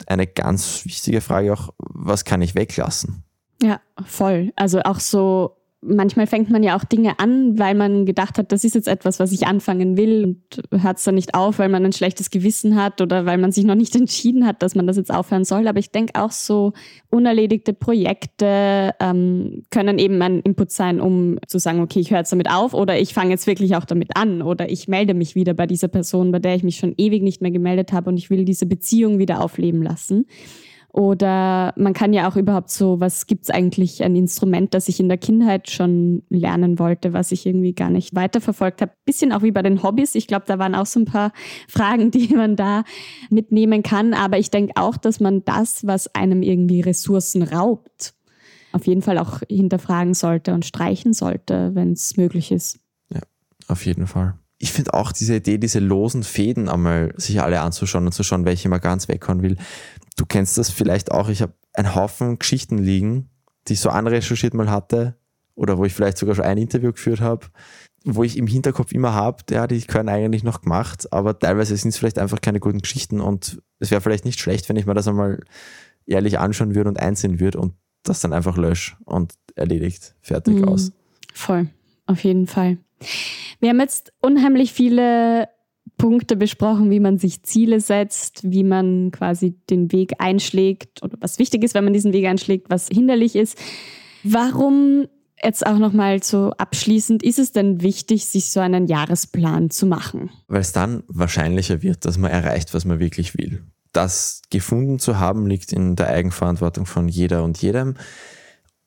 eine 0.06 0.26
ganz 0.26 0.84
wichtige 0.84 1.20
Frage 1.20 1.52
auch, 1.52 1.74
was 1.78 2.24
kann 2.24 2.42
ich 2.42 2.54
weglassen? 2.54 3.24
Ja, 3.62 3.80
voll. 4.04 4.52
Also 4.56 4.82
auch 4.82 5.00
so 5.00 5.57
manchmal 5.80 6.26
fängt 6.26 6.50
man 6.50 6.62
ja 6.62 6.76
auch 6.76 6.84
Dinge 6.84 7.18
an, 7.18 7.58
weil 7.58 7.74
man 7.74 8.04
gedacht 8.04 8.38
hat, 8.38 8.50
das 8.50 8.64
ist 8.64 8.74
jetzt 8.74 8.88
etwas, 8.88 9.20
was 9.20 9.30
ich 9.30 9.46
anfangen 9.46 9.96
will 9.96 10.24
und 10.24 10.82
hört 10.82 10.98
es 10.98 11.04
dann 11.04 11.14
nicht 11.14 11.34
auf, 11.34 11.58
weil 11.58 11.68
man 11.68 11.84
ein 11.84 11.92
schlechtes 11.92 12.30
Gewissen 12.30 12.74
hat 12.74 13.00
oder 13.00 13.26
weil 13.26 13.38
man 13.38 13.52
sich 13.52 13.64
noch 13.64 13.76
nicht 13.76 13.94
entschieden 13.96 14.46
hat, 14.46 14.62
dass 14.62 14.74
man 14.74 14.86
das 14.86 14.96
jetzt 14.96 15.14
aufhören 15.14 15.44
soll. 15.44 15.68
Aber 15.68 15.78
ich 15.78 15.90
denke 15.90 16.20
auch 16.20 16.32
so 16.32 16.72
unerledigte 17.10 17.72
Projekte 17.72 18.94
ähm, 19.00 19.64
können 19.70 19.98
eben 19.98 20.20
ein 20.20 20.40
Input 20.40 20.72
sein, 20.72 21.00
um 21.00 21.38
zu 21.46 21.58
sagen, 21.58 21.80
okay, 21.80 22.00
ich 22.00 22.10
höre 22.10 22.18
jetzt 22.18 22.32
damit 22.32 22.50
auf 22.50 22.74
oder 22.74 22.98
ich 22.98 23.14
fange 23.14 23.30
jetzt 23.30 23.46
wirklich 23.46 23.76
auch 23.76 23.84
damit 23.84 24.16
an 24.16 24.42
oder 24.42 24.70
ich 24.70 24.88
melde 24.88 25.14
mich 25.14 25.34
wieder 25.36 25.54
bei 25.54 25.66
dieser 25.66 25.88
Person, 25.88 26.32
bei 26.32 26.40
der 26.40 26.56
ich 26.56 26.64
mich 26.64 26.76
schon 26.76 26.94
ewig 26.96 27.22
nicht 27.22 27.40
mehr 27.40 27.52
gemeldet 27.52 27.92
habe 27.92 28.10
und 28.10 28.16
ich 28.16 28.30
will 28.30 28.44
diese 28.44 28.66
Beziehung 28.66 29.18
wieder 29.18 29.40
aufleben 29.40 29.82
lassen. 29.82 30.26
Oder 30.92 31.74
man 31.76 31.92
kann 31.92 32.14
ja 32.14 32.28
auch 32.28 32.36
überhaupt 32.36 32.70
so, 32.70 32.98
was 32.98 33.26
gibt 33.26 33.44
es 33.44 33.50
eigentlich 33.50 34.02
ein 34.02 34.16
Instrument, 34.16 34.72
das 34.72 34.88
ich 34.88 34.98
in 34.98 35.08
der 35.08 35.18
Kindheit 35.18 35.70
schon 35.70 36.22
lernen 36.30 36.78
wollte, 36.78 37.12
was 37.12 37.30
ich 37.30 37.44
irgendwie 37.44 37.74
gar 37.74 37.90
nicht 37.90 38.14
weiterverfolgt 38.14 38.80
habe. 38.80 38.92
Bisschen 39.04 39.32
auch 39.32 39.42
wie 39.42 39.50
bei 39.50 39.62
den 39.62 39.82
Hobbys. 39.82 40.14
Ich 40.14 40.26
glaube, 40.26 40.46
da 40.46 40.58
waren 40.58 40.74
auch 40.74 40.86
so 40.86 41.00
ein 41.00 41.04
paar 41.04 41.32
Fragen, 41.68 42.10
die 42.10 42.34
man 42.34 42.56
da 42.56 42.84
mitnehmen 43.28 43.82
kann. 43.82 44.14
Aber 44.14 44.38
ich 44.38 44.50
denke 44.50 44.72
auch, 44.76 44.96
dass 44.96 45.20
man 45.20 45.44
das, 45.44 45.86
was 45.86 46.14
einem 46.14 46.42
irgendwie 46.42 46.80
Ressourcen 46.80 47.42
raubt, 47.42 48.14
auf 48.72 48.86
jeden 48.86 49.02
Fall 49.02 49.18
auch 49.18 49.40
hinterfragen 49.48 50.14
sollte 50.14 50.54
und 50.54 50.64
streichen 50.64 51.12
sollte, 51.12 51.74
wenn 51.74 51.92
es 51.92 52.16
möglich 52.16 52.50
ist. 52.50 52.80
Ja, 53.12 53.20
auf 53.68 53.84
jeden 53.84 54.06
Fall 54.06 54.38
ich 54.58 54.72
finde 54.72 54.94
auch 54.94 55.12
diese 55.12 55.36
Idee, 55.36 55.58
diese 55.58 55.78
losen 55.78 56.24
Fäden 56.24 56.68
einmal 56.68 57.14
sich 57.16 57.40
alle 57.40 57.60
anzuschauen 57.60 58.06
und 58.06 58.12
zu 58.12 58.24
schauen, 58.24 58.44
welche 58.44 58.68
man 58.68 58.80
ganz 58.80 59.06
weghauen 59.06 59.42
will. 59.42 59.56
Du 60.18 60.26
kennst 60.26 60.58
das 60.58 60.68
vielleicht 60.68 61.12
auch. 61.12 61.28
Ich 61.28 61.40
habe 61.40 61.54
einen 61.74 61.94
Haufen 61.94 62.38
Geschichten 62.38 62.76
liegen, 62.76 63.30
die 63.68 63.74
ich 63.74 63.80
so 63.80 63.88
anrecherchiert 63.88 64.52
mal 64.52 64.70
hatte 64.70 65.16
oder 65.54 65.78
wo 65.78 65.84
ich 65.84 65.94
vielleicht 65.94 66.18
sogar 66.18 66.34
schon 66.34 66.44
ein 66.44 66.58
Interview 66.58 66.92
geführt 66.92 67.20
habe, 67.20 67.46
wo 68.04 68.24
ich 68.24 68.36
im 68.36 68.46
Hinterkopf 68.46 68.92
immer 68.92 69.14
habe, 69.14 69.44
ja, 69.50 69.66
die 69.66 69.80
können 69.82 70.08
eigentlich 70.08 70.42
noch 70.42 70.62
gemacht, 70.62 71.12
aber 71.12 71.38
teilweise 71.38 71.76
sind 71.76 71.90
es 71.90 71.98
vielleicht 71.98 72.18
einfach 72.18 72.40
keine 72.40 72.60
guten 72.60 72.80
Geschichten 72.80 73.20
und 73.20 73.62
es 73.78 73.90
wäre 73.90 74.00
vielleicht 74.00 74.24
nicht 74.24 74.40
schlecht, 74.40 74.68
wenn 74.68 74.76
ich 74.76 74.86
mir 74.86 74.94
das 74.94 75.08
einmal 75.08 75.40
ehrlich 76.06 76.38
anschauen 76.38 76.74
würde 76.74 76.88
und 76.88 76.98
einsehen 76.98 77.38
würde 77.38 77.58
und 77.58 77.74
das 78.02 78.20
dann 78.20 78.32
einfach 78.32 78.56
lösche 78.56 78.96
und 79.04 79.34
erledigt, 79.54 80.16
fertig 80.20 80.56
mhm. 80.56 80.68
aus. 80.68 80.92
Voll, 81.34 81.68
auf 82.06 82.24
jeden 82.24 82.46
Fall. 82.46 82.78
Wir 83.60 83.70
haben 83.70 83.80
jetzt 83.80 84.12
unheimlich 84.20 84.72
viele 84.72 85.48
Punkte 85.96 86.36
besprochen, 86.36 86.90
wie 86.90 87.00
man 87.00 87.18
sich 87.18 87.42
Ziele 87.42 87.80
setzt, 87.80 88.40
wie 88.50 88.64
man 88.64 89.10
quasi 89.10 89.56
den 89.70 89.92
Weg 89.92 90.14
einschlägt 90.18 91.02
oder 91.02 91.16
was 91.20 91.38
wichtig 91.38 91.64
ist, 91.64 91.74
wenn 91.74 91.84
man 91.84 91.92
diesen 91.92 92.12
Weg 92.12 92.26
einschlägt, 92.26 92.70
was 92.70 92.88
hinderlich 92.88 93.36
ist. 93.36 93.58
Warum 94.24 95.06
jetzt 95.42 95.66
auch 95.66 95.78
nochmal 95.78 96.22
so 96.22 96.50
abschließend, 96.50 97.22
ist 97.22 97.38
es 97.38 97.52
denn 97.52 97.82
wichtig, 97.82 98.26
sich 98.26 98.50
so 98.50 98.60
einen 98.60 98.86
Jahresplan 98.86 99.70
zu 99.70 99.86
machen? 99.86 100.30
Weil 100.48 100.60
es 100.60 100.72
dann 100.72 101.04
wahrscheinlicher 101.08 101.82
wird, 101.82 102.04
dass 102.04 102.18
man 102.18 102.30
erreicht, 102.30 102.74
was 102.74 102.84
man 102.84 102.98
wirklich 102.98 103.38
will. 103.38 103.62
Das 103.92 104.42
gefunden 104.50 104.98
zu 104.98 105.18
haben, 105.18 105.46
liegt 105.46 105.72
in 105.72 105.96
der 105.96 106.08
Eigenverantwortung 106.08 106.86
von 106.86 107.08
jeder 107.08 107.42
und 107.44 107.60
jedem. 107.62 107.94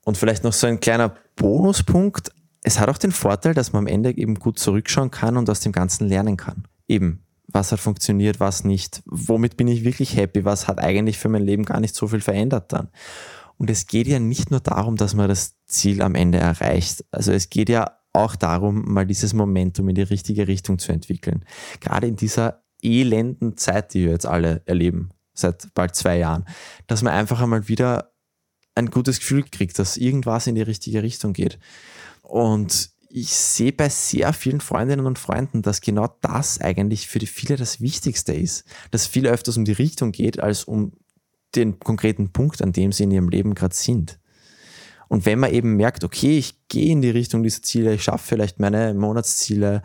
Und 0.04 0.18
vielleicht 0.18 0.44
noch 0.44 0.54
so 0.54 0.68
ein 0.68 0.80
kleiner 0.80 1.16
Bonuspunkt 1.36 2.32
es 2.64 2.80
hat 2.80 2.90
auch 2.90 2.98
den 2.98 3.12
Vorteil, 3.12 3.54
dass 3.54 3.74
man 3.74 3.84
am 3.84 3.88
Ende 3.88 4.16
eben 4.16 4.36
gut 4.36 4.60
zurückschauen 4.60 5.12
kann 5.12 5.38
und 5.38 5.50
aus 5.50 5.62
dem 5.62 5.72
Ganzen 5.72 6.08
lernen 6.08 6.38
kann. 6.38 6.66
Eben, 6.92 7.24
was 7.48 7.72
hat 7.72 7.80
funktioniert, 7.80 8.42
was 8.42 8.66
nicht, 8.66 9.02
womit 9.06 9.56
bin 9.56 9.70
ich 9.70 9.86
wirklich 9.86 10.18
happy, 10.18 10.44
was 10.44 10.68
hat 10.68 10.80
eigentlich 10.80 11.18
für 11.18 11.30
mein 11.30 11.44
Leben 11.46 11.64
gar 11.64 11.80
nicht 11.80 11.96
so 11.96 12.10
viel 12.10 12.20
verändert 12.20 12.74
dann. 12.74 12.90
Und 13.58 13.70
es 13.70 13.88
geht 13.88 14.08
ja 14.08 14.20
nicht 14.20 14.52
nur 14.52 14.60
darum, 14.60 14.98
dass 14.98 15.14
man 15.14 15.30
das 15.30 15.56
Ziel 15.66 16.02
am 16.02 16.16
Ende 16.16 16.40
erreicht. 16.40 17.06
Also 17.12 17.32
es 17.32 17.50
geht 17.50 17.70
ja 17.70 17.98
auch 18.12 18.36
darum, 18.36 18.92
mal 18.92 19.06
dieses 19.06 19.34
Momentum 19.34 19.88
in 19.88 19.96
die 19.96 20.02
richtige 20.02 20.50
Richtung 20.50 20.80
zu 20.80 20.92
entwickeln. 20.92 21.46
Gerade 21.80 22.08
in 22.08 22.18
dieser 22.18 22.64
elenden 22.82 23.56
Zeit, 23.56 23.94
die 23.94 24.04
wir 24.04 24.12
jetzt 24.12 24.26
alle 24.26 24.62
erleben, 24.66 25.12
seit 25.34 25.74
bald 25.74 25.96
zwei 25.96 26.18
Jahren, 26.18 26.46
dass 26.88 27.04
man 27.04 27.14
einfach 27.14 27.40
einmal 27.40 27.70
wieder 27.70 28.12
ein 28.76 28.92
gutes 28.92 29.20
Gefühl 29.20 29.46
kriegt, 29.50 29.80
dass 29.80 29.96
irgendwas 29.96 30.48
in 30.48 30.56
die 30.56 30.62
richtige 30.62 31.04
Richtung 31.04 31.32
geht. 31.32 31.58
Und 32.22 32.90
ich 33.14 33.30
sehe 33.30 33.74
bei 33.74 33.90
sehr 33.90 34.34
vielen 34.34 34.62
Freundinnen 34.62 35.06
und 35.06 35.20
Freunden, 35.20 35.62
dass 35.62 35.82
genau 35.82 36.10
das 36.22 36.60
eigentlich 36.62 37.08
für 37.08 37.20
die 37.20 37.28
viele 37.28 37.58
das 37.58 37.82
Wichtigste 37.82 38.34
ist. 38.34 38.66
Dass 38.92 39.08
viel 39.08 39.28
öfters 39.28 39.58
um 39.58 39.66
die 39.66 39.72
Richtung 39.74 40.12
geht, 40.12 40.40
als 40.40 40.64
um 40.64 40.94
den 41.56 41.80
konkreten 41.80 42.32
Punkt, 42.32 42.62
an 42.62 42.72
dem 42.72 42.92
sie 42.92 43.04
in 43.04 43.12
ihrem 43.12 43.30
Leben 43.30 43.54
gerade 43.54 43.76
sind. 43.76 44.20
Und 45.10 45.26
wenn 45.26 45.40
man 45.40 45.52
eben 45.52 45.76
merkt, 45.76 46.06
okay, 46.06 46.38
ich 46.38 46.68
gehe 46.70 46.92
in 46.92 47.02
die 47.02 47.10
Richtung 47.10 47.44
dieser 47.44 47.62
Ziele, 47.62 47.94
ich 47.94 48.04
schaffe 48.04 48.26
vielleicht 48.26 48.60
meine 48.62 48.94
Monatsziele, 48.94 49.82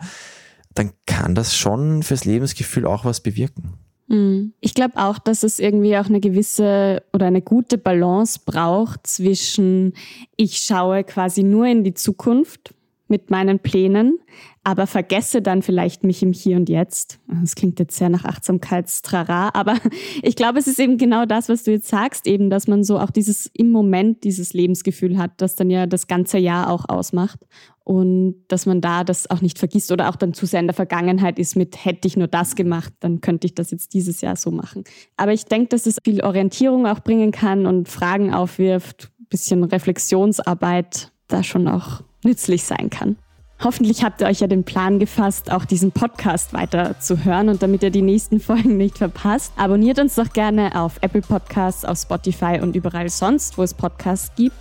dann 0.73 0.91
kann 1.05 1.35
das 1.35 1.55
schon 1.55 2.03
fürs 2.03 2.23
Lebensgefühl 2.23 2.85
auch 2.85 3.03
was 3.03 3.19
bewirken. 3.19 3.73
Hm. 4.07 4.53
Ich 4.61 4.73
glaube 4.73 4.95
auch, 4.95 5.19
dass 5.19 5.43
es 5.43 5.59
irgendwie 5.59 5.97
auch 5.97 6.05
eine 6.05 6.21
gewisse 6.21 7.03
oder 7.11 7.25
eine 7.25 7.41
gute 7.41 7.77
Balance 7.77 8.39
braucht 8.45 9.05
zwischen, 9.05 9.93
ich 10.37 10.59
schaue 10.59 11.03
quasi 11.03 11.43
nur 11.43 11.65
in 11.65 11.83
die 11.83 11.93
Zukunft 11.93 12.73
mit 13.07 13.29
meinen 13.29 13.59
Plänen, 13.59 14.19
aber 14.63 14.85
vergesse 14.85 15.41
dann 15.41 15.61
vielleicht 15.61 16.03
mich 16.03 16.21
im 16.21 16.33
Hier 16.33 16.57
und 16.57 16.69
Jetzt. 16.69 17.19
Das 17.27 17.55
klingt 17.55 17.79
jetzt 17.79 17.97
sehr 17.97 18.09
nach 18.09 18.25
Achtsamkeitstrara, 18.25 19.51
aber 19.53 19.75
ich 20.23 20.35
glaube, 20.35 20.59
es 20.59 20.67
ist 20.67 20.79
eben 20.79 20.97
genau 20.97 21.25
das, 21.25 21.49
was 21.49 21.63
du 21.63 21.71
jetzt 21.71 21.87
sagst, 21.87 22.27
eben, 22.27 22.49
dass 22.49 22.67
man 22.67 22.83
so 22.83 22.99
auch 22.99 23.11
dieses 23.11 23.49
im 23.53 23.71
Moment 23.71 24.23
dieses 24.23 24.53
Lebensgefühl 24.53 25.17
hat, 25.17 25.31
das 25.37 25.55
dann 25.55 25.69
ja 25.69 25.85
das 25.85 26.07
ganze 26.07 26.37
Jahr 26.37 26.69
auch 26.69 26.89
ausmacht 26.89 27.39
und 27.87 28.43
dass 28.49 28.65
man 28.65 28.81
da 28.81 29.05
das 29.05 29.29
auch 29.29 29.39
nicht 29.39 29.59
vergisst 29.59 29.93
oder 29.93 30.09
auch 30.09 30.17
dann 30.17 30.33
zu 30.33 30.45
sehr 30.45 30.59
in 30.59 30.67
der 30.67 30.73
Vergangenheit 30.73 31.39
ist 31.39 31.55
mit, 31.55 31.85
hätte 31.85 32.05
ich 32.05 32.17
nur 32.17 32.27
das 32.27 32.55
gemacht, 32.55 32.91
dann 32.99 33.21
könnte 33.21 33.47
ich 33.47 33.55
das 33.55 33.71
jetzt 33.71 33.93
dieses 33.93 34.19
Jahr 34.19 34.35
so 34.35 34.51
machen. 34.51 34.83
Aber 35.15 35.31
ich 35.31 35.45
denke, 35.45 35.69
dass 35.69 35.85
es 35.85 35.97
viel 36.03 36.21
Orientierung 36.21 36.85
auch 36.85 36.99
bringen 36.99 37.31
kann 37.31 37.65
und 37.65 37.87
Fragen 37.87 38.33
aufwirft, 38.33 39.09
bisschen 39.29 39.63
Reflexionsarbeit 39.63 41.13
da 41.29 41.43
schon 41.43 41.69
auch 41.69 42.01
nützlich 42.27 42.65
sein 42.65 42.89
kann. 42.89 43.15
Hoffentlich 43.63 44.03
habt 44.03 44.21
ihr 44.21 44.27
euch 44.27 44.41
ja 44.41 44.47
den 44.47 44.63
Plan 44.63 44.99
gefasst, 44.99 45.51
auch 45.51 45.65
diesen 45.65 45.91
Podcast 45.91 46.53
weiter 46.53 46.99
zu 46.99 47.25
hören 47.25 47.49
und 47.49 47.63
damit 47.63 47.81
ihr 47.81 47.89
die 47.89 48.03
nächsten 48.03 48.39
Folgen 48.39 48.77
nicht 48.77 48.99
verpasst, 48.99 49.51
abonniert 49.55 49.97
uns 49.97 50.13
doch 50.13 50.31
gerne 50.31 50.79
auf 50.79 50.97
Apple 51.01 51.21
Podcasts, 51.21 51.83
auf 51.83 51.97
Spotify 51.97 52.59
und 52.61 52.75
überall 52.75 53.09
sonst, 53.09 53.57
wo 53.57 53.63
es 53.63 53.73
Podcasts 53.73 54.31
gibt 54.35 54.55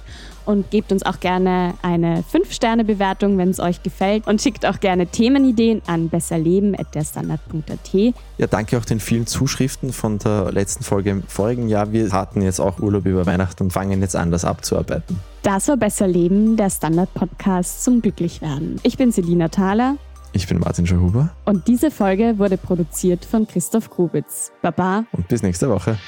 und 0.46 0.70
gebt 0.70 0.92
uns 0.92 1.04
auch 1.04 1.20
gerne 1.20 1.74
eine 1.82 2.24
5-Sterne-Bewertung, 2.32 3.36
wenn 3.36 3.50
es 3.50 3.60
euch 3.60 3.82
gefällt 3.82 4.26
und 4.26 4.40
schickt 4.40 4.64
auch 4.64 4.80
gerne 4.80 5.08
Themenideen 5.08 5.82
an 5.86 6.08
besserleben.derstandard.at. 6.08 8.14
Ja, 8.38 8.46
danke 8.46 8.78
auch 8.78 8.86
den 8.86 9.00
vielen 9.00 9.26
Zuschriften 9.26 9.92
von 9.92 10.18
der 10.18 10.50
letzten 10.52 10.84
Folge 10.84 11.10
im 11.10 11.22
vorigen 11.24 11.68
Jahr. 11.68 11.92
Wir 11.92 12.12
hatten 12.12 12.40
jetzt 12.40 12.60
auch 12.60 12.78
Urlaub 12.78 13.04
über 13.04 13.26
Weihnachten 13.26 13.64
und 13.64 13.72
fangen 13.72 14.00
jetzt 14.00 14.16
an, 14.16 14.30
das 14.30 14.46
abzuarbeiten. 14.46 15.18
Das 15.46 15.68
war 15.68 15.76
Besser 15.76 16.08
Leben, 16.08 16.56
der 16.56 16.70
Standard-Podcast 16.70 17.84
zum 17.84 18.02
Glücklichwerden. 18.02 18.80
Ich 18.82 18.98
bin 18.98 19.12
Selina 19.12 19.46
Thaler. 19.46 19.96
Ich 20.32 20.48
bin 20.48 20.58
Martin 20.58 20.88
Schauhuber. 20.88 21.30
Und 21.44 21.68
diese 21.68 21.92
Folge 21.92 22.40
wurde 22.40 22.56
produziert 22.56 23.24
von 23.24 23.46
Christoph 23.46 23.88
Grubitz. 23.88 24.50
Baba. 24.60 25.04
Und 25.12 25.28
bis 25.28 25.44
nächste 25.44 25.70
Woche. 25.70 25.98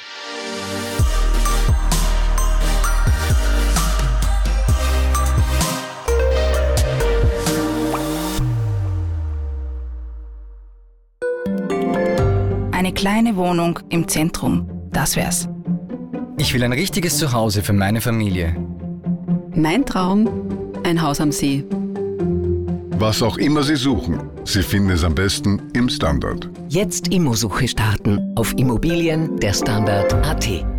Eine 12.72 12.92
kleine 12.92 13.36
Wohnung 13.36 13.78
im 13.88 14.08
Zentrum, 14.08 14.68
das 14.90 15.14
wär's. 15.14 15.48
Ich 16.38 16.52
will 16.54 16.64
ein 16.64 16.72
richtiges 16.72 17.18
Zuhause 17.18 17.62
für 17.62 17.72
meine 17.72 18.00
Familie. 18.00 18.56
Mein 19.54 19.84
Traum, 19.84 20.28
ein 20.84 21.00
Haus 21.00 21.20
am 21.20 21.32
See. 21.32 21.64
Was 22.98 23.22
auch 23.22 23.38
immer 23.38 23.62
Sie 23.62 23.76
suchen, 23.76 24.20
Sie 24.44 24.62
finden 24.62 24.90
es 24.90 25.04
am 25.04 25.14
besten 25.14 25.62
im 25.72 25.88
Standard. 25.88 26.48
Jetzt 26.68 27.08
Immosuche 27.08 27.68
starten 27.68 28.32
auf 28.34 28.52
Immobilien 28.56 29.38
der 29.38 29.52
Standard.at. 29.52 30.77